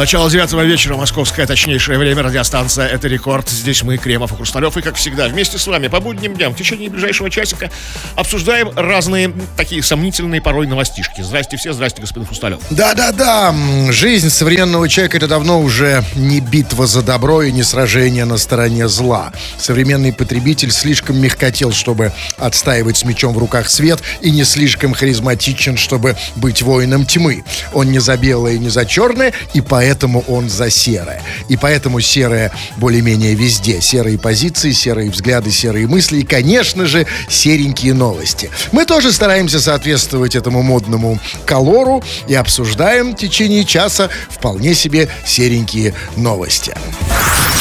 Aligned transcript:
Начало 0.00 0.30
девятого 0.30 0.62
вечера, 0.62 0.96
московское 0.96 1.46
точнейшее 1.46 1.98
время, 1.98 2.22
радиостанция 2.22 2.86
«Это 2.86 3.06
рекорд». 3.06 3.50
Здесь 3.50 3.82
мы, 3.82 3.98
Кремов 3.98 4.32
и 4.32 4.34
Хрусталев, 4.34 4.74
и, 4.78 4.80
как 4.80 4.94
всегда, 4.94 5.28
вместе 5.28 5.58
с 5.58 5.66
вами 5.66 5.88
по 5.88 6.00
будним 6.00 6.32
дням 6.32 6.54
в 6.54 6.56
течение 6.56 6.88
ближайшего 6.88 7.28
часика 7.28 7.70
обсуждаем 8.16 8.70
разные 8.76 9.30
такие 9.58 9.82
сомнительные 9.82 10.40
порой 10.40 10.66
новостишки. 10.66 11.20
Здрасте 11.20 11.58
все, 11.58 11.74
здрасте, 11.74 12.00
господин 12.00 12.26
Хрусталев. 12.26 12.60
Да-да-да, 12.70 13.54
жизнь 13.90 14.30
современного 14.30 14.88
человека 14.88 15.18
это 15.18 15.28
давно 15.28 15.60
уже 15.60 16.02
не 16.14 16.40
битва 16.40 16.86
за 16.86 17.02
добро 17.02 17.42
и 17.42 17.52
не 17.52 17.62
сражение 17.62 18.24
на 18.24 18.38
стороне 18.38 18.88
зла. 18.88 19.34
Современный 19.58 20.14
потребитель 20.14 20.70
слишком 20.70 21.20
мягкотел, 21.20 21.72
чтобы 21.74 22.14
отстаивать 22.38 22.96
с 22.96 23.04
мечом 23.04 23.34
в 23.34 23.38
руках 23.38 23.68
свет, 23.68 24.00
и 24.22 24.30
не 24.30 24.44
слишком 24.44 24.94
харизматичен, 24.94 25.76
чтобы 25.76 26.16
быть 26.36 26.62
воином 26.62 27.04
тьмы. 27.04 27.44
Он 27.74 27.92
не 27.92 27.98
за 27.98 28.16
белое 28.16 28.54
и 28.54 28.58
не 28.58 28.70
за 28.70 28.86
черное, 28.86 29.34
и 29.52 29.60
поэтому 29.60 29.89
поэтому 29.90 30.22
он 30.28 30.48
за 30.48 30.70
серое. 30.70 31.20
И 31.48 31.56
поэтому 31.56 32.00
серое 32.00 32.52
более-менее 32.76 33.34
везде. 33.34 33.80
Серые 33.80 34.18
позиции, 34.18 34.70
серые 34.70 35.10
взгляды, 35.10 35.50
серые 35.50 35.88
мысли 35.88 36.20
и, 36.20 36.22
конечно 36.22 36.86
же, 36.86 37.08
серенькие 37.28 37.92
новости. 37.94 38.50
Мы 38.70 38.86
тоже 38.86 39.12
стараемся 39.12 39.58
соответствовать 39.58 40.36
этому 40.36 40.62
модному 40.62 41.18
колору 41.44 42.04
и 42.28 42.34
обсуждаем 42.36 43.14
в 43.14 43.16
течение 43.16 43.64
часа 43.64 44.10
вполне 44.30 44.76
себе 44.76 45.08
серенькие 45.26 45.92
новости. 46.16 46.72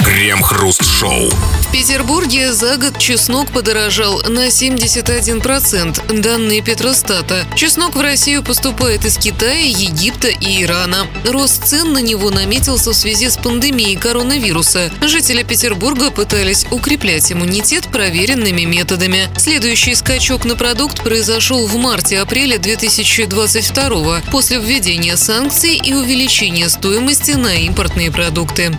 Крем-хруст-шоу. 0.03 1.29
В 1.29 1.71
Петербурге 1.71 2.53
за 2.53 2.77
год 2.77 2.97
чеснок 2.97 3.51
подорожал 3.51 4.21
на 4.27 4.47
71%. 4.47 6.21
Данные 6.21 6.61
Петростата. 6.61 7.45
Чеснок 7.55 7.95
в 7.95 8.01
Россию 8.01 8.41
поступает 8.43 9.05
из 9.05 9.17
Китая, 9.17 9.65
Египта 9.65 10.29
и 10.29 10.63
Ирана. 10.63 11.05
Рост 11.25 11.65
цен 11.65 11.93
на 11.93 11.99
него 12.09 12.31
наметился 12.31 12.91
в 12.91 12.95
связи 12.95 13.29
с 13.29 13.37
пандемией 13.37 13.95
коронавируса. 13.95 14.91
Жители 15.01 15.43
Петербурга 15.43 16.09
пытались 16.09 16.65
укреплять 16.71 17.31
иммунитет 17.31 17.87
проверенными 17.87 18.63
методами. 18.63 19.29
Следующий 19.37 19.93
скачок 19.93 20.43
на 20.43 20.55
продукт 20.55 21.03
произошел 21.03 21.67
в 21.67 21.75
марте-апреле 21.75 22.57
2022 22.57 24.21
после 24.31 24.57
введения 24.57 25.17
санкций 25.17 25.75
и 25.75 25.93
увеличения 25.93 26.67
стоимости 26.67 27.31
на 27.31 27.55
импортные 27.55 28.11
продукты. 28.11 28.75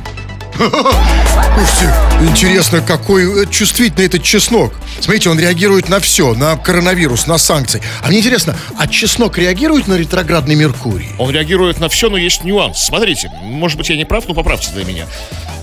Слушайте, 0.60 1.94
интересно, 2.20 2.82
какой 2.82 3.44
э, 3.44 3.46
чувствительный 3.50 4.06
этот 4.06 4.22
чеснок. 4.22 4.74
Смотрите, 5.00 5.30
он 5.30 5.40
реагирует 5.40 5.88
на 5.88 6.00
все, 6.00 6.34
на 6.34 6.56
коронавирус, 6.56 7.26
на 7.26 7.38
санкции. 7.38 7.82
А 8.02 8.08
мне 8.08 8.18
интересно, 8.18 8.54
а 8.76 8.86
чеснок 8.86 9.38
реагирует 9.38 9.88
на 9.88 9.94
ретроградный 9.94 10.56
Меркурий? 10.56 11.08
Он 11.18 11.30
реагирует 11.30 11.80
на 11.80 11.88
все, 11.88 12.10
но 12.10 12.18
есть 12.18 12.44
нюанс. 12.44 12.78
Смотрите, 12.78 13.30
может 13.42 13.78
быть, 13.78 13.88
я 13.88 13.96
не 13.96 14.04
прав, 14.04 14.28
но 14.28 14.34
поправьте 14.34 14.70
для 14.72 14.84
меня. 14.84 15.06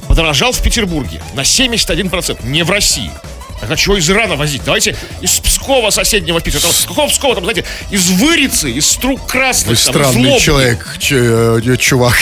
Подорожал 0.08 0.52
в 0.52 0.62
Петербурге 0.64 1.22
на 1.36 1.42
71%, 1.42 2.44
не 2.48 2.64
в 2.64 2.72
России. 2.72 3.12
А 3.62 3.76
чего 3.76 3.98
из 3.98 4.10
Ирана 4.10 4.36
возить? 4.36 4.62
Давайте 4.64 4.96
из 5.22 5.40
Пскова 5.40 5.90
соседнего 5.90 6.40
Питера. 6.40 6.62
Там, 6.62 6.72
какого 6.88 7.08
Пскова, 7.08 7.36
там, 7.36 7.44
знаете, 7.44 7.66
из 7.90 8.10
Вырицы, 8.10 8.70
из 8.72 8.86
Струк 8.90 9.26
Красных. 9.28 9.78
Вы 9.78 9.84
там, 9.84 9.94
странный 9.94 10.40
человек, 10.40 10.96
ч- 11.00 11.16
э, 11.18 11.78
чувак. 11.78 12.16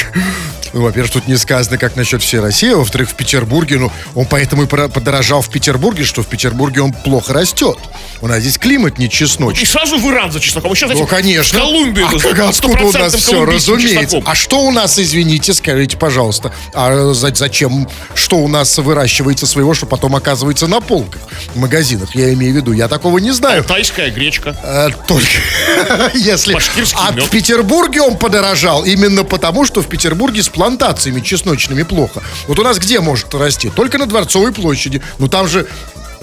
Ну, 0.73 0.81
во-первых, 0.81 1.09
тут 1.13 1.27
не 1.29 1.37
сказано, 1.37 1.77
как 1.77 1.95
насчет 1.95 2.21
всей 2.21 2.41
России. 2.41 2.73
а 2.73 2.75
Во-вторых, 2.75 3.09
в 3.09 3.13
Петербурге, 3.15 3.77
ну, 3.77 3.91
он 4.13 4.25
поэтому 4.25 4.63
и 4.63 4.65
подорожал 4.65 5.41
в 5.41 5.49
Петербурге, 5.49 6.03
что 6.03 6.21
в 6.21 6.27
Петербурге 6.27 6.81
он 6.81 6.91
плохо 6.91 7.31
растет. 7.33 7.77
У 8.19 8.27
нас 8.27 8.41
здесь 8.41 8.57
климат 8.57 8.97
не 8.97 9.05
И 9.05 9.09
чесночный. 9.09 9.65
сразу 9.65 9.97
в 9.97 10.05
Иран 10.11 10.33
за 10.33 10.41
чесноком. 10.41 10.71
Вы 10.71 10.75
сейчас, 10.75 10.89
Ну, 10.89 10.95
знаете, 11.07 11.15
конечно. 11.15 11.59
Колумбию. 11.59 12.07
А 12.07 12.19
как, 12.19 12.39
откуда 12.49 12.83
у 12.83 12.91
нас 12.91 13.13
все, 13.15 13.45
разумеется. 13.45 14.03
чесноком. 14.03 14.29
А 14.29 14.35
что 14.35 14.59
у 14.65 14.71
нас, 14.71 14.99
извините, 14.99 15.53
скажите, 15.53 15.95
пожалуйста, 15.95 16.51
а 16.73 17.13
за- 17.13 17.33
зачем, 17.33 17.87
что 18.13 18.37
у 18.39 18.49
нас 18.49 18.77
выращивается 18.77 19.47
своего, 19.47 19.73
что 19.73 19.85
потом 19.85 20.13
оказывается 20.17 20.67
на 20.67 20.81
полках 20.81 21.21
в 21.53 21.57
магазинах? 21.57 22.15
Я 22.15 22.33
имею 22.33 22.53
в 22.53 22.55
виду, 22.55 22.71
я 22.71 22.87
такого 22.87 23.17
не 23.19 23.31
знаю. 23.31 23.63
Тайская 23.63 24.09
гречка. 24.11 24.55
Э, 24.63 24.89
Только 25.07 25.25
если... 26.13 26.53
Башкирский 26.53 26.99
А 27.01 27.11
мед. 27.11 27.25
в 27.25 27.29
Петербурге 27.29 28.01
он 28.01 28.17
подорожал 28.17 28.83
именно 28.85 29.23
потому, 29.23 29.65
что 29.65 29.81
в 29.81 29.87
Петербурге 29.87 30.43
с 30.43 30.49
плантациями 30.49 31.21
чесночными 31.21 31.83
плохо. 31.83 32.21
Вот 32.47 32.59
у 32.59 32.63
нас 32.63 32.79
где 32.79 32.99
может 32.99 33.33
расти? 33.33 33.69
Только 33.69 33.97
на 33.97 34.05
Дворцовой 34.05 34.51
площади. 34.53 35.01
Ну 35.19 35.27
там 35.27 35.47
же... 35.47 35.67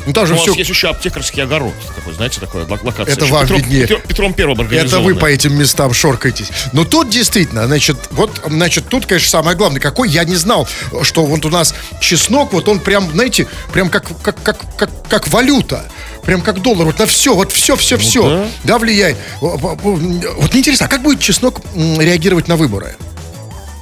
Ну 0.06 0.12
там 0.12 0.26
же 0.26 0.32
У 0.32 0.36
нас 0.36 0.44
все... 0.44 0.54
есть 0.54 0.70
еще 0.70 0.88
аптекарский 0.88 1.42
огород. 1.42 1.74
Такой, 1.94 2.14
знаете, 2.14 2.40
такая 2.40 2.64
лок- 2.64 2.82
локация. 2.82 3.14
Это 3.14 3.26
вам 3.26 3.42
Петром, 3.42 3.60
виднее. 3.60 3.86
Петр- 3.86 4.02
Петром 4.06 4.34
Первым 4.34 4.60
Это 4.60 5.00
вы 5.00 5.14
по 5.14 5.26
этим 5.26 5.56
местам 5.56 5.92
шоркаетесь. 5.92 6.48
Но 6.72 6.84
тут 6.84 7.10
действительно, 7.10 7.66
значит, 7.66 7.96
вот, 8.10 8.40
значит, 8.46 8.88
тут, 8.88 9.06
конечно, 9.06 9.28
самое 9.28 9.56
главное, 9.56 9.80
какой 9.80 10.08
я 10.08 10.24
не 10.24 10.36
знал, 10.36 10.68
что 11.02 11.24
вот 11.24 11.44
у 11.44 11.50
нас 11.50 11.74
чеснок, 12.00 12.52
вот 12.52 12.68
он 12.68 12.80
прям, 12.80 13.10
знаете, 13.10 13.46
прям 13.72 13.88
как, 13.88 14.04
как, 14.22 14.42
как, 14.42 14.58
как, 14.76 14.90
как 15.08 15.28
валюта. 15.28 15.84
Прям 16.24 16.40
как 16.40 16.62
доллар, 16.62 16.86
вот 16.86 17.00
на 17.00 17.06
все, 17.06 17.34
вот 17.34 17.50
все, 17.50 17.74
все, 17.74 17.96
все, 17.96 18.28
да. 18.28 18.48
да, 18.62 18.78
влияет. 18.78 19.16
Вот 19.40 20.52
мне 20.52 20.60
интересно, 20.60 20.86
а 20.86 20.88
как 20.88 21.02
будет 21.02 21.19
чеснок 21.19 21.60
реагировать 21.74 22.46
на 22.46 22.54
выборы? 22.54 22.94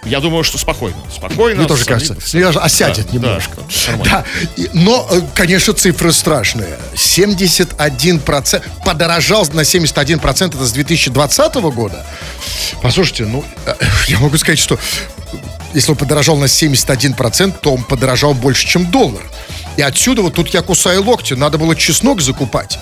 Я 0.05 0.21
думаю, 0.21 0.45
что 0.45 0.57
спокойно. 0.59 0.97
Спокойно. 1.15 1.59
Мне 1.61 1.69
тоже 1.69 1.85
кажется. 1.85 2.17
Я 2.39 2.53
же 2.53 2.59
осядет 2.59 3.07
Да, 3.07 3.13
немножко. 3.13 3.57
да. 3.99 4.05
Да, 4.05 4.25
но, 4.73 5.07
э, 5.11 5.21
конечно, 5.35 5.75
цифры 5.75 6.11
страшные. 6.13 6.79
71% 6.95 8.63
подорожал 8.85 9.47
на 9.53 9.61
71% 9.61 10.57
это 10.57 10.65
с 10.65 10.73
2020 10.73 11.55
года. 11.71 12.07
Послушайте, 12.83 13.27
ну, 13.27 13.45
э, 13.67 13.75
я 14.09 14.19
могу 14.19 14.37
сказать, 14.39 14.59
что 14.59 14.79
если 15.75 15.91
он 15.93 15.97
подорожал 15.97 16.37
на 16.37 16.47
71%, 16.47 17.59
то 17.61 17.75
он 17.75 17.85
подорожал 17.85 18.35
больше, 18.35 18.67
чем 18.67 18.91
доллар. 18.91 19.23
И 19.77 19.83
отсюда 19.83 20.23
вот 20.23 20.35
тут 20.35 20.49
я 20.55 20.63
кусаю 20.63 21.05
локти. 21.05 21.35
Надо 21.35 21.59
было 21.59 21.77
чеснок 21.77 22.21
закупать 22.21 22.79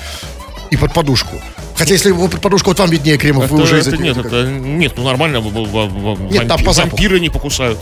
и 0.71 0.77
под 0.77 0.93
подушку. 0.95 1.41
Хотя, 1.78 1.93
если 1.94 2.09
его 2.09 2.28
под 2.28 2.41
подушку, 2.41 2.71
вот 2.71 2.78
вам 2.78 2.91
виднее, 2.91 3.16
Кремов, 3.19 3.49
вы 3.50 3.56
Это- 3.62 3.65
уже... 3.65 3.78
это 3.81 3.97
нет, 3.97 4.16
это, 4.16 4.43
нет, 4.44 4.93
ну 4.97 5.05
нормально, 5.05 5.39
Нет, 5.39 6.49
там 6.49 6.59
вампи- 6.59 6.65
по 6.65 6.72
запаху. 6.72 6.97
вампиры 6.97 7.21
не 7.21 7.28
покусают. 7.31 7.78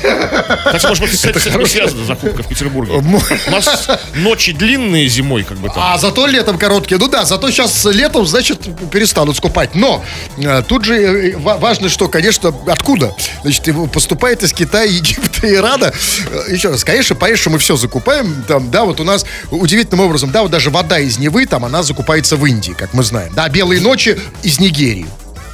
Хотя, 0.02 0.88
может 0.88 1.04
быть, 1.04 1.18
с 1.18 1.24
этим 1.24 1.66
связана 1.66 2.04
закупка 2.04 2.42
в 2.42 2.46
Петербурге. 2.48 2.92
У 2.94 3.50
нас 3.50 3.88
ночи 4.14 4.52
длинные 4.52 5.08
зимой, 5.08 5.42
как 5.44 5.58
бы 5.58 5.68
там. 5.68 5.78
А 5.78 5.98
зато 5.98 6.26
летом 6.26 6.58
короткие. 6.58 6.98
Ну 6.98 7.08
да, 7.08 7.24
зато 7.24 7.50
сейчас 7.50 7.84
летом, 7.86 8.26
значит, 8.26 8.60
перестанут 8.90 9.36
скупать. 9.36 9.74
Но 9.74 10.02
э, 10.38 10.62
тут 10.66 10.84
же 10.84 10.94
э, 10.96 11.36
ва- 11.36 11.56
важно, 11.58 11.88
что, 11.88 12.08
конечно, 12.08 12.54
откуда? 12.66 13.14
Значит, 13.42 13.68
поступает 13.92 14.42
из 14.42 14.52
Китая, 14.52 14.84
Египта, 14.90 15.52
Ирана. 15.52 15.92
Э, 16.30 16.52
Еще 16.52 16.68
раз, 16.70 16.84
конечно, 16.84 17.14
конечно, 17.16 17.50
мы 17.50 17.58
все 17.58 17.76
закупаем. 17.76 18.44
Там, 18.48 18.70
да, 18.70 18.84
вот 18.84 19.00
у 19.00 19.04
нас 19.04 19.24
удивительным 19.50 20.04
образом, 20.04 20.30
да, 20.30 20.42
вот 20.42 20.50
даже 20.50 20.70
вода 20.70 20.98
из 20.98 21.18
Невы, 21.18 21.46
там, 21.46 21.64
она 21.64 21.82
закупается 21.82 22.36
в 22.36 22.44
Индии, 22.46 22.72
как 22.72 22.94
мы 22.94 23.02
знаем. 23.02 23.29
Да, 23.34 23.48
белые 23.48 23.80
ночи 23.80 24.18
из 24.42 24.60
Нигерии. 24.60 25.06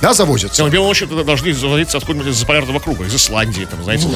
Да, 0.02 0.12
завозятся. 0.12 0.62
Но 0.62 0.68
белые 0.68 0.88
ночи 0.88 1.06
должны 1.06 1.52
заводиться 1.54 1.96
откуда-нибудь 1.96 2.32
из 2.32 2.36
заполярного 2.36 2.78
круга, 2.80 3.04
из 3.04 3.14
Исландии, 3.14 3.66
там, 3.68 3.82
знаете. 3.82 4.08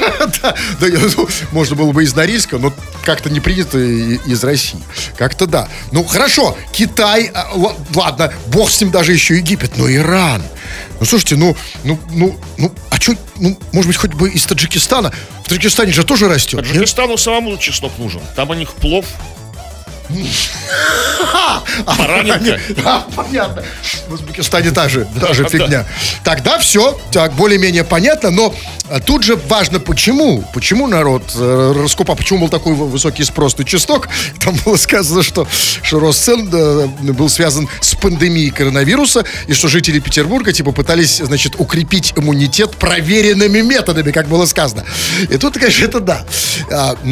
да, 0.42 0.54
ну, 0.80 1.28
можно 1.52 1.76
было 1.76 1.92
бы 1.92 2.02
из 2.02 2.14
Норильска, 2.14 2.58
но 2.58 2.72
как-то 3.04 3.30
не 3.30 3.40
принято 3.40 3.78
из 3.78 4.42
России. 4.42 4.80
Как-то 5.16 5.46
да. 5.46 5.68
Ну, 5.92 6.04
хорошо, 6.04 6.56
Китай, 6.72 7.30
а, 7.32 7.48
ладно, 7.94 8.32
бог 8.48 8.70
с 8.70 8.80
ним 8.80 8.90
даже 8.90 9.12
еще 9.12 9.36
Египет, 9.36 9.76
но 9.76 9.90
Иран. 9.90 10.42
Ну, 10.98 11.06
слушайте, 11.06 11.36
ну, 11.36 11.56
ну, 11.84 11.98
ну, 12.10 12.38
ну, 12.58 12.74
а 12.90 12.96
что, 12.96 13.14
ну, 13.36 13.58
может 13.72 13.86
быть, 13.86 13.96
хоть 13.96 14.14
бы 14.14 14.30
из 14.30 14.44
Таджикистана? 14.44 15.12
В 15.44 15.48
Таджикистане 15.48 15.92
же 15.92 16.04
тоже 16.04 16.28
растет. 16.28 16.60
Таджикистану 16.60 17.16
самому 17.16 17.56
чеснок 17.56 17.92
нужен. 17.98 18.20
Там 18.34 18.50
у 18.50 18.54
них 18.54 18.72
плов. 18.72 19.06
Баранинка. 21.86 22.58
Понятно. 23.14 23.62
В 24.08 24.14
Узбекистане 24.14 24.70
та 24.70 24.88
же, 24.88 25.06
та 25.20 25.32
же 25.32 25.44
фигня. 25.48 25.84
Тогда 26.24 26.58
все, 26.58 26.98
так, 27.12 27.32
более-менее 27.34 27.84
понятно, 27.84 28.30
но 28.30 28.54
а, 28.90 29.00
тут 29.00 29.22
же 29.22 29.36
важно, 29.36 29.78
почему. 29.78 30.44
Почему 30.52 30.88
народ 30.88 31.22
э, 31.36 31.72
раскупал, 31.76 32.16
почему 32.16 32.40
был 32.40 32.48
такой 32.48 32.74
вы- 32.74 32.88
высокий 32.88 33.22
спрос 33.24 33.56
на 33.56 33.64
чеснок. 33.64 34.08
Там 34.44 34.56
было 34.64 34.76
сказано, 34.76 35.22
что, 35.22 35.46
что 35.82 36.00
рост 36.00 36.24
цен 36.24 36.48
был 36.50 37.28
связан 37.28 37.68
с 37.80 37.94
пандемией 37.94 38.50
коронавируса, 38.50 39.24
и 39.46 39.52
что 39.52 39.68
жители 39.68 40.00
Петербурга, 40.00 40.52
типа, 40.52 40.72
пытались, 40.72 41.18
значит, 41.18 41.54
укрепить 41.58 42.12
иммунитет 42.16 42.76
проверенными 42.76 43.60
методами, 43.60 44.10
как 44.10 44.28
было 44.28 44.46
сказано. 44.46 44.84
И 45.28 45.36
тут, 45.36 45.54
конечно, 45.54 45.84
это 45.84 46.00
да. 46.00 46.24
А, 46.70 46.96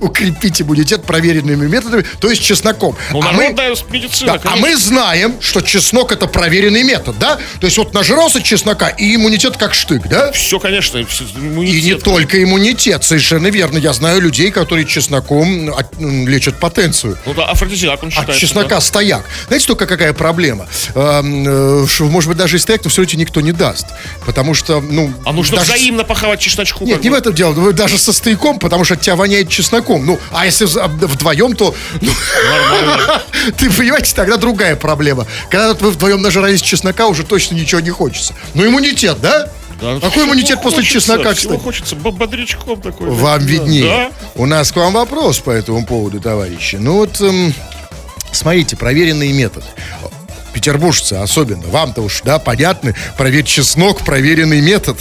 Укрепить 0.00 0.62
иммунитет 0.62 0.85
иммунитет 0.86 1.04
проверенными 1.04 1.66
методами, 1.66 2.04
то 2.20 2.30
есть 2.30 2.42
чесноком. 2.42 2.96
Ну, 3.12 3.20
а, 3.22 3.32
мы, 3.32 3.48
медицина, 3.90 4.38
да, 4.42 4.50
а 4.52 4.56
мы 4.56 4.76
знаем, 4.76 5.36
что 5.40 5.60
чеснок 5.60 6.12
это 6.12 6.26
проверенный 6.26 6.82
метод, 6.84 7.18
да? 7.18 7.38
То 7.60 7.66
есть 7.66 7.76
вот 7.78 7.92
нажрался 7.92 8.40
чеснока 8.42 8.88
и 8.88 9.16
иммунитет 9.16 9.56
как 9.56 9.74
штык, 9.74 10.06
да? 10.08 10.30
Все, 10.32 10.58
конечно, 10.60 11.04
всё, 11.06 11.24
И 11.24 11.28
не 11.40 11.48
иммунитет. 11.48 12.02
только 12.02 12.42
иммунитет, 12.42 13.02
совершенно 13.04 13.48
верно. 13.48 13.78
Я 13.78 13.92
знаю 13.92 14.20
людей, 14.20 14.50
которые 14.50 14.86
чесноком 14.86 15.74
от- 15.74 15.98
лечат 16.00 16.58
потенцию. 16.60 17.18
Ну 17.26 17.34
да, 17.34 17.46
афродизиак 17.46 18.02
он 18.02 18.08
От 18.08 18.14
считается. 18.14 18.40
чеснока 18.40 18.80
стояк. 18.80 19.24
Знаете, 19.48 19.66
только 19.66 19.86
какая 19.86 20.12
проблема? 20.12 20.66
Эм, 20.94 21.82
э, 21.84 21.86
может 22.00 22.28
быть, 22.28 22.38
даже 22.38 22.56
и 22.56 22.58
стояк, 22.60 22.84
но 22.84 22.90
все 22.90 23.02
равно 23.02 23.18
никто 23.18 23.40
не 23.40 23.52
даст. 23.52 23.86
Потому 24.24 24.54
что, 24.54 24.80
ну... 24.80 25.08
да. 25.08 25.30
А 25.30 25.32
нужно 25.32 25.56
даже- 25.58 25.72
взаимно 25.72 26.04
похавать 26.04 26.40
чесночку. 26.40 26.84
Нет, 26.84 27.02
не 27.02 27.10
в 27.10 27.14
этом 27.14 27.34
дело. 27.34 27.72
Даже 27.72 27.98
со 27.98 28.12
стояком, 28.12 28.58
потому 28.58 28.84
что 28.84 28.94
от 28.94 29.00
тебя 29.00 29.16
воняет 29.16 29.48
чесноком. 29.48 30.04
Ну, 30.06 30.18
а 30.30 30.46
если 30.46 30.66
за- 30.76 30.86
вдвоем, 30.88 31.54
то... 31.56 31.74
ну. 32.00 32.10
Ты 33.56 33.70
понимаете, 33.70 34.14
тогда 34.14 34.36
другая 34.36 34.76
проблема. 34.76 35.26
Когда 35.50 35.74
вы 35.74 35.90
вдвоем 35.90 36.20
нажрались 36.22 36.60
чеснока, 36.60 37.06
уже 37.06 37.24
точно 37.24 37.54
ничего 37.54 37.80
не 37.80 37.90
хочется. 37.90 38.34
Ну, 38.54 38.66
иммунитет, 38.66 39.20
да? 39.20 39.48
Да, 39.80 39.92
ну, 39.94 40.00
Какой 40.00 40.24
иммунитет 40.24 40.62
после 40.62 40.78
хочется, 40.78 41.00
чеснока, 41.00 41.34
кстати? 41.34 41.58
хочется 41.58 41.96
бо- 41.96 42.10
бодрячком 42.10 42.80
такой. 42.80 43.10
Вам 43.10 43.40
Да. 43.40 43.46
виднее. 43.46 43.84
Да. 43.84 44.10
У 44.34 44.46
нас 44.46 44.72
к 44.72 44.76
вам 44.76 44.94
вопрос 44.94 45.38
по 45.38 45.50
этому 45.50 45.84
поводу, 45.86 46.20
товарищи. 46.20 46.76
Ну 46.76 46.94
вот, 46.96 47.20
эм, 47.20 47.52
смотрите, 48.32 48.76
проверенные 48.76 49.32
методы. 49.32 49.66
Петербуржцы 50.54 51.12
особенно, 51.14 51.66
вам-то 51.68 52.00
уж, 52.00 52.22
да, 52.24 52.38
понятны, 52.38 52.94
проверь 53.18 53.44
чеснок, 53.44 54.02
проверенный 54.02 54.62
метод. 54.62 54.96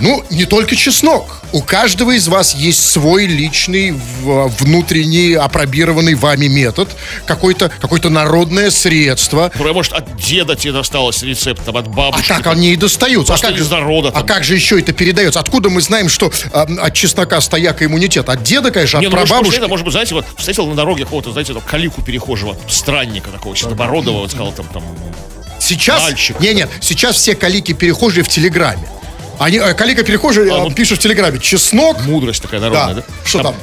Ну, 0.00 0.24
не 0.30 0.44
только 0.46 0.76
чеснок. 0.76 1.40
У 1.52 1.62
каждого 1.62 2.12
из 2.12 2.28
вас 2.28 2.54
есть 2.54 2.90
свой 2.90 3.26
личный, 3.26 3.94
внутренний, 4.22 5.34
опробированный 5.34 6.14
вами 6.14 6.46
метод, 6.46 6.88
какое-то 7.26 7.70
какое 7.80 8.00
народное 8.08 8.70
средство, 8.70 9.50
Которое, 9.50 9.74
может, 9.74 9.92
от 9.92 10.16
деда 10.16 10.56
тебе 10.56 10.72
досталось 10.72 11.22
рецепт, 11.22 11.64
там, 11.64 11.76
от 11.76 11.86
а 11.86 11.90
бабушки. 11.90 12.28
так 12.28 12.44
там. 12.44 12.52
они 12.54 12.72
и 12.72 12.76
достаются. 12.76 13.34
А 13.34 13.38
как, 13.38 13.56
из 13.56 13.70
народа 13.70 14.10
а 14.14 14.22
как 14.22 14.44
же 14.44 14.54
еще 14.54 14.78
это 14.78 14.92
передается? 14.92 15.40
Откуда 15.40 15.68
мы 15.70 15.80
знаем, 15.82 16.08
что 16.08 16.32
а, 16.52 16.62
от 16.62 16.94
чеснока 16.94 17.40
стояк 17.40 17.82
иммунитет? 17.82 18.28
От 18.28 18.42
деда, 18.42 18.70
конечно, 18.70 18.98
Не, 18.98 19.06
от 19.06 19.12
ну, 19.12 19.18
может, 19.18 19.28
может, 19.28 19.28
прабабушки. 19.28 19.58
это, 19.58 19.68
может 19.68 19.84
быть, 19.84 19.92
знаете, 19.92 20.14
вот 20.14 20.24
встретил 20.38 20.66
на 20.66 20.74
дороге 20.74 21.04
какого-то, 21.04 21.32
знаете, 21.32 21.52
там, 21.52 21.62
калику 21.62 22.02
перехожего, 22.02 22.56
странника 22.68 23.30
такого, 23.30 23.56
седобородого, 23.56 24.20
вот 24.20 24.30
сказал 24.30 24.52
там, 24.52 24.66
там, 24.72 24.82
Сейчас, 25.58 26.02
мальчик. 26.02 26.40
не, 26.40 26.54
нет, 26.54 26.70
сейчас 26.80 27.16
все 27.16 27.34
калики 27.34 27.72
перехожие 27.72 28.24
в 28.24 28.28
Телеграме. 28.28 28.88
Они, 29.40 29.56
э, 29.56 29.72
калика 29.72 30.02
перехожие 30.02 30.52
А, 30.52 30.58
э, 30.58 30.62
ну- 30.64 30.70
пишут 30.70 30.98
в 30.98 31.02
Телеграме. 31.02 31.38
Чеснок, 31.38 32.04
мудрость 32.04 32.42
такая 32.42 32.60
народная, 32.60 32.94
да? 32.96 33.00
да. 33.00 33.14
Что 33.24 33.42
там? 33.42 33.54
Там 33.54 33.62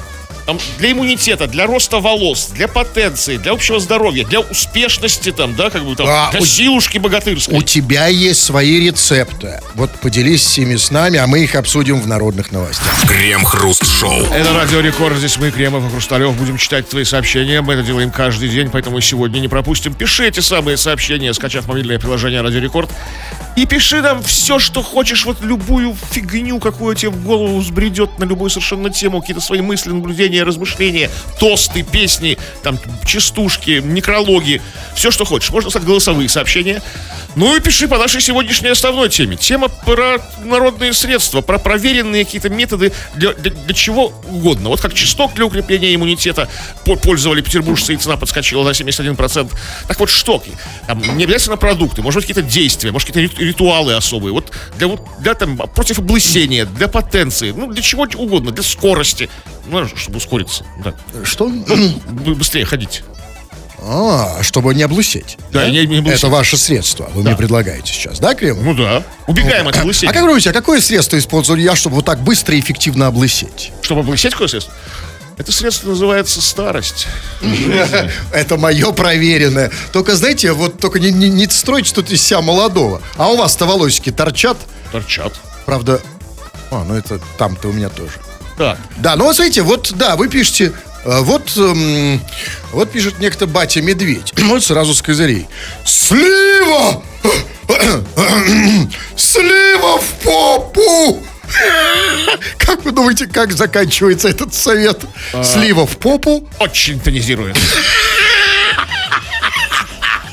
для 0.80 0.92
иммунитета, 0.92 1.48
для 1.48 1.66
роста 1.68 2.00
волос, 2.00 2.48
для 2.54 2.68
потенции, 2.68 3.38
для 3.38 3.52
общего 3.52 3.80
здоровья, 3.80 4.26
для 4.26 4.40
успешности 4.40 5.32
там, 5.32 5.56
да, 5.56 5.70
как 5.70 5.84
бы 5.84 5.96
там, 5.96 6.08
А, 6.10 6.32
для 6.32 6.40
у- 6.42 6.46
силушки 6.46 6.98
богатырской. 6.98 7.58
У 7.58 7.62
тебя 7.62 8.08
есть 8.08 8.44
свои 8.44 8.80
рецепты. 8.86 9.60
Вот 9.76 9.92
поделись 10.00 10.44
с 10.44 10.58
ними 10.58 10.76
с 10.76 10.92
нами, 10.92 11.18
а 11.20 11.28
мы 11.28 11.40
их 11.44 11.56
обсудим 11.56 12.00
в 12.00 12.08
народных 12.08 12.52
новостях. 12.52 12.94
Крем-хруст-шоу. 13.08 14.24
Это 14.34 14.54
Радио 14.54 14.80
Рекорд, 14.80 15.18
здесь 15.18 15.38
мы, 15.38 15.52
Кремов 15.52 15.86
и 15.86 15.90
Хрусталев, 15.92 16.36
будем 16.36 16.58
читать 16.58 16.88
твои 16.90 17.04
сообщения. 17.04 17.62
Мы 17.62 17.74
это 17.74 17.84
делаем 17.84 18.12
каждый 18.12 18.50
день, 18.50 18.70
поэтому 18.72 19.00
сегодня 19.02 19.40
не 19.40 19.48
пропустим. 19.48 19.94
Пиши 19.94 20.28
эти 20.28 20.40
самые 20.40 20.78
сообщения, 20.78 21.34
скачав 21.34 21.68
мобильное 21.68 22.00
приложение 22.00 22.42
Радио 22.42 22.60
Рекорд. 22.60 22.90
И 23.56 23.66
пиши 23.66 24.02
нам 24.02 24.22
все, 24.24 24.60
что 24.60 24.84
хочешь, 24.84 25.26
вот 25.26 25.42
любую 25.42 25.96
фигню, 26.12 26.60
какую 26.60 26.96
тебе 26.96 27.10
в 27.10 27.24
голову 27.24 27.60
взбредет 27.60 28.20
на 28.20 28.26
любую 28.26 28.50
совершенно 28.52 28.90
тему, 28.92 29.20
какие-то 29.22 29.42
свои 29.42 29.62
мысли, 29.62 29.90
наблюдения, 29.90 30.37
размышления, 30.44 31.10
тосты, 31.40 31.84
песни, 31.84 32.38
там, 32.64 32.80
частушки, 33.06 33.82
некрологи, 33.84 34.62
все, 34.96 35.12
что 35.12 35.26
хочешь. 35.26 35.50
Можно 35.52 35.70
стать 35.70 35.84
голосовые 35.84 36.30
сообщения. 36.30 36.82
Ну 37.36 37.56
и 37.56 37.60
пиши 37.60 37.88
по 37.88 37.98
нашей 37.98 38.20
сегодняшней 38.22 38.70
основной 38.70 39.10
теме. 39.10 39.36
Тема 39.38 39.68
про 39.68 40.18
народные 40.44 40.94
средства, 40.94 41.42
про 41.42 41.60
проверенные 41.60 42.26
какие-то 42.26 42.50
методы 42.50 42.92
для, 43.16 43.34
для- 43.34 43.52
для 43.52 43.74
чего 43.76 44.12
угодно. 44.28 44.70
Вот 44.70 44.82
как 44.82 44.94
чеснок 44.96 45.34
для 45.36 45.46
укрепления 45.46 45.94
иммунитета 45.94 46.50
по- 46.84 46.96
пользовали 46.96 47.42
петербуржцы, 47.42 47.94
и 47.94 47.98
цена 47.98 48.18
подскочила 48.18 48.64
на 48.64 48.70
71%. 48.74 49.52
Так 49.88 50.00
вот, 50.00 50.10
что? 50.10 50.44
Там, 50.88 51.02
не 51.18 51.26
обязательно 51.26 51.58
продукты, 51.58 52.02
может 52.02 52.18
быть, 52.22 52.28
какие-то 52.28 52.50
действия, 52.50 52.92
может, 52.92 53.08
какие-то 53.08 53.34
рит- 53.36 53.40
ритуалы 53.40 53.94
особые. 53.94 54.34
Вот 54.34 54.52
для, 54.78 54.90
для 55.20 55.34
там, 55.36 55.58
против 55.58 56.00
облысения, 56.00 56.66
для 56.66 56.88
потенции, 56.88 57.52
ну, 57.56 57.72
для 57.72 57.84
чего 57.84 58.08
угодно, 58.16 58.52
для 58.52 58.64
скорости. 58.64 59.30
Ну, 59.70 59.88
чтобы 59.96 60.18
ускориться. 60.18 60.66
Да. 60.84 60.94
Что? 61.24 61.48
Бы- 62.10 62.36
Быстрее 62.36 62.66
ходить. 62.66 63.04
А, 63.80 64.40
чтобы 64.42 64.74
не 64.74 64.84
облысеть. 64.84 65.38
Да, 65.52 65.70
не- 65.70 65.86
не 65.86 66.00
облысеть. 66.00 66.20
Это 66.20 66.30
ваше 66.30 66.58
средство, 66.58 67.10
вы 67.14 67.22
мне 67.22 67.36
предлагаете 67.36 67.94
сейчас, 67.94 68.20
да, 68.20 68.34
Крем? 68.34 68.64
Ну 68.64 68.74
да. 68.74 69.04
Убегаем 69.28 69.68
от 69.68 69.78
облысения. 69.78 70.10
А 70.10 70.14
как 70.14 70.24
вы 70.24 70.30
думаете, 70.30 70.50
а 70.50 70.54
какое 70.54 70.82
средство 70.82 71.18
использую 71.18 71.62
я, 71.62 71.76
чтобы 71.76 71.98
вот 71.98 72.06
так 72.06 72.20
быстро 72.22 72.56
и 72.56 72.60
эффективно 72.60 73.08
облысеть? 73.08 73.72
Чтобы 73.82 74.02
облысеть 74.02 74.32
какое 74.34 74.48
средство? 74.48 74.74
Это 75.38 75.52
средство 75.52 75.90
называется 75.90 76.42
старость. 76.42 77.06
Это 78.34 78.58
мое 78.58 78.92
проверенное. 78.92 79.72
Только, 79.94 80.16
знаете, 80.16 80.52
вот 80.54 80.80
только 80.80 81.00
не, 81.00 81.12
не, 81.12 81.30
не 81.30 81.48
стройте 81.48 81.94
тут 81.94 82.10
из 82.10 82.24
себя 82.24 82.42
молодого. 82.42 83.02
А 83.18 83.28
у 83.30 83.38
вас-то 83.38 83.68
волосики 83.68 84.12
торчат. 84.12 84.58
Торчат. 84.92 85.34
Правда, 85.68 86.02
а, 86.72 86.84
ну 86.84 86.96
это 86.96 87.20
там-то 87.38 87.68
у 87.68 87.72
меня 87.72 87.90
тоже. 87.90 88.14
Так. 88.58 88.78
Да, 88.98 89.16
ну 89.16 89.26
вот 89.26 89.36
смотрите, 89.36 89.62
вот, 89.62 89.92
да, 89.94 90.16
вы 90.16 90.28
пишете, 90.30 90.74
э, 91.06 91.22
вот, 91.22 91.52
эм, 91.58 92.20
вот 92.72 92.92
пишет 92.92 93.20
некто 93.20 93.46
батя 93.46 93.82
Медведь. 93.82 94.34
Вот 94.48 94.64
сразу 94.64 94.94
с 94.94 95.02
козырей. 95.02 95.48
Слива! 95.86 97.04
Слива 99.16 100.00
в 100.00 100.10
попу! 100.24 101.24
Как 102.58 102.84
вы 102.84 102.92
думаете, 102.92 103.26
как 103.28 103.54
заканчивается 103.54 104.28
этот 104.28 104.54
совет? 104.54 105.00
Слива 105.44 105.88
в 105.88 105.98
попу? 105.98 106.48
Очень 106.60 107.00
тонизирует. 107.00 107.58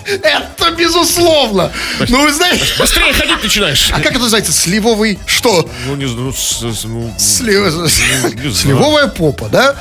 Это 0.06 0.70
безусловно! 0.72 1.72
Ну, 2.08 2.22
вы 2.22 2.32
знаете... 2.32 2.64
Быстрее 2.78 3.12
ходить 3.12 3.42
начинаешь. 3.42 3.90
А 3.90 3.96
как 3.96 4.12
это 4.12 4.18
называется? 4.20 4.52
Сливовый 4.52 5.18
что? 5.26 5.68
Ну, 5.86 5.96
не 5.96 6.06
знаю, 6.06 6.32
ну, 6.60 6.72
ну. 6.88 7.14
Сливовая 8.54 9.08
попа, 9.08 9.48
да? 9.48 9.76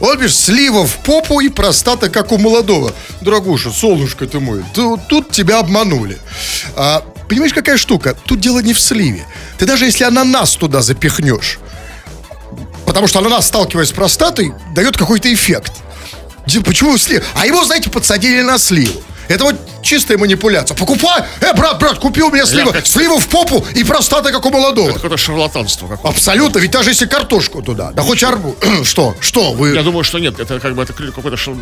Он 0.00 0.18
пишет, 0.18 0.36
слива 0.36 0.86
в 0.86 0.96
попу 0.98 1.40
и 1.40 1.48
простата, 1.48 2.08
как 2.08 2.32
у 2.32 2.38
молодого. 2.38 2.92
Дорогуша, 3.20 3.70
солнышко 3.70 4.26
ты 4.26 4.40
мой, 4.40 4.64
ту- 4.74 5.00
тут 5.08 5.30
тебя 5.30 5.58
обманули. 5.60 6.18
А, 6.76 7.04
понимаешь, 7.28 7.52
какая 7.52 7.76
штука? 7.76 8.16
Тут 8.24 8.40
дело 8.40 8.60
не 8.60 8.74
в 8.74 8.80
сливе. 8.80 9.24
Ты 9.58 9.66
даже 9.66 9.84
если 9.84 10.04
ананас 10.04 10.56
туда 10.56 10.82
запихнешь, 10.82 11.58
потому 12.86 13.06
что 13.06 13.20
ананас, 13.20 13.46
сталкиваясь 13.46 13.88
с 13.88 13.92
простатой, 13.92 14.52
дает 14.74 14.96
какой-то 14.96 15.32
эффект. 15.32 15.72
Почему 16.64 16.96
слив? 16.98 17.24
А 17.34 17.46
его, 17.46 17.64
знаете, 17.64 17.90
подсадили 17.90 18.40
на 18.42 18.58
сливу. 18.58 19.00
Это 19.28 19.44
вот 19.44 19.54
чистая 19.82 20.18
манипуляция. 20.18 20.76
Покупай! 20.76 21.22
Э, 21.40 21.54
брат, 21.54 21.78
брат, 21.78 22.00
купи 22.00 22.20
у 22.20 22.32
меня 22.32 22.44
сливу, 22.44 22.72
хочу- 22.72 22.86
сливу 22.90 23.18
в 23.20 23.28
попу 23.28 23.64
и 23.76 23.84
простата, 23.84 24.32
как 24.32 24.44
у 24.44 24.50
молодого. 24.50 24.92
Какое-то 24.92 25.16
шарлатанство 25.16 25.86
какое 25.86 26.10
Абсолютно, 26.10 26.58
ведь 26.58 26.72
даже 26.72 26.90
если 26.90 27.06
картошку 27.06 27.62
туда, 27.62 27.92
да 27.92 28.02
хоть 28.02 28.24
арбуз. 28.24 28.56
Что? 28.84 29.14
Что, 29.20 29.52
вы... 29.52 29.68
Я 29.74 29.84
думаю, 29.84 30.02
что 30.02 30.18
нет, 30.18 30.40
это 30.40 30.58
как 30.58 30.74
бы 30.74 30.82
это 30.82 30.92
какой-то 30.92 31.36
шар- 31.36 31.54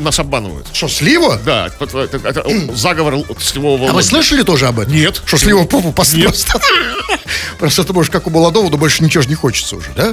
нас 0.00 0.18
обманывают. 0.18 0.66
Что, 0.72 0.88
слива? 0.88 1.38
Да, 1.44 1.68
это, 1.78 1.98
это- 2.00 2.28
это 2.28 2.44
заговор 2.74 3.14
от 3.28 3.40
сливого 3.40 3.88
А 3.88 3.92
вы 3.92 4.02
слышали 4.02 4.42
тоже 4.42 4.66
об 4.66 4.80
этом? 4.80 4.92
Нет. 4.92 5.22
Что 5.24 5.38
слива 5.38 5.60
в 5.62 5.66
попу 5.68 5.86
Нет. 5.86 5.94
просто... 6.24 6.60
Просто 7.60 7.84
ты 7.84 7.92
можешь 7.92 8.10
как 8.10 8.26
у 8.26 8.30
молодого, 8.30 8.68
но 8.68 8.76
больше 8.76 9.04
ничего 9.04 9.22
же 9.22 9.28
не 9.28 9.36
хочется 9.36 9.76
уже, 9.76 9.90
да? 9.94 10.12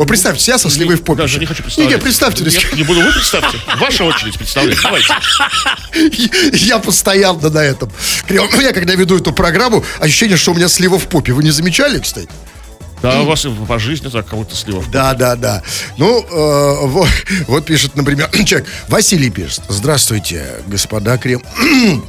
Вот 0.00 0.08
представьте 0.08 0.42
себя 0.42 0.56
со 0.56 0.70
сливой 0.70 0.96
в 0.96 1.02
попе. 1.02 1.20
Даже 1.20 1.38
не 1.38 1.44
хочу 1.44 1.62
представлять. 1.62 1.92
Не, 1.92 1.98
представьте. 1.98 2.42
Нет, 2.42 2.72
не 2.74 2.84
буду, 2.84 3.02
вы 3.02 3.12
представьте. 3.12 3.58
Ваша 3.78 4.04
очередь 4.04 4.38
представлять. 4.38 4.78
Давайте. 4.82 5.12
Я 6.56 6.78
постоянно 6.78 7.50
на 7.50 7.58
этом. 7.58 7.92
Криво- 8.26 8.48
Я 8.62 8.72
когда 8.72 8.94
веду 8.94 9.18
эту 9.18 9.34
программу, 9.34 9.84
ощущение, 9.98 10.38
что 10.38 10.52
у 10.52 10.54
меня 10.54 10.68
слива 10.68 10.98
в 10.98 11.06
попе. 11.06 11.34
Вы 11.34 11.44
не 11.44 11.50
замечали, 11.50 11.98
кстати? 11.98 12.30
Да, 13.02 13.20
у 13.20 13.26
вас 13.26 13.46
по 13.68 13.78
жизни 13.78 14.08
так 14.08 14.26
кого-то 14.26 14.56
слива. 14.56 14.82
Да, 14.90 15.12
да, 15.12 15.36
да. 15.36 15.62
Ну, 15.98 16.20
э, 16.22 16.86
вот, 16.86 17.08
вот 17.46 17.66
пишет, 17.66 17.94
например, 17.94 18.30
человек, 18.46 18.66
Василий 18.88 19.28
пишет. 19.28 19.64
Здравствуйте, 19.68 20.62
господа 20.66 21.18
Крем. 21.18 21.42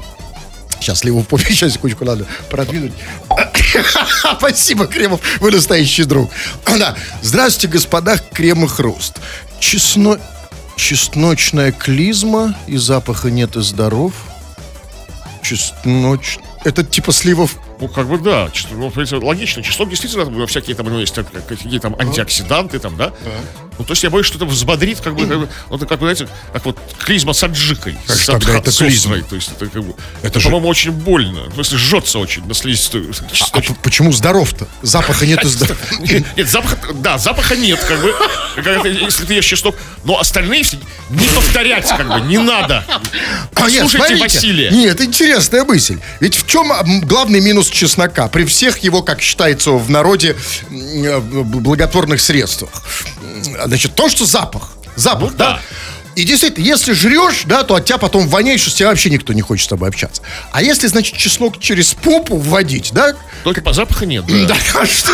Сейчас 0.82 1.04
попе, 1.30 1.46
сейчас 1.54 1.74
секундочку 1.74 2.04
надо 2.06 2.26
продвинуть. 2.50 2.94
Спасибо, 4.38 4.88
Кремов, 4.88 5.22
вы 5.40 5.52
настоящий 5.52 6.04
друг. 6.04 6.32
Да. 6.78 6.96
Здравствуйте, 7.22 7.68
господа 7.68 8.18
Крем 8.34 8.66
и 8.66 8.68
Хруст. 8.68 9.20
Чесно... 9.60 10.20
Чесночная 10.78 11.72
клизма, 11.72 12.58
и 12.66 12.78
запаха 12.78 13.30
нет, 13.30 13.56
и 13.56 13.62
здоров. 13.62 14.14
Чесноч... 15.44 16.40
Это 16.64 16.84
типа 16.84 17.12
слива 17.12 17.46
в 17.46 17.56
Ну, 17.80 17.88
как 17.88 18.08
бы 18.08 18.18
да, 18.18 18.50
ну, 18.72 18.90
в 18.90 18.94
принципе, 18.94 19.24
логично. 19.24 19.62
Чеснок 19.62 19.90
действительно 19.90 20.48
всякие 20.48 20.76
там, 20.76 20.88
ну, 20.88 21.00
есть 21.00 21.14
там, 21.14 21.26
какие 21.48 21.80
там 21.80 21.96
антиоксиданты 22.00 22.80
там, 22.80 22.98
да? 22.98 23.14
Ну, 23.82 23.86
то 23.86 23.94
есть 23.94 24.04
я 24.04 24.12
боюсь, 24.12 24.28
что 24.28 24.38
это 24.38 24.46
взбодрит, 24.46 25.00
как 25.02 25.16
бы, 25.16 25.26
как 25.26 25.40
бы 25.40 25.50
вот, 25.70 25.90
как, 25.90 25.98
знаете, 26.00 26.28
как 26.54 26.66
вот 26.66 26.78
клизма 27.00 27.34
с 27.34 27.42
аджикой. 27.44 27.98
Как 28.06 28.16
с 28.16 28.28
тогда 28.28 28.58
это 28.60 28.72
клизма? 28.72 29.20
То 29.24 29.36
есть 29.36 29.50
это, 29.58 29.66
как 29.66 29.84
бы, 29.84 29.96
Это 30.22 30.40
же- 30.40 30.46
по-моему, 30.50 30.68
очень 30.68 30.92
больно. 30.92 31.50
В 31.50 31.54
смысле, 31.56 31.78
жжется 31.80 32.20
очень 32.20 32.46
на 32.46 32.54
слизистую. 32.54 33.12
А 33.54 33.60
п- 33.60 33.74
почему 33.82 34.12
здоров-то? 34.12 34.68
Запаха 34.84 35.26
нет 35.26 35.44
и 35.44 35.48
здоров. 35.48 35.78
Нет, 36.00 36.26
нет, 36.38 36.48
запаха, 36.48 36.94
да, 36.94 37.18
запаха 37.18 37.56
нет, 37.56 37.80
как 37.88 38.00
бы, 38.04 38.14
как 38.56 38.68
это, 38.68 38.88
если 38.88 39.26
ты 39.26 39.34
ешь 39.34 39.46
чеснок, 39.46 39.76
но 40.04 40.20
остальные 40.20 40.62
все 40.64 40.78
не 41.10 41.26
повторять, 41.30 41.88
как 41.88 42.08
бы, 42.08 42.22
не 42.22 42.38
надо. 42.38 42.86
А 43.56 43.68
нет, 43.68 43.90
Слушайте. 43.90 44.18
Василия. 44.18 44.70
Нет, 44.70 45.02
интересная 45.02 45.64
мысль. 45.64 45.98
Ведь 46.20 46.36
в 46.36 46.46
чем 46.46 46.72
главный 47.02 47.42
минус 47.42 47.68
чеснока? 47.68 48.28
При 48.28 48.46
всех 48.46 48.78
его, 48.80 49.02
как 49.02 49.22
считается 49.24 49.72
в 49.72 49.90
народе, 49.90 50.36
э, 50.70 51.20
благотворных 51.20 52.22
средствах. 52.22 52.70
Значит, 53.66 53.96
то, 53.96 54.10
что 54.10 54.26
запах. 54.26 54.74
Запах, 54.96 55.32
Ну 55.32 55.38
да. 55.38 55.54
да. 55.56 55.62
И 56.16 56.24
действительно, 56.26 56.66
если 56.66 56.92
жрешь, 56.92 57.44
да, 57.46 57.64
то 57.64 57.76
от 57.76 57.86
тебя 57.86 57.98
потом 57.98 58.28
воняет, 58.28 58.60
что 58.60 58.70
с 58.70 58.74
тебя 58.74 58.90
вообще 58.90 59.10
никто 59.10 59.32
не 59.32 59.42
хочет 59.42 59.66
с 59.66 59.70
тобой 59.70 59.88
общаться. 59.88 60.22
А 60.52 60.62
если, 60.62 60.88
значит, 60.88 61.16
чеснок 61.16 61.58
через 61.60 61.94
попу 61.94 62.36
вводить, 62.38 62.92
да? 62.92 63.16
Только 63.46 63.62
по 63.62 63.72
запаха 63.72 64.06
нет, 64.06 64.26
да. 64.28 64.48
Да, 64.48 64.58
а 64.76 64.86
что, 64.86 65.12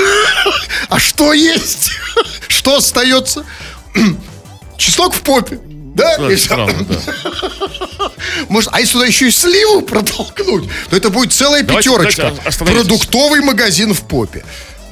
а 0.89 0.99
что 0.99 1.33
есть? 1.33 1.91
Что 2.47 2.77
остается? 2.77 3.45
Чеснок 4.77 5.13
в 5.13 5.21
попе. 5.21 5.59
Да? 5.95 6.17
Да, 6.17 6.31
И 6.31 6.35
странно, 6.35 6.83
да. 6.83 6.99
Может, 8.49 8.69
а 8.73 8.79
если 8.79 8.93
туда 8.93 9.05
еще 9.05 9.27
и 9.27 9.31
сливу 9.31 9.81
протолкнуть, 9.81 10.69
то 10.89 10.95
это 10.97 11.09
будет 11.09 11.31
целая 11.33 11.63
Давайте, 11.63 11.89
пятерочка. 11.89 12.33
давайте. 12.35 12.65
Продуктовый 12.65 13.41
магазин 13.41 13.93
в 13.93 14.01
попе. 14.01 14.43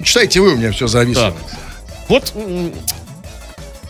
Читайте 0.03 0.39
вы, 0.39 0.53
у 0.53 0.57
меня 0.57 0.71
все 0.71 0.87
зависло. 0.87 1.31
Так. 1.31 1.35
Вот, 2.07 2.33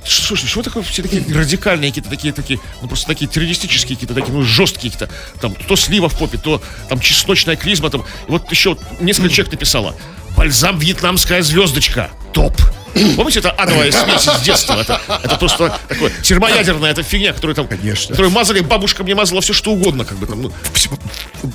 слушай, 0.06 0.48
что 0.48 0.62
такое 0.62 0.84
все 0.84 1.02
такие 1.02 1.24
радикальные 1.34 1.92
какие-то 1.92 2.10
такие, 2.10 2.34
такие, 2.34 2.60
ну 2.82 2.88
просто 2.88 3.08
такие 3.08 3.30
террористические 3.30 3.96
какие-то 3.96 4.14
такие, 4.14 4.34
ну 4.34 4.44
жесткие 4.44 4.92
какие-то, 4.92 5.14
там, 5.40 5.56
то 5.56 5.76
слива 5.76 6.10
в 6.10 6.18
попе, 6.18 6.38
то 6.38 6.62
там 6.90 7.00
чесночная 7.00 7.56
клизма, 7.56 7.90
там, 7.90 8.02
и 8.28 8.32
вот 8.32 8.50
еще 8.52 8.70
вот 8.70 9.02
несколько 9.02 9.30
человек 9.34 9.52
написало, 9.54 9.96
бальзам 10.36 10.78
вьетнамская 10.78 11.42
звездочка, 11.42 12.12
топ. 12.36 12.54
Помните, 13.18 13.40
это 13.40 13.52
адовая 13.52 13.92
смесь 13.92 14.26
из 14.28 14.42
детства? 14.42 14.78
Это, 14.80 15.02
это 15.24 15.36
просто 15.38 15.78
такое 15.90 16.12
термоядерная 16.22 16.92
эта 16.92 17.04
фигня, 17.04 17.34
которую 17.34 17.54
там, 17.56 17.68
Конечно. 17.68 18.10
которую 18.10 18.32
мазали, 18.32 18.62
бабушка 18.62 19.04
мне 19.04 19.16
мазала 19.16 19.42
все 19.42 19.52
что 19.54 19.72
угодно, 19.72 20.06
как 20.06 20.18
бы 20.18 20.28
там, 20.28 20.42
ну, 20.44 20.52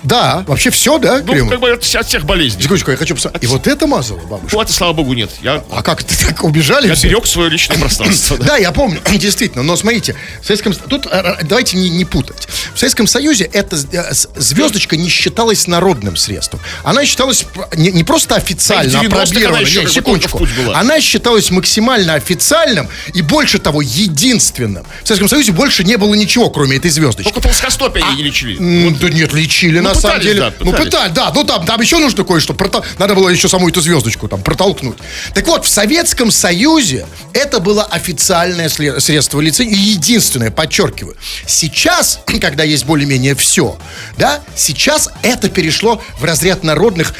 Да, 0.02 0.44
вообще 0.46 0.70
все, 0.70 0.98
да, 0.98 1.22
ну, 1.24 1.32
крем? 1.32 1.48
как 1.48 1.60
бы 1.60 1.70
от, 1.70 1.82
от 1.94 2.06
всех 2.06 2.24
болезней. 2.24 2.62
Секундочку, 2.62 2.90
я 2.90 2.96
хочу 2.98 3.14
посмотреть. 3.14 3.42
И 3.42 3.46
вот 3.46 3.66
это 3.66 3.86
мазало 3.86 4.18
бабушка? 4.20 4.54
Ну, 4.56 4.62
это, 4.62 4.72
слава 4.72 4.92
богу, 4.92 5.14
нет. 5.14 5.30
Я, 5.42 5.64
А 5.70 5.82
как 5.82 6.02
это 6.02 6.26
так 6.26 6.44
убежали? 6.44 6.88
я 6.88 6.94
все? 6.94 7.08
берег 7.08 7.26
свое 7.26 7.48
личное 7.48 7.78
пространство. 7.78 8.36
да. 8.36 8.56
Я 8.58 8.70
помню, 8.72 9.00
действительно. 9.18 9.62
Но 9.62 9.76
смотрите, 9.76 10.16
в 10.42 10.46
Советском 10.46 10.74
С- 10.74 10.78
тут 10.78 11.06
э, 11.06 11.10
э, 11.40 11.44
давайте 11.44 11.78
не, 11.78 11.88
не 11.88 12.04
путать. 12.04 12.48
В 12.74 12.78
Советском 12.78 13.06
Союзе 13.06 13.44
эта 13.44 13.76
э, 13.76 14.12
с- 14.14 14.28
звездочка 14.36 14.96
не 14.98 15.08
считалась 15.08 15.66
народным 15.66 16.16
средством. 16.16 16.60
Она 16.84 17.06
считалась 17.06 17.42
п- 17.44 17.66
не, 17.76 17.90
не 17.92 18.04
просто 18.04 18.34
официально, 18.36 18.92
Да 18.92 18.98
и 19.04 19.08
в 19.08 19.10
90-х 19.10 19.16
она 19.16 19.22
опробированной. 19.22 19.64
еще 19.64 19.78
Не, 19.80 19.84
как 19.86 19.88
бы 19.88 19.94
секундочку. 19.94 20.38
только 20.38 20.52
в 20.52 20.54
путь 20.56 20.64
была. 20.66 20.69
Она 20.74 21.00
считалась 21.00 21.50
максимально 21.50 22.14
официальным 22.14 22.88
и 23.14 23.22
больше 23.22 23.58
того 23.58 23.82
единственным. 23.82 24.84
В 25.02 25.06
Советском 25.06 25.28
Союзе 25.28 25.52
больше 25.52 25.84
не 25.84 25.96
было 25.96 26.14
ничего, 26.14 26.50
кроме 26.50 26.76
этой 26.76 26.90
звездочки. 26.90 27.30
Только 27.30 27.40
плоскостопие 27.40 28.04
они 28.04 28.16
не 28.16 28.22
лечили. 28.24 28.56
Да 29.00 29.08
нет, 29.08 29.32
лечили, 29.32 29.80
на 29.80 29.90
пытались, 29.90 30.02
самом 30.02 30.20
деле. 30.20 30.40
да, 30.40 30.52
ну, 30.60 30.70
пытались. 30.72 30.84
пытались, 30.86 31.12
да. 31.12 31.32
Ну, 31.34 31.44
там, 31.44 31.66
там 31.66 31.80
еще 31.80 31.98
нужно 31.98 32.24
кое-что. 32.24 32.52
протол- 32.54 32.84
Надо 32.98 33.14
было 33.14 33.28
еще 33.28 33.48
саму 33.48 33.68
эту 33.68 33.80
звездочку 33.80 34.28
там 34.28 34.42
протолкнуть. 34.42 34.96
Так 35.34 35.46
вот, 35.46 35.64
в 35.64 35.68
Советском 35.68 36.30
Союзе 36.30 37.06
это 37.32 37.60
было 37.60 37.84
официальное 37.84 38.68
средство. 38.68 39.40
И 39.40 39.46
единственное, 39.74 40.50
подчеркиваю. 40.50 41.16
Сейчас, 41.46 42.20
когда 42.40 42.64
есть 42.64 42.84
более-менее 42.84 43.34
все, 43.34 43.78
да, 44.18 44.40
сейчас 44.54 45.10
это 45.22 45.48
перешло 45.48 46.02
в 46.18 46.24
разряд 46.24 46.62
народных, 46.64 47.14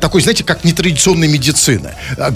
такой, 0.00 0.22
знаете, 0.22 0.44
как 0.44 0.64
нетрадиционной 0.64 1.28
медицины. 1.28 1.94
Э, 2.16 2.30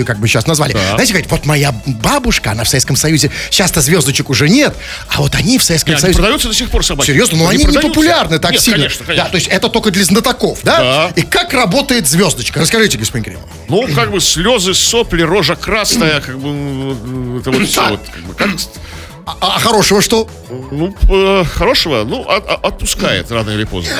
Гомеопатию, 0.00 0.06
как 0.06 0.18
бы 0.18 0.28
сейчас 0.28 0.46
назвали. 0.46 0.72
Знаете, 0.72 1.12
говорят, 1.12 1.30
вот 1.30 1.46
моя 1.46 1.74
бабушка, 1.86 2.52
она 2.52 2.64
в 2.64 2.68
Советском 2.68 2.96
Союзе, 2.96 3.30
сейчас-то 3.50 3.80
звездочек 3.80 4.30
уже 4.30 4.48
нет, 4.48 4.74
а 5.08 5.20
вот 5.20 5.34
они 5.34 5.58
в 5.58 5.64
Советском 5.64 5.92
Не, 5.92 5.94
они 5.96 6.00
Союзе... 6.02 6.18
продаются 6.18 6.48
до 6.48 6.54
сих 6.54 6.70
пор 6.70 6.84
собаки. 6.84 7.06
Серьезно, 7.06 7.38
но 7.38 7.48
они 7.48 7.58
не 7.58 7.64
продаются? 7.64 7.88
популярны 7.88 8.38
так 8.38 8.52
Нет, 8.52 8.60
сильно. 8.60 8.78
конечно, 8.78 9.04
конечно. 9.04 9.24
Да, 9.24 9.30
то 9.30 9.36
есть 9.36 9.48
это 9.48 9.68
только 9.68 9.90
для 9.90 10.04
знатоков, 10.04 10.60
да? 10.62 10.78
Да. 10.78 11.12
И 11.16 11.22
как 11.22 11.52
работает 11.52 12.08
звездочка? 12.08 12.60
Расскажите, 12.60 12.98
господин 12.98 13.24
Кремов. 13.24 13.48
Ну, 13.68 13.86
как 13.94 14.10
бы 14.10 14.20
слезы, 14.20 14.74
сопли, 14.74 15.22
рожа 15.22 15.56
красная, 15.56 16.20
как 16.20 16.38
бы, 16.38 17.38
это 17.40 17.50
вот 17.50 17.66
все 17.66 17.88
вот, 17.88 18.00
как 18.12 18.22
бы, 18.24 18.34
как, 18.34 18.50
А, 19.26 19.36
а 19.56 19.58
хорошего 19.60 20.00
что? 20.02 20.28
ну, 20.70 20.94
э, 21.08 21.44
хорошего, 21.44 22.04
ну, 22.04 22.22
от- 22.22 22.46
от- 22.48 22.64
отпускает 22.64 23.30
рано 23.30 23.50
или 23.50 23.64
поздно. 23.64 23.92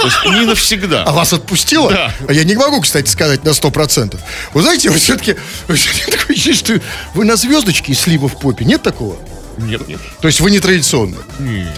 То 0.00 0.06
есть 0.06 0.24
не 0.40 0.46
навсегда. 0.46 1.04
А 1.04 1.12
вас 1.12 1.32
отпустило? 1.32 1.90
Да. 1.90 2.14
А 2.28 2.32
я 2.32 2.44
не 2.44 2.54
могу, 2.54 2.80
кстати, 2.80 3.08
сказать 3.08 3.44
на 3.44 3.50
100%. 3.50 4.18
Вы 4.52 4.62
знаете, 4.62 4.90
вы 4.90 4.98
все-таки... 4.98 5.36
Ощущение, 5.68 6.54
что 6.54 6.80
вы 7.14 7.24
на 7.24 7.36
звездочке 7.36 7.92
и 7.92 7.94
слива 7.94 8.28
в 8.28 8.38
попе. 8.38 8.64
Нет 8.64 8.82
такого? 8.82 9.16
Нет, 9.56 9.86
нет. 9.86 10.00
То 10.20 10.26
есть 10.26 10.40
вы 10.40 10.50
не 10.50 10.58
традиционный. 10.58 11.18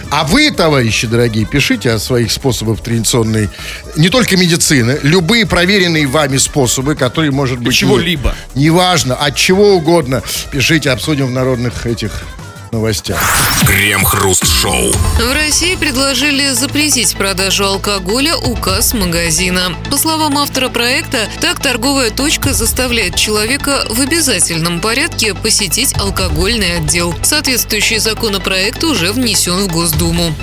А 0.09 0.23
вы, 0.23 0.49
товарищи 0.49 1.05
дорогие, 1.05 1.45
пишите 1.45 1.91
о 1.91 1.99
своих 1.99 2.31
способах 2.31 2.81
традиционной, 2.81 3.49
не 3.95 4.09
только 4.09 4.35
медицины, 4.35 4.99
любые 5.03 5.45
проверенные 5.45 6.07
вами 6.07 6.37
способы, 6.37 6.95
которые, 6.95 7.29
может 7.31 7.59
быть... 7.59 7.75
чего-либо. 7.75 8.33
не- 8.55 8.65
Неважно, 8.65 9.15
от 9.15 9.35
чего 9.35 9.75
угодно. 9.75 10.23
Пишите, 10.51 10.89
обсудим 10.89 11.27
в 11.27 11.31
народных 11.31 11.85
этих 11.85 12.23
новостях. 12.71 13.21
Крем-хруст-шоу. 13.65 14.91
В 14.91 15.33
России 15.33 15.75
предложили 15.75 16.49
запретить 16.49 17.15
продажу 17.15 17.65
алкоголя 17.65 18.35
у 18.35 18.55
касс 18.55 18.93
магазина. 18.93 19.73
По 19.89 19.97
словам 19.97 20.37
автора 20.37 20.69
проекта, 20.69 21.29
так 21.41 21.59
торговая 21.59 22.11
точка 22.11 22.53
заставляет 22.53 23.15
человека 23.15 23.85
в 23.89 24.01
обязательном 24.01 24.79
порядке 24.79 25.33
посетить 25.33 25.95
алкогольный 25.97 26.77
отдел. 26.77 27.13
Соответствующий 27.23 27.97
законопроект 27.97 28.83
уже 28.83 29.11
внесен 29.11 29.67
в 29.67 29.67
Госдуму. 29.67 30.33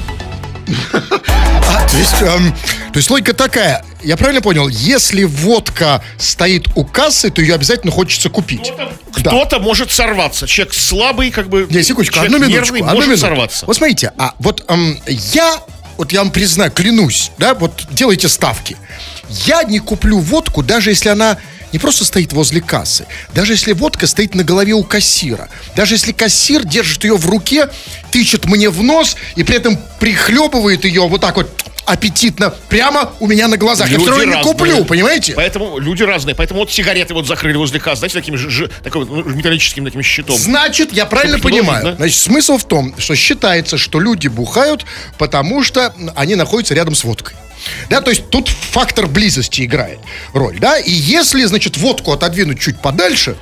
А, 0.93 1.89
то, 1.89 1.97
есть, 1.97 2.23
эм, 2.23 2.53
то 2.93 2.99
есть 2.99 3.11
логика 3.11 3.33
такая, 3.33 3.85
я 4.03 4.17
правильно 4.17 4.41
понял, 4.43 4.69
если 4.69 5.25
водка 5.25 6.03
стоит 6.19 6.69
у 6.75 6.85
кассы, 6.85 7.31
то 7.31 7.41
ее 7.41 7.55
обязательно 7.55 7.91
хочется 7.93 8.29
купить. 8.29 8.73
Да. 8.77 9.31
Кто-то 9.31 9.61
может 9.61 9.91
сорваться. 9.91 10.47
Человек 10.47 10.75
слабый, 10.75 11.31
как 11.31 11.49
бы. 11.49 11.67
Не, 11.71 11.83
секундочку, 11.83 12.21
одну 12.21 12.39
минуточку. 12.39 12.75
нервный 12.75 12.81
одну 12.81 12.95
может 12.95 13.09
минутку. 13.09 13.27
сорваться. 13.27 13.67
Вот 13.67 13.77
смотрите, 13.77 14.13
а 14.19 14.35
вот 14.39 14.65
эм, 14.69 15.01
я, 15.07 15.59
вот 15.97 16.13
я 16.13 16.21
вам 16.21 16.31
признаю, 16.31 16.71
клянусь, 16.71 17.31
да, 17.39 17.55
вот 17.55 17.87
делайте 17.91 18.29
ставки. 18.29 18.77
Я 19.29 19.63
не 19.63 19.79
куплю 19.79 20.19
водку, 20.19 20.63
даже 20.63 20.91
если 20.91 21.09
она 21.09 21.39
не 21.75 21.81
просто 21.81 22.05
стоит 22.05 22.33
возле 22.33 22.61
кассы, 22.61 23.05
даже 23.35 23.55
если 23.55 23.73
водка 23.73 24.07
стоит 24.07 24.37
на 24.37 24.45
голове 24.45 24.75
у 24.75 24.85
кассира, 24.85 25.49
даже 25.75 25.97
если 25.97 26.13
кассир 26.13 26.65
держит 26.65 27.03
ее 27.03 27.17
в 27.17 27.29
руке, 27.29 27.69
тычет 28.13 28.45
мне 28.45 28.71
в 28.71 28.81
нос 28.85 29.17
и 29.35 29.43
при 29.43 29.57
этом 29.57 29.77
прихлебывает 29.99 30.85
ее 30.85 31.09
вот 31.09 31.21
так 31.21 31.35
вот 31.35 31.51
аппетитно 31.85 32.55
прямо 32.69 33.13
у 33.19 33.27
меня 33.27 33.49
на 33.49 33.57
глазах. 33.57 33.89
я 33.89 33.95
Люди 33.99 34.05
все 34.05 34.19
равно 34.21 34.37
не 34.37 34.43
куплю, 34.45 34.85
понимаете? 34.85 35.33
Поэтому 35.35 35.81
люди 35.81 36.05
разные. 36.05 36.37
Поэтому 36.37 36.61
вот 36.61 36.71
сигареты 36.71 37.13
вот 37.13 37.27
закрыли 37.27 37.57
возле 37.57 37.81
касс, 37.81 37.99
знаете, 37.99 38.21
таким 38.21 38.39
же, 38.39 38.71
вот, 38.85 39.11
ну, 39.11 39.25
металлическим 39.25 39.85
таким 39.85 40.03
щитом. 40.03 40.37
Значит, 40.37 40.93
я 40.93 41.07
правильно 41.07 41.39
Чтобы 41.39 41.57
понимаю. 41.57 41.85
видно. 41.85 41.97
Значит, 41.97 42.19
смысл 42.19 42.57
в 42.57 42.65
том, 42.69 42.95
что 42.99 43.17
считается, 43.17 43.79
что 43.79 43.99
люди 43.99 44.29
бухают, 44.29 44.87
потому 45.19 45.65
что 45.65 45.93
они 46.15 46.37
находятся 46.37 46.75
рядом 46.75 46.95
с 46.95 47.03
водкой. 47.03 47.35
Да, 47.91 48.01
то 48.01 48.11
есть 48.11 48.29
тут 48.31 48.49
фактор 48.49 49.07
близости 49.07 49.65
играет 49.65 49.99
роль, 50.33 50.59
да, 50.59 50.79
и 50.79 50.91
если, 50.91 51.45
значит, 51.45 51.77
водку 51.77 52.13
отодвинуть 52.13 52.61
чуть 52.61 52.81
подальше, 52.81 53.37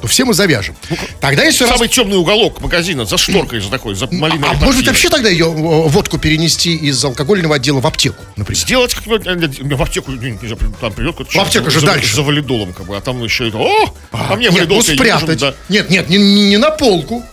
то 0.00 0.06
все 0.06 0.24
мы 0.24 0.32
завяжем. 0.32 0.76
Тогда 1.20 1.42
если 1.42 1.64
раз- 1.64 1.72
Самый 1.74 1.88
темный 1.88 2.16
уголок 2.18 2.60
магазина 2.60 3.04
за 3.04 3.18
шторкой, 3.18 3.60
за 3.60 3.68
такой, 3.68 3.94
за 3.96 4.06
малиновой 4.06 4.50
А 4.50 4.52
может 4.54 4.76
быть 4.76 4.86
вообще 4.86 5.08
тогда 5.08 5.28
ее 5.28 5.46
э, 5.46 5.48
водку 5.88 6.18
перенести 6.18 6.74
из 6.76 7.04
алкогольного 7.04 7.56
отдела 7.56 7.80
в 7.80 7.86
аптеку, 7.86 8.22
например? 8.36 8.62
Сделать 8.62 8.94
как-нибудь, 8.94 9.26
э, 9.26 9.74
в 9.76 9.82
аптеку, 9.82 10.12
там 10.80 10.92
придет 10.92 11.16
человек 11.28 11.36
аптеку 11.48 11.70
же 11.70 11.80
за, 11.80 11.86
дальше. 11.86 12.14
за 12.14 12.22
валидолом, 12.22 12.72
как 12.72 12.86
бы, 12.86 12.96
а 12.96 13.00
там 13.00 13.22
еще 13.24 13.48
это, 13.48 13.58
о, 13.58 13.92
а, 14.12 14.36
мне 14.36 14.44
Нет, 14.44 14.52
ну 14.52 14.58
валидол 14.58 14.82
тебе 14.82 14.94
не 14.94 15.00
нужен, 15.12 15.18
спрятать. 15.18 15.40
да. 15.40 15.54
Нет, 15.68 15.90
нет, 15.90 16.08
не, 16.08 16.18
не- 16.18 16.46
не 16.50 16.56
на 16.58 16.70
полку. 16.70 17.24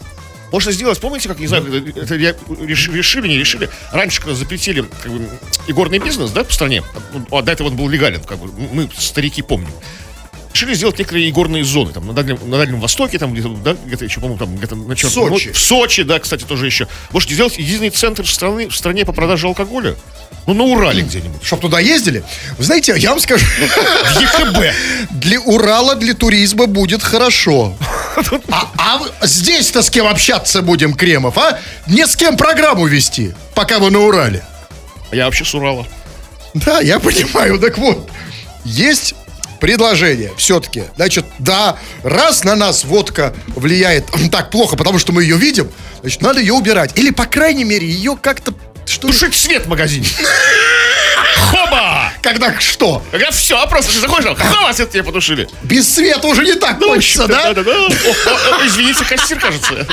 Можно 0.51 0.71
сделать, 0.71 0.99
помните, 0.99 1.27
как, 1.27 1.39
не 1.39 1.47
знаю, 1.47 1.65
это, 1.95 2.15
решили, 2.15 3.27
не 3.27 3.37
решили, 3.37 3.69
раньше, 3.91 4.21
когда 4.21 4.35
запретили 4.35 4.85
как 5.03 5.11
бы, 5.11 5.27
игорный 5.67 5.99
бизнес, 5.99 6.31
да, 6.31 6.43
по 6.43 6.53
стране, 6.53 6.83
а 7.31 7.41
до 7.41 7.51
этого 7.51 7.67
он 7.67 7.75
был 7.75 7.89
легален, 7.89 8.23
как 8.23 8.37
бы, 8.39 8.49
мы, 8.71 8.89
старики, 8.97 9.41
помним, 9.41 9.71
решили 10.55 10.73
сделать 10.73 10.97
некоторые 10.97 11.29
игорные 11.29 11.65
зоны, 11.65 11.91
там, 11.91 12.07
на 12.07 12.13
Дальнем, 12.13 12.39
на 12.45 12.57
Дальнем 12.57 12.79
Востоке, 12.79 13.19
там, 13.19 13.33
где-то, 13.33 13.49
да, 13.49 13.75
где-то 13.85 14.05
еще, 14.05 14.21
по-моему, 14.21 14.39
там, 14.39 14.55
где-то 14.55 14.75
на 14.75 14.95
Черном 14.95 15.13
Сочи. 15.13 15.29
море. 15.29 15.53
В 15.53 15.59
Сочи, 15.59 16.03
да, 16.03 16.19
кстати, 16.19 16.43
тоже 16.43 16.65
еще. 16.65 16.87
Можете 17.11 17.33
сделать 17.33 17.57
единый 17.57 17.89
центр 17.89 18.25
страны, 18.25 18.69
в 18.69 18.75
стране 18.75 19.03
по 19.03 19.11
продаже 19.11 19.47
алкоголя? 19.47 19.95
Ну, 20.47 20.53
на 20.53 20.63
Урале 20.63 21.01
где-нибудь. 21.01 21.43
Чтоб 21.43 21.59
туда 21.59 21.79
ездили. 21.79 22.23
Вы 22.57 22.63
знаете, 22.63 22.95
я 22.97 23.09
вам 23.09 23.19
скажу, 23.19 23.45
В 23.45 24.21
ЕКБ. 24.21 24.73
для 25.11 25.41
Урала, 25.41 25.95
для 25.95 26.13
туризма 26.13 26.67
будет 26.67 27.03
хорошо. 27.03 27.75
А, 28.49 28.71
а 28.77 29.27
здесь-то 29.27 29.81
с 29.81 29.89
кем 29.89 30.07
общаться 30.07 30.61
будем, 30.61 30.93
Кремов, 30.93 31.37
а? 31.37 31.59
Не 31.87 32.05
с 32.07 32.15
кем 32.15 32.37
программу 32.37 32.85
вести, 32.87 33.33
пока 33.53 33.79
вы 33.79 33.91
на 33.91 33.99
Урале. 33.99 34.43
Я 35.11 35.25
вообще 35.25 35.45
с 35.45 35.53
Урала. 35.53 35.87
Да, 36.53 36.79
я 36.79 36.99
понимаю. 36.99 37.59
Так 37.59 37.77
вот, 37.77 38.09
есть 38.63 39.15
предложение 39.59 40.31
все-таки. 40.37 40.83
Значит, 40.95 41.25
да, 41.39 41.77
раз 42.03 42.43
на 42.43 42.55
нас 42.55 42.83
водка 42.83 43.33
влияет 43.47 44.05
так 44.31 44.51
плохо, 44.51 44.75
потому 44.75 44.99
что 44.99 45.11
мы 45.11 45.23
ее 45.23 45.37
видим, 45.37 45.69
значит, 46.01 46.21
надо 46.21 46.39
ее 46.39 46.53
убирать. 46.53 46.97
Или, 46.97 47.11
по 47.11 47.25
крайней 47.25 47.63
мере, 47.63 47.87
ее 47.87 48.17
как-то... 48.21 48.53
Что 48.85 49.07
Тушить 49.07 49.33
свет 49.33 49.65
в 49.65 49.69
магазине. 49.69 50.05
Хоба! 51.37 52.04
Когда 52.25 52.59
что? 52.59 53.03
Когда 53.11 53.31
все, 53.31 53.65
просто 53.67 53.93
ты 53.93 53.99
заходишь, 53.99 54.25
там, 54.25 54.35
хоба, 54.35 54.73
свет 54.73 54.89
тебе 54.91 55.03
потушили. 55.03 55.47
Без 55.63 55.87
света 55.93 56.27
уже 56.27 56.43
не 56.43 56.55
так 56.55 56.81
хочется, 56.81 57.27
да? 57.27 57.49
О, 57.51 57.53
о, 57.53 58.65
Извините, 58.65 59.05
кассир, 59.05 59.39
кажется. 59.39 59.87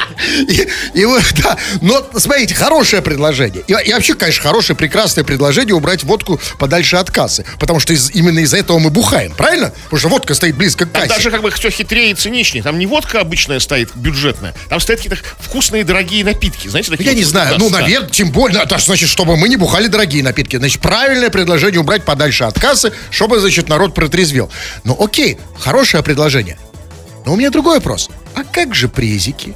И, 0.49 0.69
и 0.95 1.05
вот, 1.05 1.23
да. 1.43 1.57
Но, 1.81 2.05
смотрите, 2.19 2.55
хорошее 2.55 3.03
предложение. 3.03 3.63
И, 3.67 3.73
и 3.89 3.93
вообще, 3.93 4.15
конечно, 4.15 4.43
хорошее, 4.43 4.77
прекрасное 4.77 5.25
предложение 5.25 5.75
убрать 5.75 6.03
водку 6.05 6.41
подальше 6.59 6.97
от 6.97 7.11
кассы. 7.11 7.45
Потому 7.61 7.81
что 7.81 7.93
из- 7.93 8.11
именно 8.13 8.39
из-за 8.41 8.57
этого 8.57 8.79
мы 8.79 8.91
бухаем, 8.91 9.33
правильно? 9.35 9.73
Потому 9.85 10.01
что 10.01 10.09
водка 10.09 10.35
стоит 10.35 10.57
близко 10.57 10.87
к 10.87 10.91
Там 10.93 11.03
кассе. 11.03 11.15
даже 11.15 11.31
как 11.31 11.43
бы 11.43 11.51
все 11.51 11.71
хитрее 11.71 12.11
и 12.13 12.15
циничнее. 12.15 12.63
Там 12.63 12.79
не 12.79 12.87
водка 12.87 13.21
обычная 13.21 13.61
стоит, 13.61 13.91
бюджетная. 13.95 14.55
Там 14.71 14.81
стоят 14.81 15.01
какие-то 15.03 15.23
вкусные 15.39 15.85
дорогие 15.85 16.25
напитки. 16.25 16.69
Знаете, 16.69 16.91
такие 16.91 17.11
Я 17.11 17.15
не 17.15 17.25
знаю, 17.25 17.53
да, 17.53 17.59
ну, 17.59 17.71
да. 17.71 17.81
наверное, 17.81 18.09
тем 18.09 18.31
более, 18.31 18.63
это 18.63 18.79
значит, 18.79 19.09
чтобы 19.11 19.37
мы 19.37 19.49
не 19.49 19.57
бухали 19.57 19.87
дорогие 19.87 20.23
напитки. 20.23 20.57
Значит, 20.57 20.81
правильное 20.81 21.29
предложение 21.31 21.81
убрать 21.81 22.05
подальше 22.05 22.22
от 22.49 22.59
кассы, 22.59 22.93
чтобы, 23.11 23.41
значит, 23.41 23.69
народ 23.69 23.95
протрезвел. 23.95 24.51
Ну, 24.85 24.97
окей, 24.99 25.39
хорошее 25.59 26.03
предложение. 26.03 26.59
Но 27.25 27.33
у 27.33 27.37
меня 27.37 27.51
другой 27.51 27.77
вопрос. 27.77 28.11
А 28.35 28.45
как 28.45 28.75
же 28.75 28.89
презики? 28.89 29.55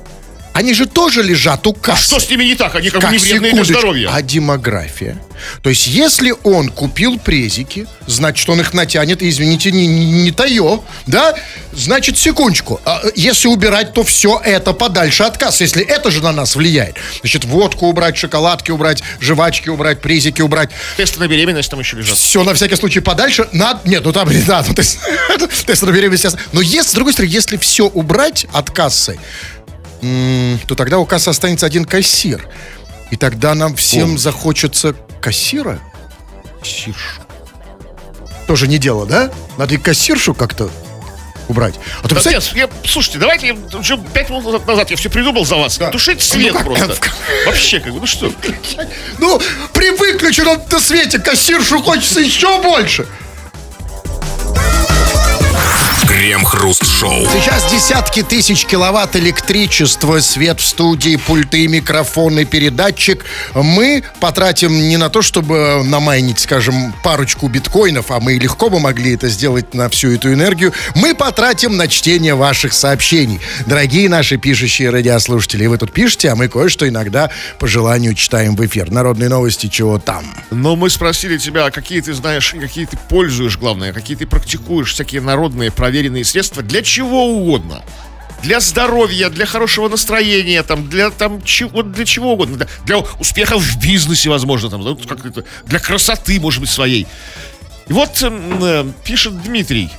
Они 0.57 0.73
же 0.73 0.87
тоже 0.87 1.23
лежат 1.23 1.67
у 1.67 1.75
кассы. 1.75 2.07
Что 2.07 2.19
с 2.19 2.31
ними 2.31 2.45
не 2.45 2.55
так? 2.55 2.75
Они 2.75 2.89
как, 2.89 3.03
бы 3.03 3.03
Как, 3.03 3.13
не 3.13 3.19
вредные 3.19 3.53
для 3.53 3.65
здоровья. 3.65 4.11
А 4.11 4.23
демография? 4.23 5.21
То 5.61 5.69
есть, 5.69 5.87
если 5.87 6.35
он 6.45 6.71
купил 6.71 7.19
презики, 7.19 7.87
значит, 8.07 8.49
он 8.49 8.61
их 8.61 8.73
натянет, 8.73 9.23
извините, 9.23 9.71
не, 9.71 9.87
не, 9.87 10.23
не 10.23 10.33
тае, 10.33 10.81
да? 11.07 11.35
Значит, 11.75 12.17
секундочку, 12.17 12.81
а, 12.87 13.03
если 13.15 13.49
убирать, 13.49 13.93
то 13.93 14.03
все 14.03 14.41
это 14.43 14.73
подальше 14.73 15.25
от 15.25 15.37
кассы, 15.37 15.65
если 15.65 15.85
это 15.85 16.11
же 16.11 16.23
на 16.23 16.33
нас 16.33 16.57
влияет. 16.57 16.97
Значит, 17.21 17.45
водку 17.45 17.89
убрать, 17.89 18.17
шоколадки 18.17 18.71
убрать, 18.71 19.03
жвачки 19.21 19.69
убрать, 19.69 20.01
презики 20.01 20.41
убрать. 20.41 20.71
Тесты 20.97 21.21
на 21.21 21.29
беременность 21.29 21.71
там 21.71 21.81
еще 21.81 21.99
лежат. 21.99 22.17
Все 22.17 22.43
на 22.45 22.55
всякий 22.55 22.77
случай 22.77 23.01
подальше. 23.01 23.47
Надо, 23.53 23.81
нет, 23.85 24.03
ну 24.03 24.13
там, 24.13 24.27
да, 24.47 24.65
ну, 24.67 24.73
то 24.73 24.81
есть, 24.81 24.99
тест 25.67 25.83
на 25.83 25.91
беременность. 25.91 26.37
Но 26.53 26.63
если, 26.63 26.93
с 26.93 26.95
другой 26.95 27.13
стороны, 27.13 27.31
если 27.31 27.59
все 27.59 27.87
убрать 27.87 28.47
от 28.55 28.71
кассы, 28.71 29.19
то 30.01 30.75
тогда 30.75 30.99
у 30.99 31.07
кассы 31.07 31.29
останется 31.29 31.67
один 31.67 31.85
кассир. 31.85 32.49
И 33.11 33.17
тогда 33.17 33.55
нам 33.55 33.77
всем 33.77 34.19
захочется 34.19 34.95
кассира. 35.21 35.79
Кассирш. 36.61 37.19
Тоже 38.47 38.69
не 38.69 38.79
дело, 38.79 39.07
да? 39.07 39.31
Надо 39.57 39.75
и 39.75 39.79
кассиршу 39.79 40.35
как-то 40.35 40.71
убрать. 41.49 41.75
А 41.99 42.03
то, 42.03 42.09
Да 42.09 42.15
представляете, 42.17 42.51
нет, 42.57 42.71
я- 42.83 42.89
слушайте, 42.91 43.19
давайте 43.19 43.47
я 43.49 43.79
уже 43.79 43.97
пять 43.99 44.31
минут 44.31 44.67
назад 44.67 44.91
я 44.91 44.97
все 44.97 45.09
придумал 45.09 45.45
за 45.45 45.55
вас. 45.57 45.79
Тушить 45.93 46.21
свет 46.21 46.53
Ну 46.53 46.59
как? 46.59 46.65
просто. 46.67 46.97
Вообще, 47.47 47.79
как 47.81 47.93
бы, 47.93 48.01
ну 48.01 48.07
что? 48.07 48.33
ну, 49.19 49.41
при 49.73 49.91
выключенном 49.91 50.61
свете 50.81 51.19
кассиршу 51.21 51.81
хочется 51.81 52.21
еще 52.21 52.61
больше. 52.63 53.07
Крем-хруст-шоу. 56.17 57.27
Сейчас 57.27 57.71
десятки 57.71 58.23
тысяч 58.23 58.65
киловатт 58.65 59.17
электричества, 59.17 60.21
свет 60.21 60.61
в 60.61 60.65
студии, 60.65 61.17
пульты, 61.17 61.69
микрофоны, 61.69 62.47
передатчик. 62.47 63.27
Мы 63.55 64.03
потратим 64.19 64.89
не 64.89 64.97
на 64.97 65.11
то, 65.11 65.21
чтобы 65.21 65.83
намайнить, 65.85 66.39
скажем, 66.39 66.95
парочку 67.05 67.49
биткоинов, 67.49 68.11
а 68.11 68.19
мы 68.19 68.33
легко 68.37 68.71
бы 68.71 68.81
могли 68.81 69.15
это 69.15 69.29
сделать 69.29 69.75
на 69.75 69.91
всю 69.91 70.11
эту 70.13 70.33
энергию. 70.33 70.73
Мы 70.95 71.15
потратим 71.15 71.77
на 71.77 71.87
чтение 71.87 72.35
ваших 72.35 72.73
сообщений. 72.73 73.39
Дорогие 73.67 74.09
наши 74.09 74.39
пишущие 74.39 74.89
радиослушатели, 74.89 75.67
вы 75.67 75.77
тут 75.77 75.93
пишете, 75.93 76.31
а 76.31 76.35
мы 76.35 76.49
кое-что 76.49 76.89
иногда 76.89 77.29
по 77.59 77.67
желанию 77.67 78.15
читаем 78.15 78.57
в 78.57 78.65
эфир. 78.65 78.91
Народные 78.91 79.29
новости, 79.29 79.67
чего 79.67 79.99
там. 79.99 80.25
Но 80.51 80.77
мы 80.77 80.89
спросили 80.89 81.37
тебя, 81.37 81.67
а 81.67 81.71
какие 81.71 82.01
ты 82.01 82.15
знаешь, 82.15 82.55
какие 82.59 82.87
ты 82.87 82.97
пользуешь, 83.11 83.59
главное, 83.59 83.93
какие 83.93 84.17
ты 84.17 84.27
практикуешь, 84.27 84.95
всякие 84.95 85.21
народные 85.21 85.71
проверенные 85.71 86.06
средства 86.25 86.63
для 86.63 86.83
чего 86.83 87.27
угодно. 87.27 87.83
Для 88.43 88.61
здоровья, 88.61 89.31
для 89.31 89.47
хорошего 89.47 89.89
настроения, 89.89 90.63
там, 90.63 90.89
для, 90.89 91.11
там, 91.11 91.43
чего, 91.43 91.83
для 91.83 92.05
чего 92.05 92.35
угодно. 92.35 92.57
Для, 92.59 92.69
для 92.85 92.99
успеха 93.19 93.59
в 93.59 93.81
бизнесе, 93.81 94.29
возможно, 94.29 94.71
там, 94.71 94.97
как 95.07 95.25
это, 95.25 95.45
для 95.65 95.79
красоты, 95.79 96.39
может 96.39 96.61
быть, 96.61 96.71
своей. 96.71 97.07
И 97.89 97.93
вот 97.93 98.23
эм, 98.23 98.63
э, 98.63 98.85
пишет 99.05 99.43
Дмитрий. 99.43 99.91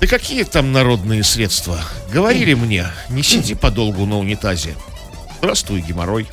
Да 0.00 0.06
какие 0.06 0.44
там 0.44 0.72
народные 0.72 1.22
средства? 1.22 1.78
Говорили 2.12 2.54
мне, 2.54 2.86
не 3.10 3.22
сиди 3.22 3.54
подолгу 3.54 4.06
на 4.06 4.18
унитазе. 4.18 4.74
Здравствуй, 5.38 5.80
геморрой. 5.80 6.26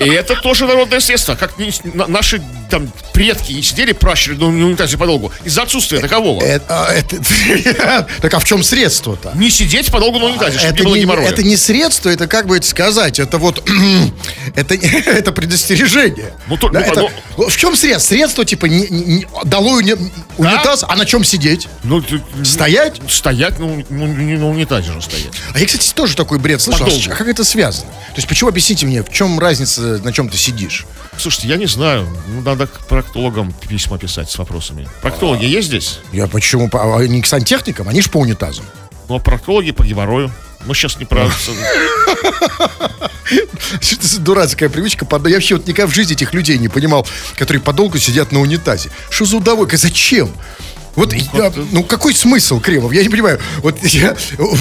И 0.00 0.08
это 0.08 0.34
тоже 0.36 0.66
народное 0.66 1.00
средство. 1.00 1.34
Как 1.34 1.54
наши 1.94 2.42
там 2.70 2.90
предки 3.12 3.52
не 3.52 3.62
сидели 3.62 3.92
пращури 3.92 4.36
на 4.36 4.46
унитазе 4.46 4.96
подолгу 4.96 5.32
из-за 5.44 5.62
отсутствия 5.62 6.00
такового. 6.00 6.42
Это, 6.42 6.64
а, 6.68 8.06
так 8.20 8.32
а 8.32 8.38
в 8.38 8.44
чем 8.44 8.62
средство-то? 8.62 9.32
Не 9.34 9.50
сидеть 9.50 9.90
подолгу 9.90 10.18
на 10.18 10.26
унитазе, 10.26 10.58
чтобы 10.58 10.78
не 10.78 10.82
было 10.84 10.94
не, 10.94 11.00
геморроя. 11.02 11.28
это 11.28 11.42
не 11.42 11.56
средство, 11.56 12.08
это 12.08 12.26
как 12.26 12.46
бы 12.46 12.56
это 12.56 12.66
сказать, 12.66 13.18
это 13.18 13.38
вот 13.38 13.62
это, 14.54 15.32
предостережение. 15.32 16.32
Ну, 16.48 16.58
ну, 17.36 17.48
в 17.48 17.56
чем 17.56 17.76
средство? 17.76 18.08
Средство 18.14 18.44
типа 18.44 18.68
долой 19.44 19.96
унитаз, 20.38 20.84
а 20.88 20.96
на 20.96 21.04
чем 21.06 21.24
сидеть? 21.24 21.68
Ну, 21.84 22.02
Стоять? 22.44 23.00
Стоять, 23.08 23.58
ну, 23.58 23.84
не 23.90 24.36
на 24.36 24.48
унитазе 24.48 24.92
же 24.92 25.02
стоять. 25.02 25.32
А 25.54 25.58
я, 25.58 25.66
кстати, 25.66 25.92
тоже 25.92 26.16
такой 26.16 26.38
бред 26.38 26.60
слышал. 26.60 26.86
А 26.86 27.14
как 27.14 27.28
это 27.28 27.44
связано? 27.44 27.90
То 27.90 28.16
есть 28.16 28.28
почему, 28.28 28.50
объясните 28.50 28.86
мне, 28.86 29.02
в 29.02 29.10
чем 29.10 29.38
разница, 29.38 30.00
на 30.02 30.12
чем 30.12 30.28
ты 30.28 30.36
сидишь? 30.36 30.86
Слушайте, 31.20 31.48
я 31.48 31.56
не 31.56 31.66
знаю. 31.66 32.08
Ну, 32.28 32.40
надо 32.40 32.66
к 32.66 32.86
проктологам 32.86 33.52
письма 33.68 33.98
писать 33.98 34.30
с 34.30 34.38
вопросами. 34.38 34.88
Проктологи 35.02 35.44
есть 35.44 35.68
здесь? 35.68 35.98
Я 36.12 36.26
почему? 36.26 36.70
по- 36.70 36.96
а 36.96 37.06
к 37.06 37.26
сантехникам, 37.26 37.88
они 37.90 38.00
же 38.00 38.08
по 38.08 38.16
унитазам. 38.18 38.64
Ну, 39.06 39.16
а 39.16 39.18
проктологи 39.18 39.72
по 39.72 39.84
геморрою. 39.84 40.32
Ну, 40.64 40.72
сейчас 40.72 40.98
не 40.98 41.04
про... 41.04 41.30
Что 43.80 44.06
за 44.06 44.20
дурацкая 44.20 44.68
привычка? 44.70 45.06
Я 45.10 45.18
вообще 45.34 45.56
вот 45.56 45.66
никогда 45.66 45.86
в 45.90 45.94
жизни 45.94 46.14
этих 46.14 46.32
людей 46.34 46.56
не 46.58 46.68
понимал, 46.68 47.06
которые 47.36 47.62
подолгу 47.62 47.98
сидят 47.98 48.32
на 48.32 48.40
унитазе. 48.40 48.90
Что 49.10 49.24
за 49.26 49.36
удовольствие? 49.36 49.78
Зачем? 49.78 50.30
Вот, 50.96 51.12
я- 51.12 51.52
ну, 51.72 51.84
какой 51.84 52.14
смысл, 52.14 52.60
Кремов? 52.60 52.92
Я 52.92 53.02
не 53.02 53.08
понимаю. 53.10 53.38
Вот 53.58 53.78
я, 53.84 54.16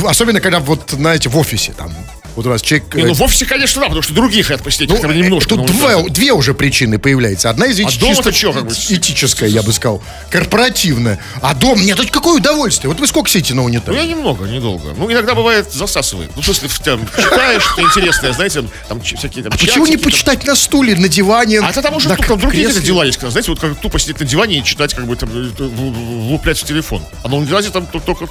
особенно, 0.06 0.40
когда 0.42 0.60
вот, 0.60 0.90
знаете, 0.92 1.30
в 1.30 1.38
офисе 1.38 1.74
там, 1.76 1.92
вот 2.40 2.46
у 2.48 2.50
нас 2.50 2.62
человек... 2.62 2.96
Не, 2.96 3.04
ну, 3.04 3.10
э, 3.12 3.14
в 3.14 3.22
офисе, 3.22 3.46
конечно, 3.46 3.82
да, 3.82 3.88
потому 3.88 4.02
что 4.02 4.14
других 4.14 4.50
посидеть 4.64 4.90
ну, 4.90 4.96
хотя 4.96 5.10
бы 5.10 5.14
э, 5.14 5.18
немножко. 5.18 5.50
Тут 5.50 5.66
два- 5.66 6.02
две 6.10 6.32
уже 6.32 6.54
причины 6.54 6.98
появляется. 6.98 7.50
Одна 7.50 7.66
из 7.66 7.78
них 7.78 7.88
А 7.88 7.92
чисто 7.92 8.32
чё, 8.32 8.54
как 8.54 8.66
бы? 8.68 8.74
этическая, 8.74 9.50
я 9.50 9.62
бы 9.62 9.74
сказал. 9.74 10.02
Корпоративная. 10.30 11.20
А 11.42 11.54
дом, 11.54 11.82
нет, 11.82 12.00
это 12.00 12.10
какое 12.12 12.38
удовольствие. 12.38 12.90
Вот 12.90 13.00
вы 13.00 13.08
сколько 13.08 13.30
сидите 13.30 13.54
на 13.54 13.62
Ну, 13.62 13.66
унитазе? 13.66 13.98
я 13.98 14.06
немного, 14.06 14.46
недолго. 14.46 14.94
Ну, 14.98 15.12
иногда 15.12 15.36
бывает 15.36 15.72
засасывает. 15.72 16.32
Ну, 16.36 16.42
в- 16.42 16.80
там, 16.80 17.06
читаешь 17.08 17.62
что-то 17.64 17.82
интересное, 17.82 18.32
знаете, 18.34 18.64
там 18.88 19.02
всякие 19.02 19.44
там 19.44 19.52
Почему 19.52 19.86
не 19.86 19.98
там. 19.98 20.04
почитать 20.06 20.46
на 20.46 20.56
стуле, 20.56 20.96
на 20.96 21.10
диване? 21.10 21.60
А 21.60 21.70
это 21.70 21.82
там 21.82 21.96
уже 21.96 22.08
на 22.08 22.16
тут, 22.16 22.26
там 22.28 22.40
другие 22.40 22.68
дела 22.82 23.04
есть, 23.04 23.18
когда, 23.18 23.32
знаете, 23.32 23.52
вот 23.52 23.60
как 23.60 23.76
тупо 23.80 24.00
сидеть 24.00 24.20
на 24.20 24.26
диване 24.26 24.60
и 24.60 24.64
читать, 24.64 24.94
как 24.94 25.06
бы 25.06 25.16
там, 25.16 25.30
э, 25.34 25.50
в- 25.58 26.36
телефон. 26.66 27.04
А 27.24 27.28
на 27.28 27.36
унитазе 27.36 27.70
там 27.70 27.86
только 27.86 28.28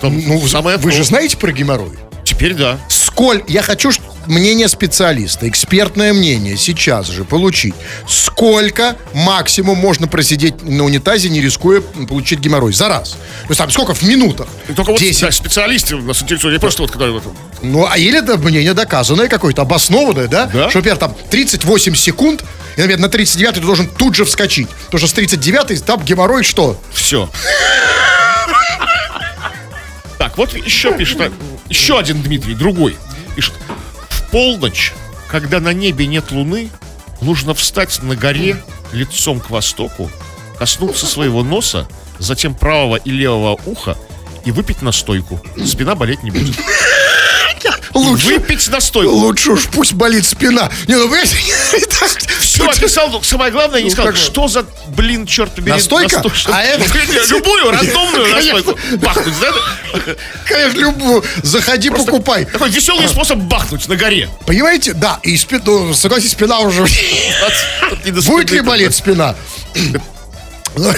там 0.00 0.20
Ну, 0.26 0.46
самое 0.48 0.76
вы 0.78 0.90
то. 0.90 0.96
же 0.96 1.04
знаете 1.04 1.36
про 1.36 1.52
геморрой? 1.52 1.92
Теперь 2.24 2.54
да. 2.54 2.78
Сколь, 2.88 3.42
я 3.48 3.62
хочу 3.62 3.90
мнение 4.26 4.68
специалиста, 4.68 5.48
экспертное 5.48 6.12
мнение 6.12 6.56
сейчас 6.56 7.08
же 7.08 7.24
получить. 7.24 7.74
Сколько 8.08 8.96
максимум 9.12 9.78
можно 9.78 10.08
просидеть 10.08 10.62
на 10.62 10.84
унитазе, 10.84 11.28
не 11.28 11.40
рискуя 11.40 11.80
получить 11.80 12.38
геморрой 12.40 12.72
за 12.72 12.88
раз? 12.88 13.12
То 13.12 13.48
есть 13.48 13.58
там 13.58 13.70
сколько 13.70 13.94
в 13.94 14.02
минутах? 14.02 14.46
И 14.68 14.72
только 14.72 14.92
вот 14.92 15.00
10. 15.00 15.20
да, 15.20 15.30
специалисты 15.30 15.96
нас 15.96 16.22
интересуют, 16.22 16.54
не 16.54 16.60
просто 16.60 16.82
вот 16.82 16.90
когда 16.90 17.10
вот, 17.10 17.24
Ну, 17.62 17.86
а 17.88 17.98
или 17.98 18.18
это 18.18 18.38
мнение 18.38 18.74
доказанное 18.74 19.28
какое-то, 19.28 19.62
обоснованное, 19.62 20.28
да? 20.28 20.46
Да. 20.46 20.68
Что, 20.70 20.78
например, 20.78 20.98
там 20.98 21.16
38 21.30 21.94
секунд, 21.94 22.44
и, 22.76 22.80
наверное, 22.80 23.02
на 23.04 23.08
39 23.08 23.54
ты 23.56 23.60
должен 23.60 23.88
тут 23.88 24.14
же 24.14 24.24
вскочить. 24.24 24.68
Потому 24.86 25.00
что 25.00 25.08
с 25.08 25.12
39 25.12 25.84
там 25.84 26.02
геморрой 26.02 26.44
что? 26.44 26.80
все. 26.92 27.28
Так, 30.18 30.38
вот 30.38 30.54
еще 30.54 30.96
пишет, 30.96 31.32
еще 31.72 31.98
один 31.98 32.22
Дмитрий, 32.22 32.54
другой. 32.54 32.96
Пишет, 33.34 33.54
в 34.10 34.30
полночь, 34.30 34.92
когда 35.28 35.58
на 35.58 35.72
небе 35.72 36.06
нет 36.06 36.30
луны, 36.30 36.68
нужно 37.22 37.54
встать 37.54 38.02
на 38.02 38.14
горе 38.14 38.62
лицом 38.92 39.40
к 39.40 39.48
востоку, 39.48 40.10
коснуться 40.58 41.06
своего 41.06 41.42
носа, 41.42 41.88
затем 42.18 42.54
правого 42.54 42.96
и 42.96 43.10
левого 43.10 43.58
уха 43.64 43.96
и 44.44 44.50
выпить 44.50 44.82
настойку. 44.82 45.40
Спина 45.64 45.94
болеть 45.94 46.22
не 46.22 46.30
будет. 46.30 46.56
Лучше, 47.94 48.26
Выпить 48.38 48.68
настойку. 48.68 49.12
лучше 49.12 49.52
уж 49.52 49.66
пусть 49.66 49.92
болит 49.92 50.24
спина. 50.24 50.70
Не, 50.88 50.94
ну, 50.96 51.08
понимаете, 51.08 51.36
Все 52.70 52.80
описал, 52.84 53.08
но 53.10 53.22
самое 53.22 53.50
главное, 53.52 53.80
не 53.80 53.88
Ну, 53.88 53.92
сказал, 53.94 54.14
что 54.14 54.48
за, 54.48 54.64
блин, 54.88 55.26
черт 55.26 55.54
побери. 55.54 55.72
Настойка? 55.72 56.16
настой- 56.16 56.52
А 56.52 56.62
это- 56.62 56.84
Любую 57.28 57.70
рандомную 57.70 58.28
настойку. 58.28 58.78
Бахнуть, 58.96 59.34
знаете? 59.34 60.16
конечно, 60.46 60.78
любую. 60.78 61.24
Заходи, 61.42 61.90
покупай. 61.90 62.44
Такой 62.44 62.70
веселый 62.70 63.08
способ 63.08 63.38
бахнуть 63.38 63.88
на 63.88 63.96
горе. 63.96 64.28
Понимаете? 64.46 64.92
Да, 64.94 65.18
и 65.22 65.36
спина, 65.36 65.62
ну, 65.66 65.94
согласись, 65.94 66.32
спина 66.32 66.58
уже... 66.60 66.86
Будет 68.26 68.50
ли 68.50 68.60
болеть 68.60 68.94
спина? 68.94 69.34
Ну, 70.76 70.92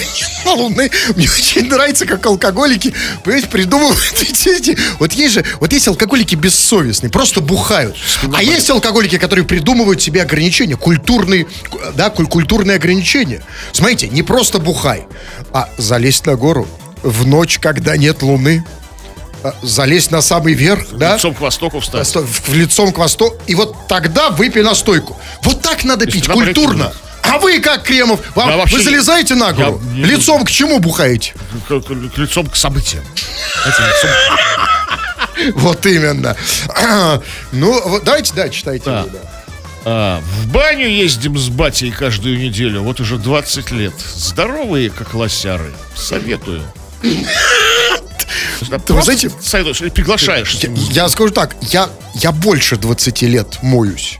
на 0.45 0.53
Луны. 0.53 0.89
Мне 1.15 1.25
очень 1.29 1.67
нравится, 1.67 2.05
как 2.05 2.25
алкоголики, 2.25 2.93
понимаете, 3.23 3.47
придумывают 3.49 4.13
эти- 4.21 4.77
Вот 4.99 5.13
есть 5.13 5.33
же, 5.33 5.45
вот 5.59 5.73
есть 5.73 5.87
алкоголики 5.87 6.35
бессовестные, 6.35 7.09
просто 7.09 7.41
бухают. 7.41 7.95
А 8.33 8.41
есть 8.41 8.69
алкоголики, 8.69 9.17
которые 9.17 9.45
придумывают 9.45 10.01
себе 10.01 10.21
ограничения, 10.21 10.75
культурные, 10.77 11.47
да, 11.95 12.09
куль- 12.09 12.27
культурные 12.27 12.75
ограничения. 12.75 13.43
Смотрите, 13.73 14.07
не 14.07 14.23
просто 14.23 14.59
бухай, 14.59 15.05
а 15.51 15.69
залезть 15.77 16.25
на 16.25 16.35
гору 16.35 16.67
в 17.03 17.25
ночь, 17.27 17.59
когда 17.59 17.97
нет 17.97 18.21
луны, 18.23 18.65
а, 19.43 19.53
залезть 19.61 20.09
на 20.09 20.21
самый 20.21 20.53
верх, 20.53 20.87
да? 20.93 21.15
Лицом 21.15 21.35
к 21.35 21.39
востоку 21.41 21.79
встать. 21.79 22.07
Сто- 22.07 22.21
в- 22.25 22.53
лицом 22.55 22.91
к 22.91 22.97
востоку. 22.97 23.35
И 23.45 23.55
вот 23.55 23.87
тогда 23.87 24.29
выпей 24.29 24.63
настойку. 24.63 25.17
Вот 25.43 25.61
так 25.61 25.83
надо 25.83 26.05
пить, 26.05 26.27
болеть 26.27 26.47
не 26.47 26.53
культурно. 26.63 26.85
будет. 26.85 26.97
А 27.31 27.37
вы 27.39 27.59
как, 27.59 27.83
Кремов? 27.83 28.19
Вам- 28.35 28.49
Я 28.49 28.57
вообще 28.57 28.77
вы 28.77 28.83
залезаете 28.83 29.35
на 29.35 29.51
гору? 29.53 29.81
Я 29.95 30.05
Лицом 30.07 30.43
к 30.45 30.51
чему 30.51 30.79
бухаете? 30.79 31.33
К, 31.67 31.79
к- 31.81 32.09
к 32.13 32.17
лицом 32.17 32.47
к 32.47 32.55
событиям. 32.55 33.03
Вот 35.55 35.85
именно. 35.85 36.35
Ну, 37.51 37.99
давайте, 38.03 38.33
да, 38.33 38.49
читайте. 38.49 38.85
Да. 38.85 39.03
да. 39.05 39.19
А, 39.87 40.21
в 40.21 40.47
баню 40.47 40.87
ездим 40.87 41.37
с 41.37 41.49
батей 41.49 41.91
каждую 41.91 42.39
неделю. 42.39 42.81
Вот 42.81 42.99
уже 42.99 43.17
20 43.17 43.71
лет. 43.71 43.93
Здоровые, 44.15 44.89
как 44.89 45.13
лосяры. 45.13 45.73
Советую. 45.95 46.63
вы 47.01 49.01
знаете- 49.03 49.29
Советуешь 49.41 49.81
или 49.81 49.89
приглашаешь. 49.89 50.55
Я, 50.55 50.69
я 51.03 51.09
скажу 51.09 51.29
так, 51.31 51.55
я, 51.61 51.89
я 52.15 52.31
больше 52.31 52.77
20 52.77 53.21
лет 53.23 53.59
моюсь. 53.61 54.17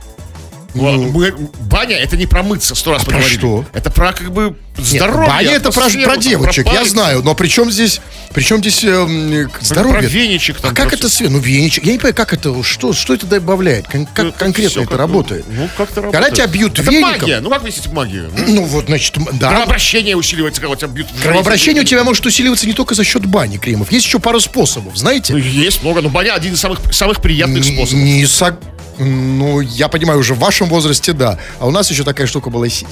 Ладно, 0.82 1.06
мы- 1.08 1.34
баня 1.60 1.96
это 1.96 2.16
не 2.16 2.26
про 2.26 2.42
мыться, 2.42 2.74
сто 2.74 2.92
раз 2.92 3.02
А 3.02 3.04
про 3.04 3.12
поговорили. 3.12 3.38
что? 3.38 3.64
Это 3.72 3.90
про 3.90 4.12
как 4.12 4.32
бы 4.32 4.56
Нет, 4.78 4.86
здоровье. 4.86 5.28
баня 5.28 5.50
это 5.52 5.70
про, 5.72 5.88
про 5.88 6.16
девочек, 6.16 6.66
я 6.66 6.72
парень. 6.74 6.88
знаю. 6.88 7.22
Но 7.22 7.34
при 7.34 7.48
чем 7.48 7.70
здесь, 7.70 8.00
при 8.34 8.42
чем 8.42 8.58
здесь 8.60 8.80
к- 8.80 9.62
здоровье? 9.62 10.00
про 10.00 10.06
веничек 10.08 10.56
там, 10.60 10.72
а 10.72 10.74
как 10.74 10.88
про 10.88 10.96
это 10.96 11.08
свет? 11.08 11.30
Ну, 11.30 11.38
веничек. 11.38 11.84
Я 11.84 11.92
не 11.92 11.98
понимаю, 11.98 12.14
как 12.14 12.32
это, 12.32 12.62
что, 12.62 12.92
что 12.92 13.14
это 13.14 13.26
добавляет? 13.26 13.86
Кон- 13.88 14.06
как 14.06 14.26
Это 14.26 14.38
конкретно 14.38 14.80
это 14.80 14.88
как-то, 14.88 14.96
работает? 14.98 15.44
Ну, 15.50 15.68
как-то 15.76 15.94
Когда 16.02 16.18
работает. 16.20 16.34
тебя 16.34 16.46
бьют 16.46 16.78
это 16.78 16.90
веником- 16.90 17.20
магия. 17.20 17.40
Ну, 17.40 17.50
как 17.50 17.62
вместе 17.62 17.88
магию? 17.90 18.30
Ну, 18.36 18.54
Ну, 18.56 18.64
вот, 18.64 18.86
значит, 18.86 19.14
да. 19.34 19.48
Кровообращение 19.50 20.16
усиливается, 20.16 20.60
когда 20.60 20.76
тебя 20.76 20.88
бьют. 20.88 21.08
Кровообращение 21.22 21.82
у 21.82 21.86
тебя 21.86 22.04
может 22.04 22.24
усиливаться 22.26 22.66
не 22.66 22.72
только 22.72 22.94
за 22.94 23.04
счет 23.04 23.24
бани, 23.26 23.56
Кремов. 23.58 23.90
Есть 23.92 24.06
еще 24.06 24.18
пару 24.18 24.40
способов, 24.40 24.92
Ну, 24.94 24.98
знаете? 24.98 25.38
есть 25.38 25.82
много, 25.82 26.00
но 26.02 26.08
баня 26.10 26.32
один 26.34 26.54
из 26.54 26.60
самых, 26.60 26.80
самых 26.92 27.20
приятных 27.22 27.64
способов. 27.64 27.92
Не 28.02 28.24
сог- 28.26 28.58
Ну, 28.98 29.60
я 29.60 29.88
понимаю, 29.88 30.20
уже 30.20 30.34
в 30.34 30.38
вашем 30.38 30.68
возрасте, 30.68 31.12
да. 31.12 31.38
А 31.60 31.66
у 31.66 31.70
нас 31.70 31.90
еще 31.90 32.04
такая 32.04 32.26
штука 32.26 32.50
была 32.50 32.68
си- 32.68 32.86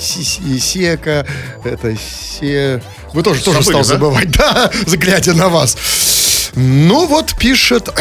сека, 0.60 1.26
это 1.64 1.96
се... 1.96 2.82
Вы 3.12 3.22
тоже, 3.22 3.42
тоже 3.42 3.62
стал 3.62 3.80
да? 3.80 3.84
забывать, 3.84 4.30
да, 4.36 4.70
глядя 4.86 5.34
на 5.34 5.48
вас. 5.48 5.76
Ну, 6.56 7.06
вот 7.06 7.34
пишет... 7.38 7.88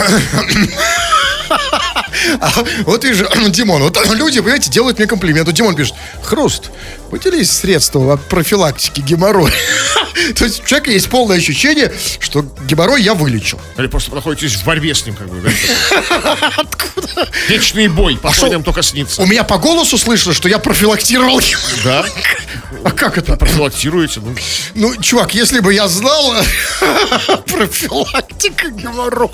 А, 2.39 2.50
Вот 2.86 3.04
же, 3.04 3.28
Димон, 3.50 3.84
вот 3.84 3.98
люди, 4.16 4.39
понимаете, 4.39 4.70
делают 4.72 4.98
мне 4.98 5.08
комплимент. 5.08 5.46
Вот 5.46 5.56
Димон 5.56 5.76
пишет, 5.76 5.94
Хруст, 6.24 6.72
поделись 7.12 7.52
средством 7.52 8.10
от 8.10 8.22
профилактики 8.28 9.02
геморроя. 9.02 9.54
То 10.36 10.46
есть 10.46 10.63
у 10.63 10.66
человека 10.66 10.92
есть 10.92 11.10
полное 11.10 11.38
ощущение, 11.38 11.92
что 12.20 12.46
геморрой 12.66 13.02
я 13.02 13.13
вылечил. 13.13 13.60
Или 13.78 13.88
просто 13.88 14.16
находитесь 14.16 14.54
в 14.56 14.63
борьбе 14.63 14.96
с 14.96 15.06
ним, 15.06 15.16
как 15.16 15.28
бы. 15.30 15.42
да? 15.42 17.28
Вечный 17.50 17.88
бой, 17.88 18.18
А 18.22 18.28
пошел 18.28 18.48
шо- 18.48 18.54
нам 18.54 18.63
только 18.63 18.82
снится. 18.82 19.22
У 19.22 19.26
меня 19.26 19.44
по 19.44 19.58
голосу 19.58 19.98
слышно, 19.98 20.34
что 20.34 20.48
я 20.48 20.60
профилактировал. 20.60 21.42
Да? 21.84 22.06
А 22.83 22.91
как 22.91 23.17
это? 23.17 23.36
Профилактируете. 23.36 24.19
Ну, 24.21 24.36
Ну, 24.75 24.95
чувак, 25.01 25.33
если 25.33 25.59
бы 25.59 25.73
я 25.73 25.88
знал 25.88 26.33
профилактика 27.47 28.69
геморроя. 28.69 29.31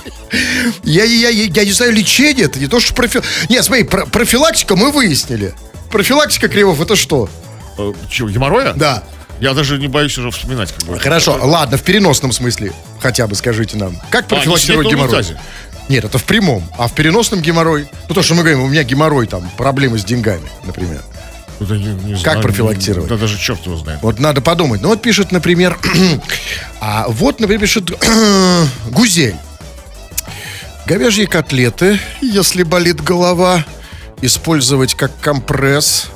Я, 0.83 1.03
я, 1.03 1.29
я, 1.29 1.45
я 1.45 1.65
не 1.65 1.71
знаю, 1.71 1.93
лечение 1.93 2.45
это 2.45 2.59
не 2.59 2.67
то, 2.67 2.79
что 2.79 2.93
профи... 2.93 3.21
Нет, 3.49 3.63
смотри, 3.63 3.83
про- 3.83 4.05
профилактика 4.05 4.75
мы 4.75 4.91
выяснили. 4.91 5.53
Профилактика 5.91 6.47
кривов 6.47 6.81
это 6.81 6.95
что? 6.95 7.29
э, 7.77 7.93
чего, 8.09 8.29
геморроя? 8.29 8.73
Да. 8.73 9.03
Я 9.39 9.53
даже 9.53 9.77
не 9.77 9.87
боюсь 9.87 10.17
уже 10.17 10.31
вспоминать. 10.31 10.73
Как 10.73 10.83
бы. 10.83 10.99
Хорошо, 10.99 11.39
ладно, 11.41 11.77
в 11.77 11.81
переносном 11.83 12.31
смысле 12.33 12.73
хотя 12.99 13.25
бы 13.25 13.35
скажите 13.35 13.77
нам. 13.77 13.95
Как 14.09 14.27
профилактировать 14.27 14.87
не 14.87 14.91
сидеть 14.91 15.01
на 15.01 15.07
геморрой? 15.07 15.37
Нет, 15.87 16.03
это 16.05 16.17
в 16.17 16.23
прямом. 16.25 16.69
А 16.77 16.87
в 16.87 16.93
переносном 16.93 17.41
геморрой? 17.41 17.87
Ну, 18.09 18.13
то, 18.15 18.21
что 18.21 18.35
мы 18.35 18.41
говорим, 18.43 18.61
у 18.63 18.67
меня 18.67 18.83
геморрой, 18.83 19.25
там, 19.27 19.49
проблемы 19.57 19.97
с 19.97 20.03
деньгами, 20.03 20.47
например. 20.65 21.01
Да 21.59 21.75
не- 21.75 21.85
не 21.87 22.15
знаю, 22.15 22.41
профилактировать? 22.41 23.09
Да 23.09 23.17
даже 23.17 23.37
черт 23.37 23.65
его 23.65 23.75
знает. 23.77 23.99
Вот 24.01 24.19
надо 24.19 24.41
подумать. 24.41 24.81
Ну 24.81 24.89
вот 24.89 25.01
пишет, 25.01 25.31
например, 25.31 25.77
а 26.81 27.05
вот, 27.09 27.39
например, 27.39 27.61
пишет 27.61 27.91
Гузель. 28.91 29.35
Говяжьи 30.85 31.25
котлеты, 31.25 31.99
если 32.21 32.63
болит 32.63 33.01
голова, 33.01 33.63
использовать 34.21 34.95
как 34.95 35.11
компресс, 35.19 36.07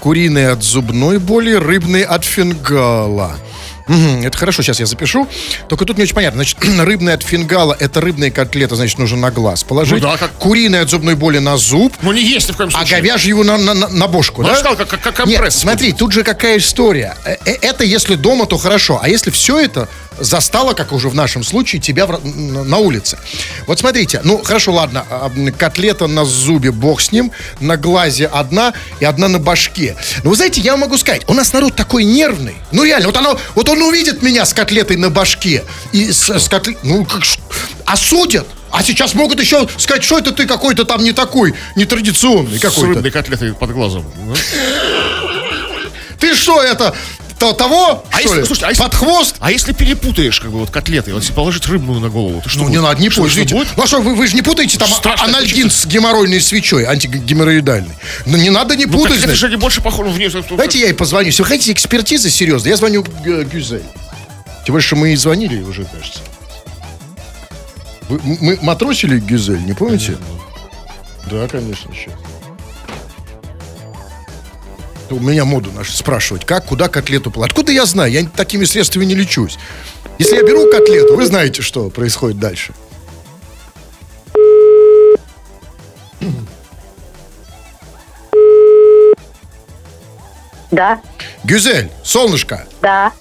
куриные 0.00 0.48
от 0.50 0.62
зубной 0.62 1.18
боли, 1.18 1.52
рыбные 1.52 2.04
от 2.04 2.24
фингала. 2.24 3.36
Это 4.24 4.36
хорошо, 4.38 4.62
сейчас 4.62 4.80
я 4.80 4.86
запишу. 4.86 5.28
Только 5.68 5.84
тут 5.84 5.96
не 5.98 6.04
очень 6.04 6.14
понятно. 6.14 6.38
Значит, 6.42 6.58
рыбные 6.80 7.14
от 7.14 7.22
фингала 7.22 7.76
это 7.78 8.00
рыбные 8.00 8.30
котлеты, 8.30 8.76
значит, 8.76 8.98
нужно 8.98 9.18
на 9.18 9.30
глаз 9.30 9.64
положить. 9.64 10.02
Ну 10.02 10.08
да, 10.10 10.16
как- 10.16 10.32
Куриные 10.32 10.82
от 10.82 10.90
зубной 10.90 11.14
боли 11.14 11.38
на 11.38 11.56
зуб, 11.56 11.92
Ну 12.02 12.12
не 12.12 12.22
есть 12.22 12.48
ни 12.48 12.52
в 12.52 12.56
коем 12.56 12.70
а 12.70 12.72
случае. 12.78 12.98
говяжий 13.00 13.28
его 13.28 13.44
на, 13.44 13.58
на, 13.58 13.74
на- 13.74 13.88
на 13.88 14.06
бошку, 14.08 14.42
Ну, 14.42 14.48
да? 14.48 14.54
сказал, 14.56 14.76
как- 14.76 14.88
как- 14.88 15.00
как 15.02 15.26
Нет, 15.26 15.36
компресс. 15.38 15.56
смотри, 15.56 15.92
тут 15.92 16.12
же 16.12 16.22
какая 16.24 16.58
история. 16.58 17.16
Э, 17.24 17.36
э, 17.44 17.52
Это 17.62 17.84
если 17.84 18.14
дома, 18.14 18.46
то 18.46 18.56
хорошо. 18.58 18.98
А 19.02 19.08
если 19.08 19.30
все 19.30 19.58
это 19.60 19.88
застало, 20.18 20.72
как 20.74 20.92
уже 20.92 21.08
в 21.08 21.14
нашем 21.14 21.42
случае, 21.44 21.80
тебя 21.80 22.06
в 22.06 22.20
на 22.24 22.78
улице. 22.78 23.18
Вот 23.66 23.78
смотрите, 23.80 24.20
ну 24.24 24.42
хорошо, 24.42 24.72
ладно, 24.72 25.04
а, 25.10 25.30
котлета 25.58 26.06
на 26.06 26.24
зубе, 26.24 26.70
бог 26.70 27.00
с 27.00 27.12
ним, 27.12 27.32
на 27.60 27.76
глазе 27.76 28.26
одна 28.26 28.72
и 29.00 29.04
одна 29.04 29.28
на 29.28 29.38
башке. 29.38 29.96
Но 30.24 30.30
вы 30.30 30.36
знаете, 30.36 30.60
я 30.60 30.76
могу 30.76 30.96
сказать, 30.98 31.22
у 31.28 31.34
нас 31.34 31.52
народ 31.52 31.74
такой 31.76 32.04
нервный. 32.04 32.56
Ну 32.72 32.84
реально, 32.84 33.06
вот, 33.08 33.16
оно, 33.16 33.38
вот 33.54 33.68
он 33.68 33.82
увидит 33.82 34.22
меня 34.22 34.44
с 34.44 34.52
котлетой 34.54 34.96
на 34.96 35.10
башке 35.10 35.64
и 35.92 36.12
с, 36.12 36.28
с 36.30 36.48
котле- 36.48 36.76
Ну, 36.82 37.04
как 37.04 37.22
осудят. 37.86 38.46
А 38.70 38.82
сейчас 38.82 39.12
могут 39.14 39.38
еще 39.38 39.68
сказать, 39.76 40.02
что 40.02 40.18
это 40.18 40.32
ты 40.32 40.46
какой-то 40.46 40.84
там 40.86 41.02
не 41.04 41.12
такой, 41.12 41.52
нетрадиционный 41.76 42.58
С 42.58 42.62
какой-то. 42.62 42.94
рыбной 42.94 43.10
котлетой 43.10 43.52
под 43.52 43.70
глазом. 43.72 44.04
Ты 46.18 46.34
что 46.36 46.62
это? 46.62 46.94
То- 47.42 47.52
того? 47.54 48.04
А 48.10 48.20
если- 48.20 48.36
ли? 48.38 48.44
слушайте, 48.44 48.66
а 48.66 48.68
если- 48.70 48.82
Под 48.82 48.94
хвост? 48.94 49.34
А 49.40 49.50
если 49.50 49.72
перепутаешь, 49.72 50.38
как 50.40 50.50
бы, 50.52 50.58
вот 50.60 50.70
котлеты, 50.70 51.12
вот 51.12 51.22
если 51.22 51.34
положить 51.34 51.66
рыбную 51.66 51.98
на 52.00 52.08
голову, 52.08 52.40
то 52.40 52.48
что 52.48 52.58
Ну, 52.60 52.64
будет? 52.66 52.72
не 52.76 52.80
надо, 52.82 53.00
не 53.00 53.10
Что, 53.10 53.22
пользуйтесь. 53.22 53.52
будет? 53.52 53.68
Ну, 53.76 53.82
а 53.82 53.86
что, 53.86 54.00
вы, 54.00 54.14
вы 54.14 54.26
же 54.28 54.34
не 54.36 54.42
путаете 54.42 54.78
там 54.78 54.88
Страшно, 54.88 55.26
анальгин 55.26 55.70
с 55.70 55.84
геморройной 55.86 56.40
свечой, 56.40 56.84
антигеморроидальной. 56.84 57.94
Ну, 58.26 58.36
не 58.36 58.50
надо 58.50 58.76
не 58.76 58.86
Ну, 58.86 58.92
путать, 58.92 59.18
значит. 59.18 59.36
же 59.36 59.48
не 59.50 59.56
больше 59.56 59.80
похожи 59.82 60.10
внешне. 60.10 60.42
Давайте 60.50 60.78
я 60.78 60.86
ей 60.86 60.92
позвоню. 60.94 61.26
Если 61.26 61.42
вы 61.42 61.48
хотите 61.48 61.72
экспертизы 61.72 62.30
серьезно, 62.30 62.68
я 62.68 62.76
звоню 62.76 63.02
Г- 63.24 63.44
Гюзель. 63.44 63.82
Тем 64.64 64.74
больше 64.74 64.94
мы 64.94 65.12
и 65.12 65.16
звонили 65.16 65.60
уже, 65.62 65.84
кажется. 65.84 66.20
Вы- 68.08 68.20
мы 68.22 68.58
матросили 68.62 69.18
Гюзель, 69.18 69.64
не 69.64 69.72
помните? 69.72 70.16
Да, 71.30 71.48
конечно, 71.48 71.90
еще. 71.90 72.10
У 75.16 75.20
меня 75.20 75.44
моду 75.44 75.70
нашу 75.72 75.92
спрашивать, 75.92 76.44
как, 76.44 76.66
куда 76.66 76.88
котлету 76.88 77.30
положить. 77.30 77.52
Откуда 77.52 77.72
я 77.72 77.86
знаю? 77.86 78.12
Я 78.12 78.24
такими 78.24 78.64
средствами 78.64 79.04
не 79.04 79.14
лечусь. 79.14 79.58
Если 80.18 80.36
я 80.36 80.42
беру 80.42 80.70
котлету, 80.70 81.16
вы 81.16 81.26
знаете, 81.26 81.62
что 81.62 81.90
происходит 81.90 82.38
дальше. 82.38 82.72
Да, 90.70 91.00
Гюзель, 91.44 91.90
солнышко. 92.02 92.66
да. 92.80 93.12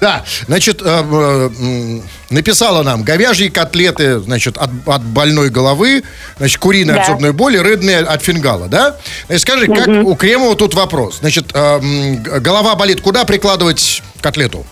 Да, 0.00 0.24
значит, 0.46 0.80
э, 0.84 0.86
э, 0.86 2.00
написала 2.30 2.82
нам 2.84 3.02
говяжьи 3.02 3.48
котлеты, 3.48 4.20
значит, 4.20 4.56
от, 4.56 4.70
от 4.86 5.02
больной 5.02 5.50
головы, 5.50 6.04
значит, 6.38 6.58
куриные 6.58 6.96
от 6.98 7.06
Да. 7.06 7.12
зубной 7.12 7.32
боли, 7.32 7.58
рыбные 7.58 7.98
от 7.98 8.22
фингала, 8.22 8.68
да? 8.68 8.96
Значит, 9.26 9.42
скажи, 9.42 9.66
как 9.66 9.88
у 9.88 10.14
Кремова 10.14 10.54
тут 10.54 10.74
вопрос? 10.74 11.18
Значит, 11.20 11.46
э, 11.52 11.80
голова 12.40 12.76
болит, 12.76 13.00
куда 13.00 13.24
прикладывать 13.24 14.02
котлету? 14.20 14.64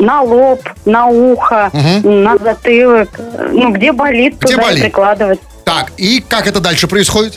на 0.00 0.22
лоб, 0.22 0.62
на 0.84 1.06
ухо, 1.06 1.70
на 1.72 2.38
затылок. 2.38 3.08
Ну, 3.50 3.72
где 3.72 3.90
болит, 3.90 4.36
Где 4.38 4.52
туда 4.52 4.62
болит? 4.62 4.82
прикладывать. 4.84 5.40
Так, 5.64 5.90
и 5.96 6.20
как 6.26 6.46
это 6.46 6.60
дальше 6.60 6.86
происходит? 6.86 7.36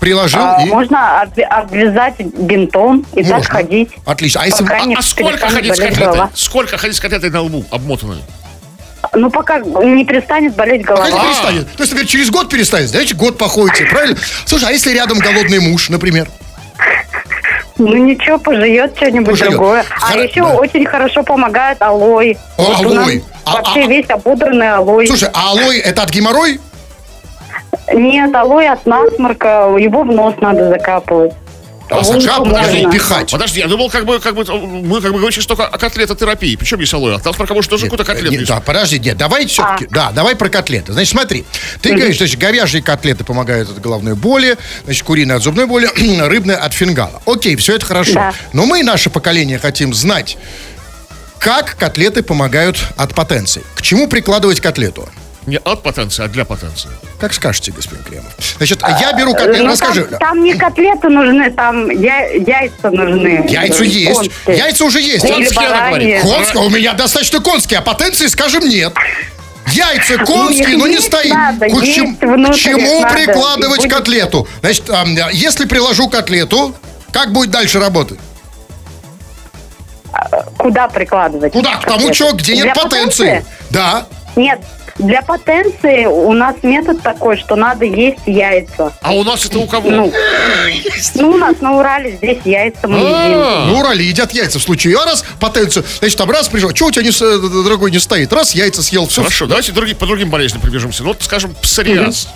Приложил 0.00 0.40
А, 0.42 0.62
и... 0.62 0.66
Можно 0.68 1.24
обве- 1.24 1.44
обвязать 1.44 2.14
бинтом 2.20 3.06
и 3.14 3.22
так 3.22 3.38
Можно. 3.38 3.54
ходить. 3.54 3.90
Отлично. 4.04 4.42
А 4.42 4.46
если... 4.46 4.64
Не 4.86 4.94
А 4.96 5.02
сколько 5.02 5.48
ходить 5.48 5.74
с 5.74 5.78
котлетой? 5.78 6.04
голова. 6.04 6.30
Сколько 6.34 6.76
ходить 6.78 6.96
с 6.96 7.00
котлетой 7.00 7.30
на 7.30 7.40
лбу 7.42 7.64
обмотанной? 7.70 8.22
Ну, 9.14 9.30
пока 9.30 9.58
не 9.60 10.04
перестанет 10.04 10.54
болеть 10.54 10.84
Пока 10.84 11.04
не 11.06 11.10
голова. 11.12 11.24
перестанет. 11.28 11.66
То 11.76 11.82
есть, 11.82 11.92
например, 11.92 12.06
через 12.10 12.30
год 12.30 12.50
перестанет. 12.50 12.88
Знаете, 12.90 13.14
год 13.14 13.38
походите, 13.38 13.86
правильно? 13.86 14.16
Слушай, 14.44 14.68
а 14.68 14.72
если 14.72 14.92
рядом 14.92 15.18
голодный 15.18 15.60
муж, 15.60 15.88
например? 15.88 16.28
Ну, 17.78 17.94
ничего, 17.94 18.38
пожует 18.38 18.96
что-нибудь 18.96 19.30
Пожует. 19.38 19.50
другое. 19.50 19.84
А 20.00 20.12
Хоро- 20.14 20.26
еще 20.26 20.40
да. 20.40 20.54
очень 20.54 20.86
хорошо 20.86 21.22
помогает 21.22 21.80
алой. 21.82 22.38
О, 22.56 22.64
у 22.64 22.70
нас 22.70 22.80
алой. 22.80 23.24
А- 23.44 23.52
вообще 23.52 23.84
а- 23.84 23.86
весь 23.86 24.08
ободранный 24.08 24.70
алой. 24.70 25.06
Слушай, 25.06 25.28
а 25.34 25.50
алой 25.50 25.78
это 25.78 26.02
от 26.02 26.10
геморрой? 26.10 26.58
Нет, 27.92 28.34
алой 28.34 28.68
от 28.68 28.84
насморка, 28.86 29.74
его 29.78 30.02
в 30.02 30.06
нос 30.06 30.34
надо 30.40 30.68
закапывать. 30.68 31.32
А 31.88 32.00
ухо 32.00 32.20
закапывать 32.20 32.72
можно. 32.72 32.90
пихать. 32.90 33.30
Подожди, 33.30 33.60
я 33.60 33.68
думал, 33.68 33.88
как 33.88 34.06
бы, 34.06 34.18
как 34.18 34.34
бы, 34.34 34.44
мы 34.44 35.00
как 35.00 35.12
бы 35.12 35.18
говорим 35.18 35.30
сейчас 35.30 35.46
только 35.46 35.66
о 35.66 35.78
котлетотерапии. 35.78 36.56
Причем 36.56 36.78
здесь 36.78 36.92
алоэ? 36.92 37.14
А 37.14 37.18
там 37.20 37.32
про 37.32 37.46
кого 37.46 37.62
же 37.62 37.68
тоже 37.68 37.84
какой-то 37.84 38.04
котлет 38.04 38.32
Нет, 38.32 38.40
есть. 38.40 38.50
да, 38.50 38.58
подожди, 38.60 38.98
нет, 38.98 39.16
давай 39.16 39.46
все-таки, 39.46 39.84
А. 39.84 39.94
да, 39.94 40.10
давай 40.10 40.34
про 40.34 40.48
котлеты. 40.48 40.92
Значит, 40.92 41.12
смотри, 41.12 41.44
ты 41.80 41.94
говоришь, 41.94 42.18
значит, 42.18 42.40
говяжьи 42.40 42.80
котлеты 42.80 43.22
помогают 43.22 43.70
от 43.70 43.80
головной 43.80 44.16
боли, 44.16 44.56
значит, 44.84 45.04
куриные 45.04 45.36
от 45.36 45.42
зубной 45.44 45.66
боли, 45.66 45.88
рыбные 46.26 46.56
от 46.56 46.72
фингала. 46.72 47.22
Окей, 47.24 47.54
все 47.54 47.76
это 47.76 47.86
хорошо. 47.86 48.14
Да. 48.14 48.32
Но 48.52 48.66
мы, 48.66 48.82
наше 48.82 49.08
поколение, 49.08 49.60
хотим 49.60 49.94
знать, 49.94 50.38
как 51.38 51.76
котлеты 51.76 52.24
помогают 52.24 52.78
от 52.96 53.14
потенции. 53.14 53.62
К 53.76 53.82
чему 53.82 54.08
прикладывать 54.08 54.60
котлету? 54.60 55.08
Не 55.46 55.58
от 55.58 55.82
потенции, 55.84 56.24
а 56.24 56.28
для 56.28 56.44
потенции. 56.44 56.90
Как 57.20 57.32
скажете, 57.32 57.70
господин 57.70 58.02
Кремов. 58.02 58.32
Значит, 58.56 58.82
я 59.00 59.12
беру 59.12 59.32
котлету, 59.32 59.62
Ну, 59.62 59.70
расскажи. 59.70 60.04
Там, 60.06 60.18
там 60.18 60.42
не 60.42 60.54
котлеты 60.54 61.08
нужны, 61.08 61.50
там 61.52 61.88
я- 61.88 62.26
яйца 62.32 62.90
нужны. 62.90 63.46
Яйца 63.48 63.84
есть. 63.84 64.16
Конские. 64.18 64.56
Яйца 64.56 64.84
уже 64.84 65.00
есть. 65.00 65.24
Конские, 65.26 65.68
она 65.68 65.86
говорит. 65.88 66.22
Конские, 66.22 66.62
у 66.64 66.68
меня 66.70 66.94
достаточно 66.94 67.40
конские, 67.40 67.78
а 67.78 67.82
потенции, 67.82 68.26
скажем, 68.26 68.68
нет. 68.68 68.92
Яйца 69.72 70.18
конские, 70.24 70.76
но 70.78 70.88
не 70.88 70.98
стоит. 70.98 71.32
надо, 71.32 71.66
К 71.68 71.84
чем- 71.84 72.16
чему 72.54 73.00
надо, 73.02 73.14
прикладывать 73.14 73.80
будет- 73.82 73.92
котлету? 73.92 74.48
Значит, 74.62 74.90
ам, 74.90 75.16
если 75.32 75.66
приложу 75.66 76.08
котлету, 76.08 76.74
как 77.12 77.32
будет 77.32 77.50
дальше 77.52 77.78
работать? 77.78 78.18
Куда 80.56 80.88
прикладывать? 80.88 81.52
Куда? 81.52 81.76
К 81.76 81.84
тому, 81.84 82.08
котлеты? 82.08 82.14
что, 82.14 82.32
где 82.32 82.56
нет 82.56 82.74
потенции. 82.74 83.44
Да. 83.70 84.06
Нет, 84.34 84.60
для 84.98 85.22
потенции 85.22 86.06
у 86.06 86.32
нас 86.32 86.56
метод 86.62 87.02
такой, 87.02 87.36
что 87.36 87.56
надо 87.56 87.84
есть 87.84 88.18
яйца. 88.26 88.92
А 89.02 89.12
у 89.14 89.24
нас 89.24 89.44
это 89.44 89.58
у 89.58 89.66
кого? 89.66 89.90
Ну, 89.90 90.12
ну 91.16 91.30
у 91.30 91.36
нас 91.36 91.60
на 91.60 91.76
Урале 91.78 92.12
здесь 92.16 92.38
яйца 92.44 92.88
мы 92.88 92.96
едим. 92.98 93.12
А, 93.14 93.64
Ну, 93.68 93.78
Урале 93.78 94.04
едят 94.04 94.32
яйца 94.32 94.58
в 94.58 94.62
случае. 94.62 94.96
А 94.98 95.04
раз 95.04 95.24
потенцию, 95.40 95.84
значит, 95.98 96.16
там 96.16 96.30
раз 96.30 96.48
пришел, 96.48 96.74
что 96.74 96.86
у 96.86 96.90
тебя 96.90 97.02
не, 97.04 97.10
с- 97.12 97.20
э, 97.22 97.38
дорогой 97.64 97.90
не 97.90 97.98
стоит? 97.98 98.32
Раз, 98.32 98.54
яйца 98.54 98.82
съел, 98.82 99.06
все. 99.06 99.22
Хорошо, 99.22 99.46
давайте 99.46 99.72
други- 99.72 99.94
по 99.94 100.06
другим 100.06 100.30
болезням 100.30 100.60
прибежимся. 100.62 101.02
Ну, 101.02 101.10
вот, 101.10 101.22
скажем, 101.22 101.54
псориаз. 101.60 102.28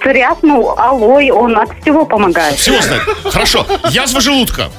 Псориаз, 0.00 0.38
ну, 0.42 0.74
алой, 0.78 1.30
он 1.30 1.56
от 1.58 1.70
всего 1.80 2.04
помогает. 2.04 2.58
Всего 2.58 2.80
знает. 2.80 3.02
Хорошо. 3.24 3.66
Язва 3.90 4.20
желудка. 4.20 4.70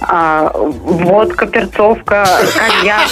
А, 0.00 0.50
водка, 0.54 1.46
перцовка, 1.46 2.26
коньяк, 2.56 3.08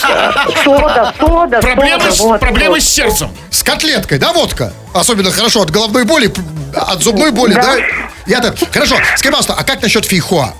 сода, 0.62 1.12
сода, 1.18 1.61
Проблемы, 1.61 2.01
сода. 2.01 2.12
с, 2.12 2.20
вот, 2.20 2.40
проблемы 2.40 2.75
вот. 2.75 2.83
с 2.83 2.88
сердцем. 2.88 3.31
С 3.51 3.62
котлеткой, 3.62 4.18
да, 4.18 4.33
водка? 4.33 4.72
Особенно 4.94 5.31
хорошо 5.33 5.62
от 5.62 5.70
головной 5.70 6.05
боли, 6.05 6.33
от 6.75 7.03
зубной 7.03 7.33
боли, 7.33 7.55
да? 7.55 7.77
Да. 7.77 7.83
Я 8.27 8.40
так. 8.40 8.55
Хорошо, 8.72 8.96
скажи, 9.16 9.25
пожалуйста, 9.25 9.55
а 9.59 9.64
как 9.64 9.83
насчет 9.83 10.05
фейхоа? 10.05 10.55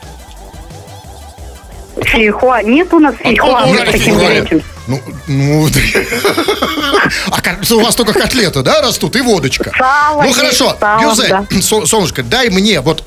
Фейхоа. 2.03 2.62
Нет 2.62 2.93
у 2.93 2.99
нас 2.99 3.15
фейхоа, 3.17 3.59
Откуда 3.59 3.67
мы 3.67 3.75
Урале 3.77 3.93
таким 3.93 4.19
фейхоа? 4.19 4.57
не. 4.57 4.62
Ну, 4.87 5.03
ну, 5.27 5.68
а 7.31 7.75
у 7.75 7.81
вас 7.81 7.96
только 7.96 8.12
котлеты, 8.12 8.62
да, 8.62 8.81
растут 8.81 9.16
и 9.16 9.20
водочка? 9.20 9.72
Сало 9.77 10.22
Ну 10.22 10.33
хорошо, 10.33 10.77
Гюзель, 11.01 11.29
да. 11.29 11.46
Со- 11.61 11.87
солнышко, 11.87 12.22
дай 12.22 12.51
мне, 12.51 12.81
вот, 12.81 13.03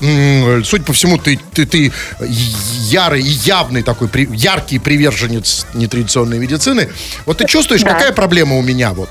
судя 0.64 0.84
по 0.84 0.92
всему, 0.92 1.16
ты, 1.18 1.38
ты, 1.54 1.66
ты 1.66 1.92
ярый 2.20 3.22
и 3.22 3.28
явный 3.28 3.82
такой, 3.82 4.08
при- 4.08 4.28
яркий 4.30 4.78
приверженец 4.78 5.66
нетрадиционной 5.74 6.38
медицины. 6.38 6.90
Вот 7.26 7.38
ты 7.38 7.46
чувствуешь, 7.46 7.82
Да. 7.82 7.94
какая 7.94 8.12
проблема 8.12 8.56
у 8.56 8.62
меня 8.62 8.92
вот 8.92 9.10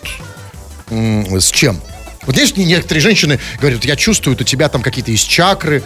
с 0.89 1.51
чем? 1.51 1.79
Вот 2.25 2.37
есть 2.37 2.57
некоторые 2.57 3.01
женщины 3.01 3.39
говорят, 3.59 3.85
я 3.85 3.95
чувствую, 3.95 4.37
у 4.39 4.43
тебя 4.43 4.69
там 4.69 4.81
какие-то 4.81 5.11
есть 5.11 5.27
чакры. 5.27 5.81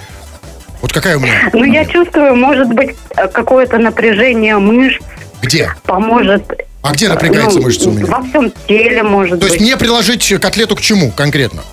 Вот 0.82 0.91
какая 0.91 1.15
у 1.15 1.19
меня? 1.22 1.50
Ну, 1.54 1.63
я 1.63 1.86
чувствую, 1.86 2.36
может 2.36 2.67
быть, 2.67 2.96
э, 3.15 3.28
какое-то 3.30 3.78
напряжение 3.78 4.58
мышц 4.58 5.02
Где? 5.41 5.74
поможет. 5.84 6.43
А 6.84 6.91
где 6.91 7.08
напрягается 7.08 7.58
ну, 7.60 7.63
мышца 7.63 7.89
у 7.89 7.93
меня? 7.93 8.06
Во 8.06 8.22
всем 8.24 8.52
теле, 8.67 9.04
может 9.04 9.39
То 9.39 9.46
есть 9.46 9.58
быть. 9.58 9.62
мне 9.67 9.78
приложить 9.78 10.34
котлету 10.41 10.76
к 10.76 10.82
чему 10.82 11.12
конкретно? 11.12 11.63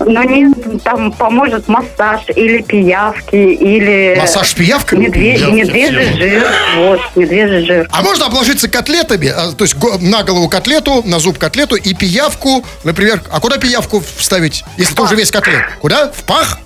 Но 0.00 0.22
не, 0.24 0.52
там 0.80 1.10
поможет 1.12 1.68
массаж 1.68 2.20
или 2.34 2.60
пиявки, 2.60 3.34
или... 3.36 4.16
Массаж 4.18 4.50
с 4.50 4.54
пиявками? 4.54 5.06
Медведь, 5.06 5.36
Пиявки, 5.38 5.54
медвежий 5.54 6.12
пиявки. 6.12 6.18
жир. 6.18 6.46
Вот, 6.76 7.00
медвежий 7.14 7.64
жир. 7.64 7.88
А 7.92 8.02
можно 8.02 8.26
обложиться 8.26 8.68
котлетами, 8.68 9.28
а, 9.28 9.52
то 9.52 9.64
есть 9.64 9.76
на 10.00 10.22
голову 10.22 10.48
котлету, 10.50 11.02
на 11.06 11.18
зуб 11.18 11.38
котлету 11.38 11.76
и 11.76 11.94
пиявку, 11.94 12.62
например, 12.84 13.22
а 13.30 13.40
куда 13.40 13.56
пиявку 13.56 14.02
вставить, 14.18 14.64
если 14.76 14.94
ты 14.94 15.00
уже 15.00 15.14
весь 15.14 15.30
котлет? 15.30 15.62
Куда? 15.80 16.10
В 16.12 16.24
пах? 16.24 16.58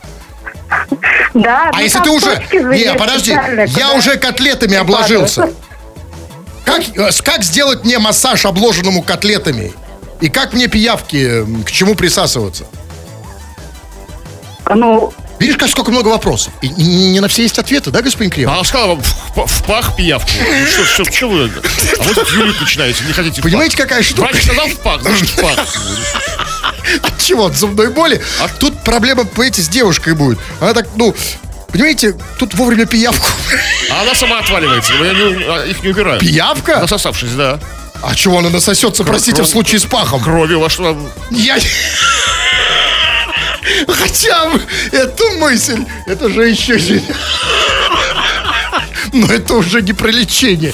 Да, 1.35 1.71
А 1.73 1.77
ну, 1.77 1.83
если 1.83 2.01
ты 2.01 2.11
уже... 2.11 2.43
Не, 2.53 2.79
есть 2.79 2.97
подожди, 2.97 3.37
я 3.79 3.93
уже 3.93 4.17
котлетами 4.17 4.77
обложился. 4.77 5.51
Как, 6.65 6.83
э, 6.97 7.11
как 7.25 7.43
сделать 7.43 7.85
мне 7.85 7.99
массаж 7.99 8.45
обложенному 8.45 9.03
котлетами? 9.03 9.73
И 10.21 10.29
как 10.29 10.53
мне 10.53 10.69
пиявки, 10.69 11.45
к 11.65 11.71
чему 11.71 11.95
присасываться? 11.95 12.65
Ну, 14.69 15.13
Видишь, 15.41 15.57
как 15.57 15.71
сколько 15.71 15.91
много 15.91 16.09
вопросов. 16.09 16.53
И 16.61 16.69
не 16.69 17.19
на 17.19 17.29
все 17.29 17.45
есть 17.45 17.59
ответы, 17.59 17.91
да, 17.91 18.03
господин 18.03 18.31
Кремов? 18.31 18.55
А 18.55 18.59
он 18.59 18.65
сказал 18.67 18.89
вам 18.89 19.01
в, 19.01 19.47
в 19.47 19.65
пах 19.65 19.97
пиявку. 19.97 20.31
Ну, 20.39 20.67
Что, 20.67 20.85
что, 20.85 21.05
что 21.11 21.29
вы? 21.31 21.51
А 21.99 22.03
вы 22.03 22.15
тут 22.15 22.31
юлить 22.31 22.61
начинаете, 22.61 23.03
не 23.05 23.15
хотите. 23.15 23.41
Понимаете, 23.41 23.75
какая 23.75 24.03
штука? 24.03 24.29
Врач 24.29 24.45
сказал 24.45 24.67
в 24.67 24.77
пах, 24.81 25.01
значит 25.01 25.31
в 25.31 25.41
пах. 25.41 25.59
От 27.03 27.19
чего? 27.25 27.47
От 27.47 27.57
зубной 27.57 27.89
боли? 27.89 28.21
А 28.39 28.49
тут 28.49 28.85
проблема, 28.85 29.25
понимаете, 29.25 29.63
с 29.63 29.69
девушкой 29.69 30.13
будет. 30.15 30.39
Она 30.61 30.75
так, 30.75 30.89
ну, 30.97 31.17
понимаете, 31.73 32.15
тут 32.39 32.55
вовремя 32.55 32.87
пиявку. 32.87 33.27
А 33.91 34.03
она 34.03 34.15
сама 34.15 34.39
отваливается, 34.39 34.93
но 34.95 35.05
я 35.05 35.13
не- 35.13 35.45
а, 35.45 35.65
их 35.67 35.83
не 35.83 35.91
убираю. 35.91 36.21
Пиявка? 36.21 36.79
Насосавшись, 36.81 37.33
да. 37.33 37.59
А 38.03 38.15
чего 38.15 38.39
она 38.39 38.49
насосется, 38.51 39.05
простите, 39.05 39.43
в 39.43 39.47
случае 39.47 39.79
с 39.81 39.85
пахом? 39.85 40.23
Крови 40.23 40.55
во 40.55 40.71
что 40.71 40.97
Я... 41.31 41.59
Хотя 43.87 44.47
бы 44.47 44.61
эту 44.93 45.31
мысль, 45.39 45.85
это 46.07 46.29
же 46.31 46.49
еще... 46.49 46.81
не- 46.81 47.05
Но 49.13 49.27
это 49.27 49.55
уже 49.55 49.83
не 49.83 49.93
про 49.93 50.09
лечение. 50.11 50.73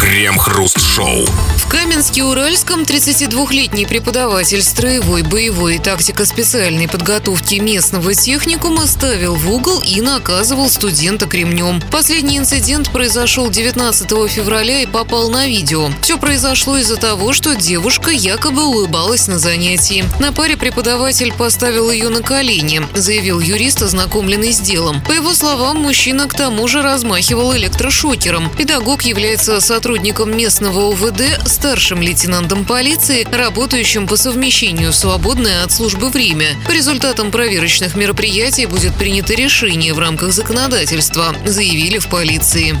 Крем-хруст-шоу. 0.00 1.26
Каменске-Уральском 1.72 2.82
32-летний 2.82 3.86
преподаватель 3.86 4.62
строевой, 4.62 5.22
боевой 5.22 5.76
и 5.76 5.78
тактико-специальной 5.78 6.86
подготовки 6.86 7.54
местного 7.54 8.12
техникума 8.12 8.86
ставил 8.86 9.34
в 9.36 9.50
угол 9.50 9.80
и 9.80 10.02
наказывал 10.02 10.68
студента 10.68 11.24
кремнем. 11.24 11.82
Последний 11.90 12.36
инцидент 12.36 12.90
произошел 12.90 13.48
19 13.48 14.30
февраля 14.30 14.82
и 14.82 14.86
попал 14.86 15.30
на 15.30 15.46
видео. 15.46 15.88
Все 16.02 16.18
произошло 16.18 16.76
из-за 16.76 16.98
того, 16.98 17.32
что 17.32 17.56
девушка 17.56 18.10
якобы 18.10 18.66
улыбалась 18.66 19.26
на 19.26 19.38
занятии. 19.38 20.04
На 20.20 20.30
паре 20.30 20.58
преподаватель 20.58 21.32
поставил 21.32 21.90
ее 21.90 22.10
на 22.10 22.20
колени, 22.20 22.82
заявил 22.92 23.40
юрист, 23.40 23.80
ознакомленный 23.80 24.52
с 24.52 24.60
делом. 24.60 25.00
По 25.00 25.12
его 25.12 25.32
словам, 25.32 25.78
мужчина 25.78 26.28
к 26.28 26.34
тому 26.34 26.68
же 26.68 26.82
размахивал 26.82 27.56
электрошокером. 27.56 28.50
Педагог 28.50 29.04
является 29.04 29.58
сотрудником 29.62 30.36
местного 30.36 30.88
УВД, 30.88 31.40
старшим 31.62 32.02
лейтенантом 32.02 32.64
полиции, 32.64 33.24
работающим 33.32 34.08
по 34.08 34.16
совмещению 34.16 34.92
свободное 34.92 35.62
от 35.62 35.70
службы 35.70 36.08
время. 36.08 36.56
По 36.66 36.72
результатам 36.72 37.30
проверочных 37.30 37.94
мероприятий 37.94 38.66
будет 38.66 38.92
принято 38.96 39.32
решение 39.32 39.94
в 39.94 40.00
рамках 40.00 40.32
законодательства, 40.32 41.36
заявили 41.46 41.98
в 41.98 42.08
полиции. 42.08 42.76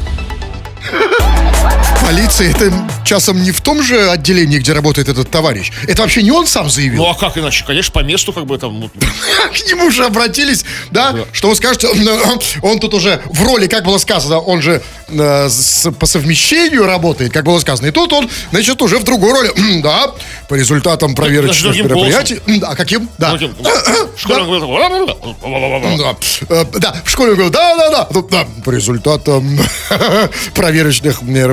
в 0.90 1.51
полиции 2.12 2.50
это 2.50 2.72
часом 3.04 3.42
не 3.42 3.52
в 3.52 3.60
том 3.60 3.82
же 3.82 4.10
отделении, 4.10 4.58
где 4.58 4.72
работает 4.72 5.08
этот 5.08 5.30
товарищ. 5.30 5.72
Это 5.86 6.02
вообще 6.02 6.22
не 6.22 6.30
он 6.30 6.46
сам 6.46 6.68
заявил. 6.68 7.04
Ну 7.04 7.08
а 7.08 7.14
как 7.14 7.38
иначе? 7.38 7.64
Конечно, 7.66 7.92
по 7.92 8.00
месту 8.00 8.32
как 8.32 8.46
бы 8.46 8.58
там... 8.58 8.80
ну, 8.80 8.90
К 9.52 9.68
нему 9.68 9.90
же 9.90 10.04
обратились, 10.04 10.64
да? 10.90 11.14
Что 11.32 11.48
вы 11.48 11.56
скажете, 11.56 11.88
он 12.62 12.80
тут 12.80 12.94
уже 12.94 13.22
в 13.26 13.42
роли, 13.44 13.66
как 13.66 13.84
было 13.84 13.98
сказано, 13.98 14.38
он 14.40 14.62
же 14.62 14.82
э, 15.08 15.48
по 15.98 16.06
совмещению 16.06 16.86
работает, 16.86 17.32
как 17.32 17.44
было 17.44 17.58
сказано. 17.60 17.86
И 17.86 17.90
тут 17.90 18.12
он, 18.12 18.28
значит, 18.50 18.80
уже 18.82 18.98
в 18.98 19.04
другой 19.04 19.32
роли. 19.32 19.52
Да, 19.82 20.12
по 20.48 20.54
результатам 20.54 21.14
проверочных 21.14 21.76
мероприятий. 21.76 22.40
Да, 22.46 22.74
каким? 22.74 23.08
Да. 23.18 23.32
в 23.34 24.20
школе 24.20 24.42
он 24.42 24.48
Да, 25.98 26.14
Э, 26.48 26.64
да, 26.78 26.94
в 27.04 27.10
школе 27.10 27.34
говорю, 27.34 27.50
да, 27.50 27.76
да, 27.76 27.90
да, 27.90 28.08
Ну, 28.10 28.22
да. 28.30 28.46
По 28.64 28.70
результатам 28.70 29.58
проверочных 30.54 31.22
мероприятий 31.22 31.51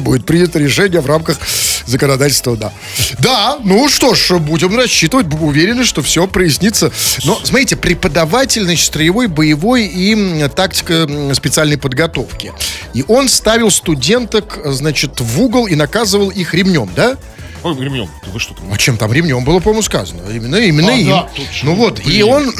будет 0.00 0.26
принято 0.26 0.58
решение 0.58 1.00
в 1.00 1.06
рамках 1.06 1.38
законодательства, 1.86 2.56
да. 2.56 2.72
Да, 3.18 3.58
ну 3.62 3.88
что 3.88 4.14
ж, 4.14 4.38
будем 4.38 4.76
рассчитывать, 4.76 5.26
уверены, 5.40 5.84
что 5.84 6.02
все 6.02 6.26
прояснится. 6.26 6.90
Но, 7.24 7.40
смотрите, 7.42 7.76
преподаватель, 7.76 8.64
значит, 8.64 8.86
строевой, 8.86 9.26
боевой 9.26 9.86
и 9.86 10.48
тактика 10.54 11.08
специальной 11.34 11.78
подготовки. 11.78 12.52
И 12.94 13.04
он 13.08 13.28
ставил 13.28 13.70
студенток, 13.70 14.58
значит, 14.64 15.20
в 15.20 15.40
угол 15.40 15.66
и 15.66 15.74
наказывал 15.74 16.30
их 16.30 16.54
ремнем, 16.54 16.90
да? 16.96 17.16
Ой, 17.62 17.74
ремнем, 17.82 18.08
вы 18.32 18.38
что 18.40 18.54
там? 18.54 18.72
А 18.72 18.76
чем 18.78 18.96
там 18.96 19.12
ремнем 19.12 19.44
было, 19.44 19.60
по-моему, 19.60 19.82
сказано? 19.82 20.22
Именно, 20.30 20.56
именно 20.56 20.92
А, 20.92 20.96
им. 20.96 21.08
да, 21.08 21.28
точно. 21.34 21.50
ну 21.70 21.74
вот, 21.74 22.00
и 22.00 22.04
Блин. 22.04 22.28
он... 22.28 22.54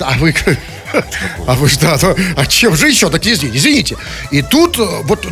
А 0.00 0.12
вы, 0.18 0.34
а 1.46 1.54
вы 1.54 1.68
что? 1.68 2.16
А, 2.36 2.46
чем 2.46 2.76
же 2.76 2.88
еще? 2.88 3.08
Так 3.10 3.26
извините, 3.26 3.58
извините. 3.58 3.96
И 4.30 4.42
тут 4.42 4.78
э, 4.78 4.84
вот 5.04 5.26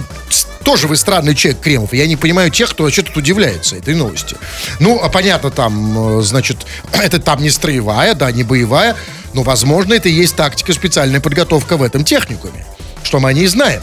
тоже 0.64 0.86
вы 0.86 0.96
странный 0.96 1.34
человек, 1.34 1.60
Кремов. 1.60 1.92
Я 1.92 2.06
не 2.06 2.16
понимаю 2.16 2.50
тех, 2.50 2.70
кто 2.70 2.84
вообще 2.84 3.02
тут 3.02 3.16
удивляется 3.16 3.76
этой 3.76 3.94
новости. 3.94 4.36
Ну, 4.78 5.00
а 5.02 5.08
понятно, 5.08 5.50
там, 5.50 6.18
э, 6.20 6.22
значит, 6.22 6.66
это 6.92 7.18
там 7.18 7.42
не 7.42 7.50
строевая, 7.50 8.14
да, 8.14 8.30
не 8.30 8.42
боевая, 8.42 8.96
но, 9.32 9.42
возможно, 9.42 9.94
это 9.94 10.08
и 10.08 10.12
есть 10.12 10.36
тактика, 10.36 10.72
специальная 10.72 11.20
подготовка 11.20 11.76
в 11.76 11.82
этом 11.82 12.04
техникуме. 12.04 12.64
Что 13.02 13.18
мы 13.18 13.30
о 13.30 13.32
ней 13.32 13.46
знаем. 13.46 13.82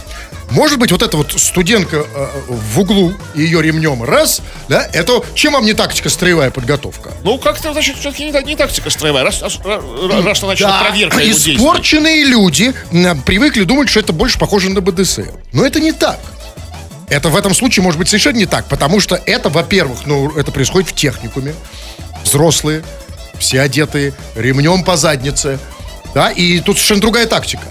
Может 0.50 0.80
быть, 0.80 0.92
вот 0.92 1.02
эта 1.02 1.18
вот 1.18 1.34
студентка 1.36 1.98
э, 1.98 2.28
в 2.48 2.80
углу 2.80 3.14
и 3.36 3.42
ее 3.42 3.62
ремнем 3.62 4.02
раз, 4.04 4.42
да, 4.70 4.88
это 4.94 5.22
чем 5.36 5.54
вам 5.54 5.66
не 5.66 5.74
тактика 5.74 6.10
строевая 6.10 6.52
подготовка? 6.52 7.12
Ну, 7.24 7.38
как-то, 7.38 7.74
значит, 7.74 7.98
все-таки 7.98 8.24
не, 8.24 8.44
не 8.44 8.56
тактика 8.56 8.90
строевая. 8.90 9.26
Раз, 9.26 9.42
раз, 9.42 9.60
раз, 9.66 10.26
раз 10.26 10.42
начнет 10.44 10.70
Да, 10.70 10.80
проверка 10.84 11.20
его 11.20 11.38
испорченные 11.38 12.24
люди 12.24 12.74
м, 12.92 13.22
привыкли 13.24 13.64
думать, 13.64 13.90
что 13.90 14.00
это 14.00 14.14
больше 14.14 14.40
похоже 14.40 14.70
на 14.70 14.80
БДС. 14.80 15.20
Но 15.52 15.66
это 15.66 15.80
не 15.82 15.92
так. 15.92 16.20
Это 17.10 17.30
в 17.30 17.36
этом 17.36 17.54
случае 17.54 17.84
может 17.84 18.00
быть 18.00 18.08
совершенно 18.08 18.38
не 18.38 18.46
так, 18.46 18.66
потому 18.68 19.00
что 19.00 19.20
это, 19.26 19.50
во-первых, 19.50 20.00
ну, 20.06 20.32
это 20.32 20.52
происходит 20.52 20.90
в 20.90 20.96
техникуме. 20.96 21.54
Взрослые, 22.24 22.84
все 23.38 23.62
одетые, 23.62 24.14
ремнем 24.36 24.84
по 24.84 24.98
заднице. 24.98 25.60
Да, 26.14 26.30
и 26.30 26.60
тут 26.62 26.78
совершенно 26.78 27.02
другая 27.02 27.28
тактика. 27.28 27.64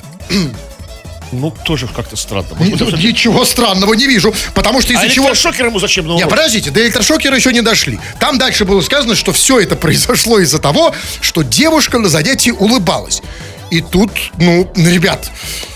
Ну, 1.33 1.53
тоже 1.65 1.89
как-то 1.89 2.17
странно. 2.17 2.49
Может 2.59 2.79
быть, 2.79 2.83
это- 2.95 2.97
Ничего 2.97 3.45
странного 3.45 3.95
не 3.95 4.07
вижу, 4.07 4.35
потому 4.55 4.81
что 4.81 4.93
А 4.93 4.97
из-за 4.97 5.09
чего... 5.09 5.27
электрошокер 5.27 5.67
ему 5.67 5.79
зачем? 5.79 6.07
Ну, 6.07 6.17
Не, 6.17 6.27
подождите, 6.27 6.71
до 6.71 6.81
электрошокера 6.83 7.37
еще 7.37 7.53
не 7.53 7.63
дошли. 7.63 7.99
Там 8.21 8.39
дальше 8.39 8.65
было 8.65 8.81
сказано, 8.81 9.15
что 9.15 9.33
все 9.33 9.61
это 9.61 9.77
произошло 9.77 10.39
из-за 10.39 10.59
того, 10.59 10.95
что 11.21 11.43
девушка 11.43 11.99
на 11.99 12.09
занятии 12.09 12.51
улыбалась. 12.51 13.23
И 13.71 13.81
тут, 13.81 14.11
ну, 14.39 14.71
ребят, 14.77 15.31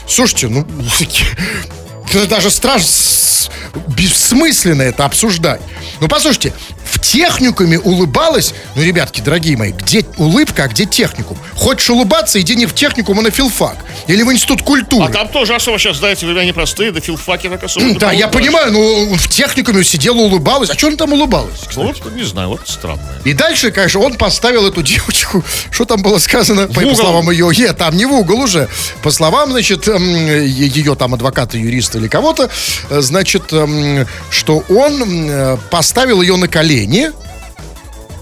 слушайте, 0.06 0.48
ну, 0.48 0.66
даже 2.28 2.50
страшно, 2.50 2.88
бессмысленно 3.88 4.82
это 4.82 5.04
обсуждать. 5.04 5.60
Ну, 6.00 6.08
послушайте, 6.08 6.52
в 6.84 6.98
техникуме 6.98 7.78
улыбалась, 7.78 8.54
ну, 8.74 8.82
ребятки, 8.82 9.20
дорогие 9.20 9.56
мои, 9.56 9.72
где 9.72 10.04
улыбка, 10.16 10.64
а 10.64 10.68
где 10.68 10.86
техникум? 10.86 11.38
Хочешь 11.54 11.88
улыбаться, 11.90 12.40
иди 12.40 12.56
не 12.56 12.66
в 12.66 12.74
техникум, 12.74 13.18
а 13.18 13.22
на 13.22 13.30
филфак. 13.30 13.76
Или 14.06 14.22
в 14.22 14.32
институт 14.32 14.62
культуры. 14.62 15.06
А 15.06 15.12
там 15.12 15.28
тоже 15.28 15.54
особо 15.54 15.78
сейчас, 15.78 15.98
знаете, 15.98 16.26
времена 16.26 16.44
непростые, 16.44 16.90
да 16.90 17.00
филфаки 17.00 17.48
так 17.48 17.62
особо. 17.62 17.98
Да, 17.98 18.12
я 18.12 18.28
понимаю, 18.28 18.72
но 18.72 19.14
в 19.14 19.28
техникуме 19.28 19.84
сидела, 19.84 20.16
улыбалась. 20.16 20.70
А 20.70 20.74
что 20.74 20.88
она 20.88 20.96
там 20.96 21.12
улыбалась? 21.12 21.60
Ну, 21.76 21.82
вот, 21.84 22.14
не 22.14 22.24
знаю, 22.24 22.48
вот 22.48 22.62
странное. 22.66 23.20
И 23.24 23.32
дальше, 23.32 23.70
конечно, 23.70 24.00
он 24.00 24.14
поставил 24.14 24.66
эту 24.66 24.82
девочку, 24.82 25.44
что 25.70 25.84
там 25.84 26.02
было 26.02 26.18
сказано, 26.18 26.66
по, 26.66 26.94
словам 26.94 27.30
ее, 27.30 27.50
нет, 27.56 27.76
там 27.76 27.96
не 27.96 28.06
в 28.06 28.12
угол 28.12 28.40
уже, 28.40 28.68
по 29.02 29.10
словам, 29.10 29.50
значит, 29.52 29.86
е- 29.86 30.46
ее 30.46 30.96
там 30.96 31.14
адвоката, 31.14 31.56
юриста 31.56 31.99
или 32.00 32.08
кого-то, 32.08 32.50
э, 32.90 33.00
значит, 33.00 33.52
эм, 33.52 34.06
что 34.30 34.64
он 34.68 35.28
э, 35.30 35.56
поставил 35.70 36.20
ее 36.22 36.36
на 36.36 36.48
колени, 36.48 37.10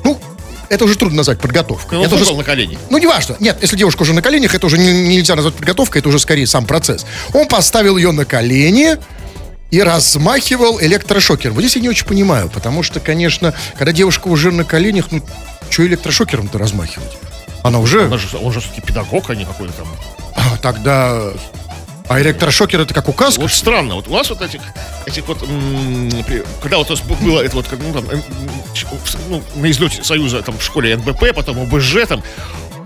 ну, 0.05 0.19
это 0.69 0.85
уже 0.85 0.97
трудно 0.97 1.19
назвать 1.19 1.41
подготовкой. 1.41 1.99
Ну, 1.99 2.05
это 2.05 2.15
уже 2.17 2.35
на 2.35 2.45
колени. 2.45 2.79
ну, 2.91 2.99
неважно. 2.99 3.37
Нет, 3.41 3.59
если 3.63 3.77
девушка 3.77 4.03
уже 4.03 4.13
на 4.13 4.21
коленях, 4.23 4.55
это 4.55 4.67
уже 4.67 4.79
не- 4.79 5.17
нельзя 5.17 5.35
назвать 5.35 5.55
подготовкой, 5.55 6.01
это 6.01 6.09
уже 6.09 6.19
скорее 6.19 6.47
сам 6.47 6.67
процесс. 6.67 7.07
Он 7.33 7.47
поставил 7.49 7.97
ее 7.97 8.13
на 8.13 8.25
колени 8.25 8.99
и 9.71 9.83
размахивал 9.83 10.81
электрошокером. 10.81 11.55
Вот 11.55 11.61
здесь 11.63 11.77
я 11.77 11.83
не 11.83 11.89
очень 11.89 12.07
понимаю, 12.07 12.51
потому 12.51 12.83
что, 12.83 13.01
конечно, 13.01 13.55
когда 13.77 13.93
девушка 13.93 14.29
уже 14.29 14.51
на 14.51 14.65
коленях, 14.65 15.07
ну, 15.11 15.23
что 15.71 15.87
электрошокером-то 15.87 16.59
размахивать? 16.59 17.17
Она 17.63 17.79
уже... 17.79 18.09
Он 18.09 18.19
же, 18.19 18.37
он 18.39 18.53
же 18.53 18.61
все-таки 18.61 18.81
педагог, 18.81 19.29
а 19.31 19.35
не 19.35 19.45
какой-то 19.45 19.73
там. 19.75 19.89
А, 20.35 20.57
тогда... 20.63 21.33
А 22.09 22.21
электрошокер 22.23 22.81
это 22.81 22.95
как 22.95 23.09
указка? 23.09 23.41
Вот 23.41 23.51
странно, 23.51 23.95
вот 23.97 24.09
у 24.09 24.13
нас 24.13 24.31
вот 24.31 24.41
этих, 24.41 24.61
этих 25.07 25.27
вот, 25.29 25.39
когда 26.63 26.79
вот 26.79 27.03
было 27.21 27.43
это 27.43 27.57
вот, 27.57 27.67
ну, 27.73 27.93
там, 27.93 28.05
м, 28.11 28.23
ч- 28.73 28.87
ну, 29.29 29.43
на 29.57 29.71
излете 29.71 30.03
Союза, 30.03 30.43
там, 30.43 30.57
в 30.59 30.63
школе 30.63 30.97
НБП, 30.97 31.35
потом 31.35 31.61
ОБЖ, 31.61 32.07
там, 32.09 32.23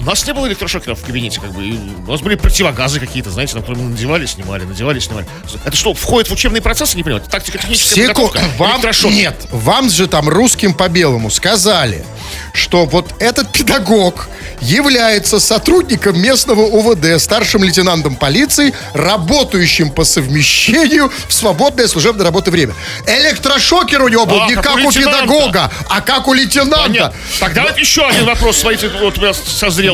у 0.02 0.04
нас 0.04 0.26
не 0.26 0.32
было 0.32 0.46
электрошокеров 0.48 1.00
в 1.00 1.04
кабинете, 1.04 1.40
как 1.40 1.52
бы, 1.52 1.64
и 1.64 1.78
у 2.06 2.10
нас 2.10 2.20
были 2.20 2.34
противогазы 2.34 2.98
какие-то, 2.98 3.30
знаете, 3.30 3.54
на 3.54 3.60
которые 3.60 3.84
мы 3.84 3.90
надевали, 3.90 4.26
снимали, 4.26 4.64
надевали, 4.64 4.98
снимали. 4.98 5.26
Это 5.64 5.76
что, 5.76 5.94
входит 5.94 6.28
в 6.28 6.32
учебный 6.32 6.60
процесс, 6.60 6.90
я 6.90 6.96
не 6.96 7.04
понимаю, 7.04 7.24
тактика 7.28 7.58
техническая 7.58 8.08
подготовка, 8.08 8.42
вам 8.58 8.74
электрошокер. 8.76 9.16
нет, 9.16 9.36
вам 9.50 9.88
же 9.88 10.08
там 10.08 10.28
русским 10.28 10.74
по 10.74 10.88
белому 10.88 11.30
сказали, 11.30 12.04
что 12.52 12.84
вот 12.84 13.14
этот 13.20 13.52
педагог 13.52 14.28
является 14.60 15.40
сотрудником 15.40 16.20
местного 16.20 16.62
УВД, 16.62 17.20
старшим 17.20 17.64
лейтенантом 17.64 18.16
полиции, 18.16 18.72
работающим 18.94 19.90
по 19.90 20.04
совмещению 20.04 21.12
в 21.28 21.32
свободное 21.32 21.88
служебное 21.88 22.24
работы 22.24 22.50
время. 22.50 22.74
Электрошокер 23.06 24.02
у 24.02 24.08
него 24.08 24.24
был 24.26 24.42
А, 24.42 24.48
не 24.48 24.54
как 24.54 24.64
как 24.64 24.76
у 24.78 24.88
у 24.88 24.92
педагога, 24.92 25.70
а 25.88 26.00
как 26.00 26.28
у 26.28 26.32
лейтенанта. 26.32 26.82
Понятно. 26.82 27.18
Тогда 27.40 27.62
вот 27.64 27.78
еще 27.78 28.06
один 28.06 28.24
вопрос, 28.24 28.58
смотрите, 28.58 28.88
вот 28.88 29.18
у 29.18 29.20
меня 29.20 29.34
созрел. 29.34 29.91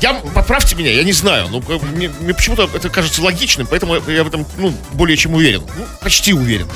Я, 0.00 0.14
поправьте 0.34 0.74
меня, 0.74 0.90
я 0.90 1.04
не 1.04 1.12
знаю, 1.12 1.48
но 1.48 1.58
э, 1.60 1.78
мне, 1.94 2.10
мне 2.20 2.34
почему-то 2.34 2.68
это 2.74 2.88
кажется 2.88 3.22
логичным, 3.22 3.68
поэтому 3.68 3.94
я 4.10 4.24
в 4.24 4.26
этом, 4.26 4.44
ну, 4.56 4.74
более 4.94 5.16
чем 5.16 5.34
уверен. 5.34 5.62
Ну, 5.76 5.86
почти 6.00 6.32
уверен. 6.32 6.68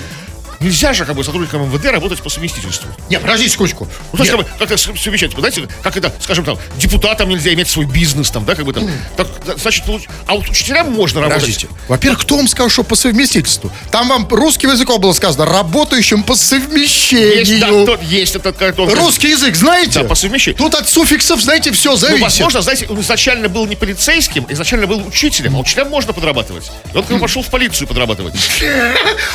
Нельзя 0.61 0.93
же, 0.95 1.05
как 1.05 1.15
бы, 1.17 1.23
сотрудникам 1.25 1.63
МВД 1.71 1.85
работать 1.87 2.23
по 2.23 2.31
совместительству. 2.31 2.89
Не, 3.11 3.19
подождите 3.19 3.51
секундочку. 3.53 3.89
Ну, 4.13 4.19
то 4.19 4.25
есть, 4.25 4.31
как, 4.31 4.41
бы, 4.41 4.47
как 4.59 4.71
это 4.71 4.77
совмещать? 4.79 5.35
Вы 5.35 5.41
Знаете, 5.41 5.69
как 5.83 5.97
это, 5.97 6.13
скажем, 6.21 6.45
там, 6.45 6.59
депутатам 6.77 7.29
нельзя 7.29 7.53
иметь 7.55 7.69
свой 7.69 7.85
бизнес, 7.87 8.31
там, 8.31 8.45
да, 8.45 8.55
как 8.55 8.65
бы 8.65 8.73
там. 8.73 8.89
Так, 9.17 9.29
значит, 9.59 9.85
получ- 9.85 10.09
а 10.27 10.35
вот 10.35 10.49
учителям 10.49 10.93
можно 10.93 11.21
работать. 11.21 11.43
Подождите. 11.43 11.69
Во-первых, 11.89 12.23
кто 12.23 12.37
вам 12.37 12.49
сказал, 12.49 12.71
что 12.71 12.83
по 12.85 12.97
совместительству? 12.97 13.71
Там 13.91 14.09
вам 14.09 14.27
русским 14.31 14.71
языком 14.71 15.01
было 15.01 15.13
сказано, 15.13 15.45
работающим 15.47 16.23
по 16.23 16.35
совмещению. 16.35 17.39
Есть, 17.39 17.61
да, 17.61 17.69
тот- 17.69 18.03
есть 18.03 18.35
этот, 18.37 18.57
как 18.57 18.79
он- 18.79 18.93
Русский 18.93 19.31
язык 19.31 19.55
знаете? 19.57 20.01
Да, 20.03 20.09
по 20.09 20.15
совмещению. 20.15 20.59
Тут 20.59 20.75
от 20.75 20.89
суффиксов, 20.89 21.41
знаете, 21.43 21.73
все 21.73 21.91
Ну, 21.93 21.97
зависит. 21.97 22.23
возможно, 22.23 22.63
знаете, 22.63 22.87
он 22.89 23.01
изначально 23.01 23.49
был 23.49 23.67
не 23.67 23.77
полицейским, 23.77 24.47
изначально 24.49 24.87
был 24.87 25.07
учителем, 25.07 25.57
а 25.57 25.59
учителям 25.61 25.91
можно 25.91 26.13
подрабатывать. 26.13 26.71
И 26.93 26.97
он 26.97 27.05
бы 27.05 27.19
пошел 27.19 27.43
в 27.43 27.49
полицию 27.49 27.87
подрабатывать. 27.89 28.35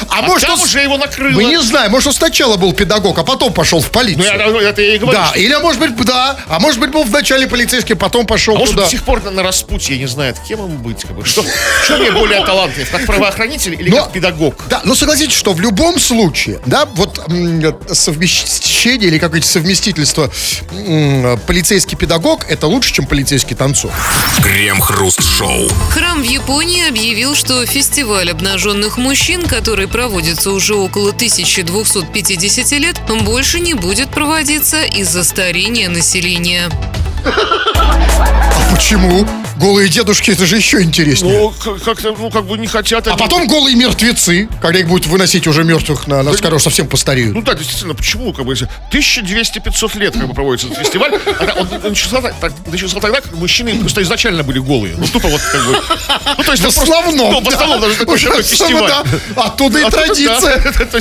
а, 0.09 0.19
А 0.19 0.21
может, 0.23 0.47
там 0.47 0.57
он... 0.57 0.63
уже 0.65 0.79
его 0.81 0.97
накрыло. 1.11 1.31
Мы 1.35 1.43
не 1.45 1.61
знаем, 1.61 1.91
может, 1.91 2.07
он 2.07 2.13
сначала 2.13 2.57
был 2.57 2.73
педагог, 2.73 3.17
а 3.19 3.23
потом 3.23 3.53
пошел 3.53 3.79
в 3.79 3.85
Ну, 3.85 3.89
полицию. 3.91 4.25
я, 4.39 4.47
ну, 4.47 4.59
это 4.59 4.81
я 4.81 4.95
и 4.95 4.97
говорю. 4.97 5.17
Да, 5.17 5.27
что- 5.27 5.39
или, 5.39 5.55
может 5.55 5.79
быть, 5.81 5.95
да, 6.05 6.37
а 6.47 6.59
может 6.59 6.79
быть, 6.79 6.91
был 6.91 7.03
вначале 7.03 7.47
полицейским, 7.47 7.97
потом 7.97 8.25
пошел 8.25 8.55
А 8.55 8.59
может, 8.59 8.73
туда. 8.75 8.85
до 8.85 8.89
сих 8.91 9.03
пор 9.03 9.23
на, 9.23 9.31
на 9.31 9.43
распутье 9.43 9.97
не 9.97 10.07
знает, 10.07 10.37
кем 10.47 10.59
ему 10.59 10.77
быть. 10.77 11.01
Как 11.03 11.15
бы. 11.15 11.25
Что, 11.25 11.43
что 11.85 11.97
мне 11.97 12.11
более 12.11 12.45
талантлив, 12.45 12.89
как 12.89 13.05
правоохранитель 13.05 13.73
или 13.79 13.89
Но- 13.89 13.97
как 14.03 14.11
педагог? 14.13 14.55
Да, 14.69 14.81
но 14.85 14.95
согласитесь, 14.95 15.35
что 15.35 15.53
в 15.53 15.59
любом 15.61 15.99
случае, 15.99 16.59
да, 16.65 16.85
вот 16.85 17.19
м, 17.29 17.61
совмещение 17.93 19.07
или 19.09 19.17
какое-то 19.19 19.47
совместительство 19.47 20.29
м, 20.71 21.39
полицейский 21.47 21.97
педагог 21.97 22.45
это 22.49 22.67
лучше, 22.67 22.93
чем 22.93 23.05
полицейский 23.05 23.55
танцор. 23.55 23.91
Крем-хруст-шоу. 24.43 25.67
Храм 25.91 26.21
в 26.21 26.25
Японии 26.25 26.87
объявил, 26.87 27.35
что 27.35 27.65
фестиваль 27.65 28.29
обнаженных 28.29 28.97
мужчин, 28.97 29.47
который 29.47 29.87
проводится 29.87 30.51
уже 30.51 30.75
около 30.75 31.00
1250 31.09 32.71
лет, 32.79 33.01
больше 33.23 33.59
не 33.59 33.73
будет 33.73 34.09
проводиться 34.09 34.83
из-за 34.83 35.23
старения 35.23 35.89
населения. 35.89 36.69
А 37.25 38.75
почему? 38.75 39.27
Голые 39.61 39.87
дедушки, 39.89 40.31
это 40.31 40.45
же 40.45 40.57
еще 40.57 40.81
интереснее. 40.81 41.37
Ну, 41.39 41.53
как-то, 41.85 42.13
ну, 42.17 42.29
как 42.31 42.45
бы 42.45 42.57
не 42.57 42.67
хотят 42.67 43.07
А 43.07 43.11
они- 43.11 43.19
потом 43.19 43.47
голые 43.47 43.75
мертвецы, 43.75 44.49
когда 44.61 44.79
их 44.79 44.87
будут 44.87 45.05
выносить 45.07 45.47
уже 45.47 45.63
мертвых 45.63 46.07
на, 46.07 46.23
на 46.23 46.33
скоро 46.33 46.57
совсем 46.59 46.87
постареют. 46.87 47.33
Ну 47.35 47.41
да, 47.41 47.53
действительно, 47.53 47.93
почему, 47.93 48.33
как 48.33 48.45
бы, 48.45 48.53
если 48.53 48.67
1200-500 48.91 49.97
лет, 49.99 50.13
как 50.13 50.27
бы, 50.27 50.33
проводится 50.33 50.67
этот 50.67 50.79
фестиваль, 50.83 51.13
а 51.15 51.61
он 51.61 51.91
начался, 51.91 52.21
так- 52.21 52.35
так- 52.39 52.53
начался 52.67 52.99
тогда, 52.99 53.21
как 53.21 53.33
мужчины 53.35 53.75
просто 53.79 54.01
изначально 54.01 54.43
были 54.43 54.59
голые. 54.59 54.95
Ну, 54.97 55.05
тупо 55.07 55.27
вот, 55.29 55.41
как 55.41 55.65
бы, 55.65 55.77
ну, 56.37 56.43
то 56.43 56.51
есть, 56.51 56.63
В 56.63 56.67
основном, 56.67 57.31
Ну, 57.33 57.41
в 57.41 57.47
основном, 57.47 57.79
да. 57.81 57.87
даже 57.87 57.99
такой, 57.99 58.17
фестиваль. 58.17 58.87
да. 59.35 59.43
Оттуда 59.43 59.79
и 59.79 59.89
традиция. 59.89 60.57
да. 60.91 60.99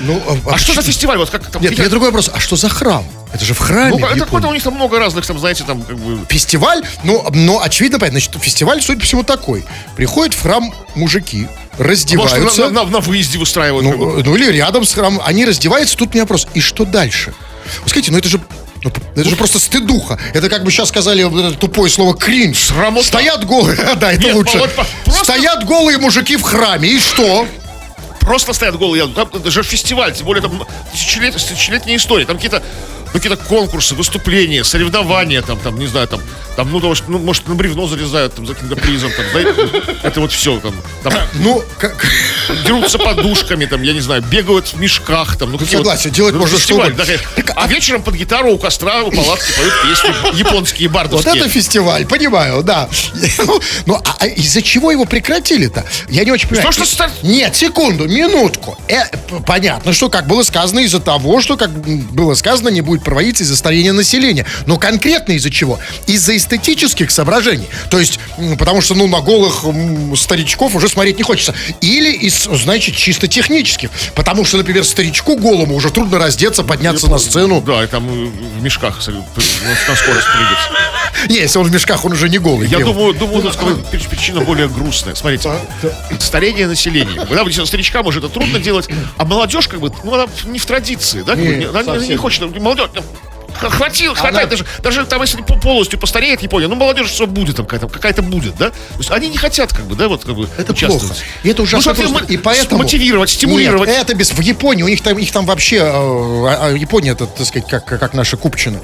Ну, 0.00 0.22
А 0.50 0.58
что 0.58 0.74
за 0.74 0.82
фестиваль? 0.82 1.18
Вот 1.18 1.30
как 1.30 1.42
Нет, 1.60 1.72
у 1.72 1.76
меня 1.80 1.88
другой 1.88 2.08
вопрос. 2.08 2.30
А 2.32 2.40
что 2.40 2.56
за 2.56 2.68
храм? 2.68 3.04
Это 3.34 3.44
же 3.44 3.52
в 3.52 3.58
храме. 3.58 3.90
Ну, 3.90 3.98
в 3.98 4.04
это 4.04 4.20
какой-то 4.20 4.46
у 4.48 4.52
них 4.54 4.62
там 4.62 4.74
много 4.74 4.98
разных, 5.00 5.26
там, 5.26 5.38
знаете, 5.40 5.64
там, 5.64 5.82
как 5.82 5.96
бы... 5.98 6.24
Фестиваль, 6.28 6.82
ну, 7.02 7.26
но 7.32 7.60
очевидно, 7.60 7.98
понятно, 7.98 8.20
значит, 8.20 8.40
фестиваль, 8.42 8.80
судя 8.80 9.00
по 9.00 9.04
всему, 9.04 9.24
такой. 9.24 9.64
Приходят 9.96 10.34
в 10.34 10.40
храм 10.42 10.72
мужики, 10.94 11.48
Может, 11.76 11.86
раздеваются. 11.90 12.70
на, 12.70 12.84
на- 12.84 12.90
на 12.90 13.00
выезде 13.00 13.38
бы. 13.38 13.44
Ну, 13.82 14.22
ну, 14.24 14.36
или 14.36 14.52
рядом 14.52 14.84
с 14.84 14.94
храмом. 14.94 15.20
Они 15.24 15.44
раздеваются, 15.44 15.96
тут 15.96 16.10
у 16.10 16.12
меня 16.12 16.22
вопрос. 16.22 16.46
И 16.54 16.60
что 16.60 16.84
дальше? 16.84 17.34
Вы 17.82 17.88
скажите, 17.90 18.12
ну 18.12 18.18
это 18.18 18.28
же... 18.28 18.40
ну, 18.84 18.92
это 19.16 19.28
же 19.28 19.34
просто 19.36 19.58
стыдуха. 19.58 20.18
Это 20.32 20.48
как 20.48 20.62
бы 20.62 20.70
сейчас 20.70 20.88
сказали 20.90 21.26
это 21.48 21.56
тупое 21.58 21.90
слово 21.90 22.14
кринж. 22.16 22.66
Срамота. 22.68 23.04
Стоят 23.06 23.44
голые, 23.44 23.76
да, 23.96 24.12
это 24.12 24.22
Нет, 24.22 24.34
лучше. 24.36 24.58
просто- 24.58 25.24
Стоят 25.24 25.64
голые 25.64 25.98
мужики 25.98 26.36
в 26.36 26.42
храме, 26.42 26.88
и 26.88 27.00
что? 27.00 27.46
Просто 28.24 28.52
стоят 28.52 28.78
голые. 28.78 29.06
Там, 29.08 29.28
это 29.32 29.50
фестиваль, 29.62 30.12
тем 30.14 30.26
более 30.26 30.42
там 30.42 30.66
тысячелет- 30.92 31.34
тысячелетняя 31.34 31.96
история. 31.96 32.24
Там 32.24 32.36
какие-то 32.36 32.62
ну, 33.14 33.20
какие-то 33.20 33.36
конкурсы, 33.44 33.94
выступления, 33.94 34.64
соревнования, 34.64 35.40
там, 35.40 35.56
там, 35.60 35.78
не 35.78 35.86
знаю, 35.86 36.08
там, 36.08 36.20
там, 36.56 36.72
ну, 36.72 36.80
того, 36.80 36.96
ну, 37.06 37.18
может, 37.20 37.46
на 37.46 37.54
бревно 37.54 37.86
залезают, 37.86 38.34
там, 38.34 38.44
за 38.44 38.54
каким-то 38.54 38.74
призом, 38.74 39.12
там, 39.12 39.24
знаете, 39.30 39.70
это 40.02 40.20
вот 40.20 40.32
все, 40.32 40.58
там, 40.58 40.74
там, 41.04 41.12
Ну, 41.34 41.62
как... 41.78 42.04
дерутся 42.64 42.98
подушками, 42.98 43.66
там, 43.66 43.82
я 43.82 43.92
не 43.92 44.00
знаю, 44.00 44.22
бегают 44.22 44.68
в 44.68 44.80
мешках, 44.80 45.36
там, 45.36 45.52
ну, 45.52 45.58
какие 45.58 45.76
Согласен, 45.76 46.10
вот, 46.10 46.16
делать 46.16 46.34
ну, 46.34 46.40
можно 46.40 46.58
что 46.58 46.76
да, 46.76 46.90
конечно. 46.90 47.28
а 47.56 47.66
вечером 47.66 48.02
под 48.02 48.14
гитару 48.14 48.52
у 48.52 48.58
костра, 48.58 49.02
у 49.02 49.10
палатки 49.10 49.52
поют 49.56 49.72
песни 49.82 50.38
японские, 50.38 50.88
Вот 50.88 50.94
бардовские. 50.94 51.36
это 51.36 51.48
фестиваль, 51.48 52.06
понимаю, 52.06 52.62
да. 52.62 52.88
Ну, 53.46 53.60
ну, 53.86 53.94
а, 54.04 54.16
а 54.20 54.26
из-за 54.26 54.62
чего 54.62 54.90
его 54.90 55.04
прекратили-то? 55.04 55.84
Я 56.08 56.24
не 56.24 56.30
очень 56.30 56.48
понимаю. 56.48 56.68
То, 56.68 56.72
что 56.72 56.84
стар- 56.86 57.10
Нет, 57.22 57.54
секунду, 57.54 58.08
минутку. 58.08 58.78
Э, 58.88 59.04
понятно, 59.46 59.92
что, 59.92 60.08
как 60.08 60.26
было 60.26 60.42
сказано, 60.42 60.80
из-за 60.80 61.00
того, 61.00 61.40
что, 61.40 61.56
как 61.56 61.70
было 61.70 62.34
сказано, 62.34 62.68
не 62.68 62.80
будет 62.80 63.04
проводиться 63.04 63.42
из-за 63.44 63.56
старения 63.56 63.92
населения. 63.92 64.46
Но 64.66 64.78
конкретно 64.78 65.32
из-за 65.32 65.50
чего? 65.50 65.78
Из-за 66.06 66.36
эстетических 66.36 67.10
соображений. 67.10 67.68
То 67.90 67.98
есть, 67.98 68.18
потому 68.58 68.80
что, 68.80 68.94
ну, 68.94 69.06
на 69.06 69.20
голых 69.20 69.64
старичков 70.16 70.74
уже 70.74 70.88
смотреть 70.88 71.18
не 71.18 71.22
хочется. 71.24 71.54
Или 71.80 72.12
из, 72.12 72.33
значит, 72.34 72.96
чисто 72.96 73.28
технических. 73.28 73.90
Потому 74.14 74.44
что, 74.44 74.58
например, 74.58 74.84
старичку 74.84 75.36
голому 75.36 75.74
уже 75.74 75.90
трудно 75.90 76.18
раздеться, 76.18 76.62
подняться 76.62 77.08
на 77.08 77.18
сцену. 77.18 77.60
Да, 77.60 77.84
и 77.84 77.86
там 77.86 78.08
э, 78.08 78.26
в 78.58 78.62
мешках 78.62 78.96
на 79.06 79.96
скорость 79.96 80.26
прыгать. 80.32 81.28
Не, 81.28 81.36
если 81.36 81.58
он 81.58 81.66
в 81.66 81.72
мешках, 81.72 82.04
он 82.04 82.12
уже 82.12 82.28
не 82.28 82.38
голый. 82.38 82.68
Я 82.68 82.80
думаю, 82.80 83.14
думаю, 83.14 83.42
причина 84.10 84.40
более 84.40 84.68
грустная. 84.68 85.14
Смотрите, 85.14 85.50
старение 86.18 86.66
населения. 86.66 87.24
Когда 87.26 87.66
старичкам 87.66 88.06
уже 88.06 88.18
это 88.18 88.28
трудно 88.28 88.58
делать, 88.58 88.88
а 89.16 89.24
молодежь 89.24 89.68
как 89.68 89.80
бы, 89.80 89.92
ну, 90.02 90.14
она 90.14 90.26
не 90.44 90.58
в 90.58 90.66
традиции, 90.66 91.22
да? 91.22 91.32
она 91.32 91.96
не- 91.98 92.16
хочет, 92.16 92.42
ну, 92.42 92.60
молодежь, 92.60 92.88
х- 93.54 93.70
Хватило, 93.70 94.14
хватает, 94.14 94.48
Она- 94.48 94.50
даже, 94.50 94.66
даже 94.82 95.04
там, 95.06 95.20
если 95.22 95.40
по- 95.42 95.56
полностью 95.58 95.98
постареет 95.98 96.42
Япония, 96.42 96.68
ну, 96.68 96.74
молодежь 96.74 97.08
все 97.10 97.26
будет 97.26 97.56
там 97.56 97.66
какая-то, 97.66 97.88
какая-то 97.88 98.22
будет, 98.22 98.56
да? 98.56 98.70
То 98.70 98.76
есть 98.98 99.10
они 99.10 99.28
не 99.28 99.36
хотят, 99.38 99.72
как 99.72 99.84
бы, 99.86 99.94
да, 99.96 100.08
вот, 100.08 100.24
как 100.24 100.34
бы, 100.34 100.48
Это 100.58 100.72
участвовать. 100.72 101.06
плохо. 101.18 101.24
И 101.42 101.48
это 101.48 101.62
ужасно 101.62 101.92
Ну, 101.92 102.10
просто. 102.10 102.32
И 102.32 102.36
поэтому... 102.36 102.82
Мотивировать, 102.82 103.30
стимулировать. 103.30 103.88
Нет, 103.88 104.02
это 104.02 104.14
без... 104.14 104.30
В 104.32 104.40
Японии, 104.40 104.82
у 104.82 104.88
них 104.88 105.00
там, 105.02 105.18
их 105.18 105.30
там 105.32 105.46
вообще... 105.46 105.76
э, 105.76 105.82
а- 105.84 106.58
а 106.66 106.70
Япония, 106.76 107.12
это, 107.12 107.26
так 107.26 107.46
сказать, 107.46 107.68
как, 107.68 107.84
как 107.84 108.14
наша 108.14 108.36
Купчина. 108.36 108.80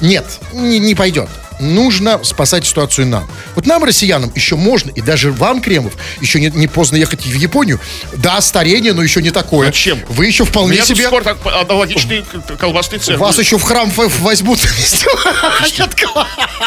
Нет, 0.00 0.24
не, 0.52 0.78
не 0.78 0.94
пойдет. 0.94 1.28
Нужно 1.62 2.22
спасать 2.24 2.66
ситуацию 2.66 3.06
нам. 3.06 3.28
Вот 3.54 3.66
нам, 3.66 3.84
россиянам, 3.84 4.32
еще 4.34 4.56
можно, 4.56 4.90
и 4.90 5.00
даже 5.00 5.30
вам, 5.30 5.60
Кремов, 5.62 5.92
еще 6.20 6.40
не, 6.40 6.50
не 6.50 6.66
поздно 6.66 6.96
ехать 6.96 7.24
в 7.24 7.34
Японию. 7.34 7.78
Да, 8.16 8.40
старение, 8.40 8.92
но 8.92 9.02
еще 9.02 9.22
не 9.22 9.30
такое. 9.30 9.66
Зачем? 9.68 10.02
Вы 10.08 10.26
еще 10.26 10.42
У 10.42 10.46
вполне 10.46 10.72
меня 10.72 10.84
тут 10.84 10.96
себе... 10.96 11.06
скоро 11.06 11.36
аналогичный 11.60 12.24
колбасный 12.58 12.98
цех. 12.98 13.18
Вас 13.18 13.38
еще 13.38 13.58
в 13.58 13.62
храм 13.62 13.90
возьмут. 13.90 14.58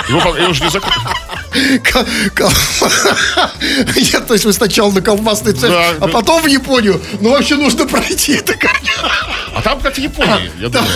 Его, 0.08 0.22
по- 0.22 0.38
его 0.38 0.54
же 0.54 0.64
не 0.64 0.70
Нет, 3.96 4.28
то 4.28 4.34
есть 4.34 4.46
вы 4.46 4.54
сначала 4.54 4.92
на 4.92 5.02
колбасный 5.02 5.54
цех, 5.54 5.72
а 6.00 6.08
потом 6.08 6.42
в 6.42 6.48
Японию. 6.48 7.02
Ну, 7.20 7.32
вообще 7.32 7.56
нужно 7.56 7.86
пройти 7.86 8.34
это 8.34 8.54
А 9.54 9.62
там 9.62 9.80
как 9.82 9.96
в 9.96 9.98
Японии, 10.00 10.52
я 10.60 10.70
думаю. 10.70 10.90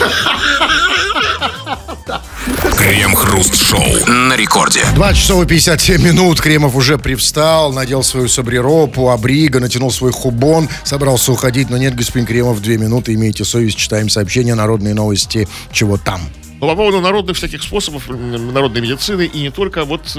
Крем-хруст-шоу 2.77 4.07
на 4.07 4.35
рекорде. 4.35 4.83
2 4.95 5.13
часов 5.13 5.43
и 5.43 5.47
57 5.47 6.01
минут. 6.01 6.41
Кремов 6.41 6.75
уже 6.75 6.97
привстал, 6.97 7.71
надел 7.73 8.03
свою 8.03 8.27
сабриропу, 8.27 9.09
абриго, 9.09 9.59
натянул 9.59 9.91
свой 9.91 10.11
хубон, 10.11 10.69
собрался 10.83 11.31
уходить. 11.31 11.69
Но 11.69 11.77
нет, 11.77 11.95
господин 11.95 12.25
Кремов, 12.25 12.61
две 12.61 12.77
минуты. 12.77 13.13
Имейте 13.13 13.45
совесть, 13.45 13.77
читаем 13.77 14.09
сообщения, 14.09 14.55
народные 14.55 14.93
новости. 14.93 15.47
Чего 15.71 15.97
там? 15.97 16.21
Ну, 16.59 16.67
по 16.67 16.75
поводу 16.75 16.99
народных 16.99 17.37
всяких 17.37 17.63
способов 17.63 18.09
народной 18.09 18.81
медицины 18.81 19.29
и 19.31 19.41
не 19.41 19.49
только, 19.51 19.85
вот 19.85 20.17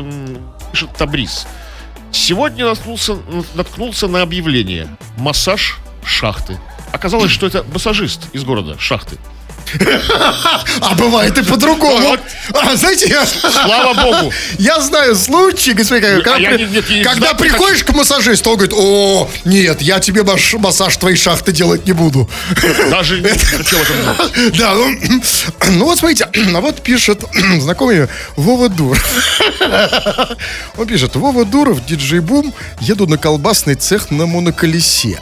пишет 0.72 0.90
Табрис. 0.96 1.46
Сегодня 2.12 2.64
наткнулся, 2.66 3.16
наткнулся 3.54 4.08
на 4.08 4.22
объявление 4.22 4.88
«Массаж 5.16 5.78
шахты». 6.04 6.58
Оказалось, 6.92 7.30
что 7.30 7.46
это 7.46 7.64
массажист 7.72 8.22
из 8.32 8.42
города 8.44 8.76
Шахты. 8.78 9.16
А 10.80 10.94
бывает 10.94 11.36
и 11.38 11.42
по-другому. 11.42 12.16
А, 12.54 12.76
знаете, 12.76 13.08
я... 13.08 13.26
Слава 13.26 13.94
богу! 13.94 14.32
Я 14.58 14.80
знаю 14.80 15.14
случаи, 15.16 15.70
господин, 15.72 16.22
когда, 16.22 16.36
а 16.36 16.38
я 16.38 16.50
при- 16.50 16.64
не- 16.64 16.96
нет, 16.96 17.06
когда 17.06 17.34
приходишь 17.34 17.84
к 17.84 17.90
массажисту, 17.94 18.50
он 18.50 18.56
говорит, 18.56 18.74
о, 18.76 19.30
нет, 19.44 19.82
я 19.82 20.00
тебе 20.00 20.24
массаж 20.58 20.96
твоей 20.96 21.16
шахты 21.16 21.52
делать 21.52 21.86
не 21.86 21.92
буду. 21.92 22.28
Даже 22.90 23.20
не. 23.20 23.28
Да, 24.58 24.74
ну, 24.74 24.90
ну 25.70 25.84
вот 25.84 25.98
смотрите, 25.98 26.28
а 26.54 26.60
вот 26.60 26.82
пишет 26.82 27.24
знакомый 27.60 28.08
Вова 28.36 28.68
Дуров. 28.68 29.02
Он 30.76 30.86
пишет, 30.86 31.16
Вова 31.16 31.44
Дуров, 31.44 31.84
диджей 31.86 32.20
Бум, 32.20 32.52
еду 32.80 33.06
на 33.06 33.18
колбасный 33.18 33.74
цех 33.74 34.10
на 34.10 34.26
моноколесе. 34.26 35.18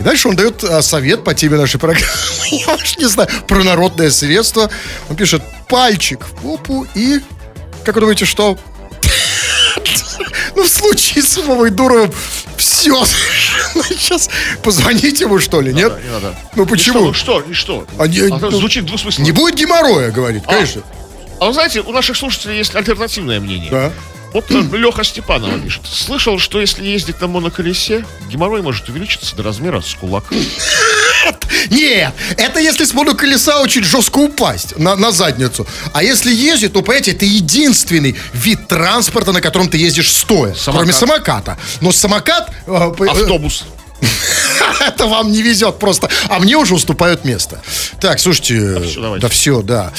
И 0.00 0.02
дальше 0.02 0.28
он 0.28 0.36
дает 0.36 0.64
а, 0.64 0.82
совет 0.82 1.24
по 1.24 1.34
теме 1.34 1.56
нашей 1.56 1.78
программы. 1.78 2.06
Я 2.50 2.74
уж 2.74 2.96
не 2.98 3.06
знаю, 3.06 3.28
про 3.46 3.62
народное 3.62 4.10
средство. 4.10 4.70
Он 5.08 5.16
пишет, 5.16 5.42
пальчик 5.68 6.26
в 6.26 6.42
попу 6.42 6.86
и... 6.94 7.20
Как 7.84 7.94
вы 7.96 8.00
думаете, 8.02 8.24
что? 8.24 8.58
Ну, 10.54 10.64
в 10.64 10.68
случае 10.68 11.22
с 11.24 11.36
Вовой 11.38 11.70
Дуровым 11.70 12.12
все. 12.56 13.04
Сейчас 13.04 14.28
позвоните 14.62 15.24
ему, 15.24 15.38
что 15.38 15.60
ли, 15.60 15.72
нет? 15.72 15.92
Не 16.04 16.10
надо. 16.10 16.34
Ну, 16.54 16.66
почему? 16.66 17.10
И 17.10 17.14
что? 17.14 17.40
И 17.40 17.52
что? 17.54 17.86
А 17.98 18.06
не- 18.06 18.20
А 18.30 18.38
ну, 18.38 18.50
звучит 18.50 18.84
двусмысленно. 18.84 19.24
Не 19.24 19.32
будет 19.32 19.54
геморроя, 19.54 20.10
говорит, 20.10 20.44
конечно. 20.46 20.82
А 21.40 21.46
вы 21.46 21.54
знаете, 21.54 21.80
у 21.80 21.90
наших 21.90 22.16
слушателей 22.16 22.58
есть 22.58 22.74
альтернативное 22.74 23.40
мнение. 23.40 23.70
Да. 23.70 23.92
Вот 24.32 24.50
Леха 24.50 25.04
Степанова 25.04 25.58
пишет. 25.58 25.82
Слышал, 25.86 26.38
что 26.38 26.60
если 26.60 26.84
ездить 26.86 27.20
на 27.20 27.26
моноколесе, 27.26 28.04
геморрой 28.30 28.62
может 28.62 28.88
увеличиться 28.88 29.36
до 29.36 29.42
размера 29.42 29.80
с 29.80 29.94
кулак. 29.94 30.24
Нет, 31.70 32.12
это 32.36 32.58
если 32.60 32.84
с 32.84 32.92
моноколеса 32.94 33.58
очень 33.60 33.84
жестко 33.84 34.18
упасть 34.18 34.76
на, 34.78 34.96
на 34.96 35.10
задницу. 35.12 35.66
А 35.92 36.02
если 36.02 36.32
ездить, 36.34 36.72
то, 36.72 36.82
понимаете, 36.82 37.12
это 37.12 37.24
единственный 37.24 38.16
вид 38.32 38.66
транспорта, 38.68 39.32
на 39.32 39.40
котором 39.40 39.68
ты 39.68 39.76
ездишь 39.78 40.10
стоя. 40.10 40.54
Самокат. 40.54 40.74
Кроме 40.74 40.92
самоката. 40.92 41.58
Но 41.80 41.92
самокат... 41.92 42.50
э, 42.66 42.92
по- 42.96 43.04
э, 43.04 43.08
Автобус. 43.10 43.64
Это 44.80 45.06
вам 45.06 45.32
не 45.32 45.42
везет 45.42 45.78
просто. 45.78 46.08
А 46.28 46.38
мне 46.38 46.56
уже 46.56 46.74
уступают 46.74 47.24
место. 47.24 47.60
Так, 48.00 48.18
слушайте. 48.18 48.82
да 49.20 49.28
все, 49.28 49.62
да. 49.62 49.92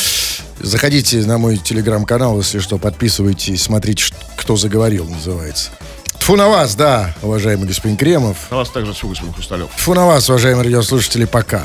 Заходите 0.60 1.18
на 1.18 1.38
мой 1.38 1.58
телеграм-канал, 1.58 2.38
если 2.38 2.60
что, 2.60 2.78
подписывайтесь, 2.78 3.64
смотрите, 3.64 4.06
кто 4.38 4.56
заговорил, 4.56 5.06
называется. 5.10 5.72
Тфу 6.20 6.38
на 6.38 6.48
вас, 6.48 6.76
да, 6.76 7.14
уважаемый 7.22 7.68
господин 7.68 7.98
Кремов. 7.98 8.38
На 8.50 8.58
вас 8.58 8.70
также 8.70 8.94
все, 8.94 9.08
господин 9.08 9.34
Хрусталев. 9.34 9.70
Тфу 9.76 9.94
на 9.94 10.06
вас, 10.06 10.30
уважаемые 10.30 10.64
радиослушатели, 10.64 11.26
пока. 11.26 11.64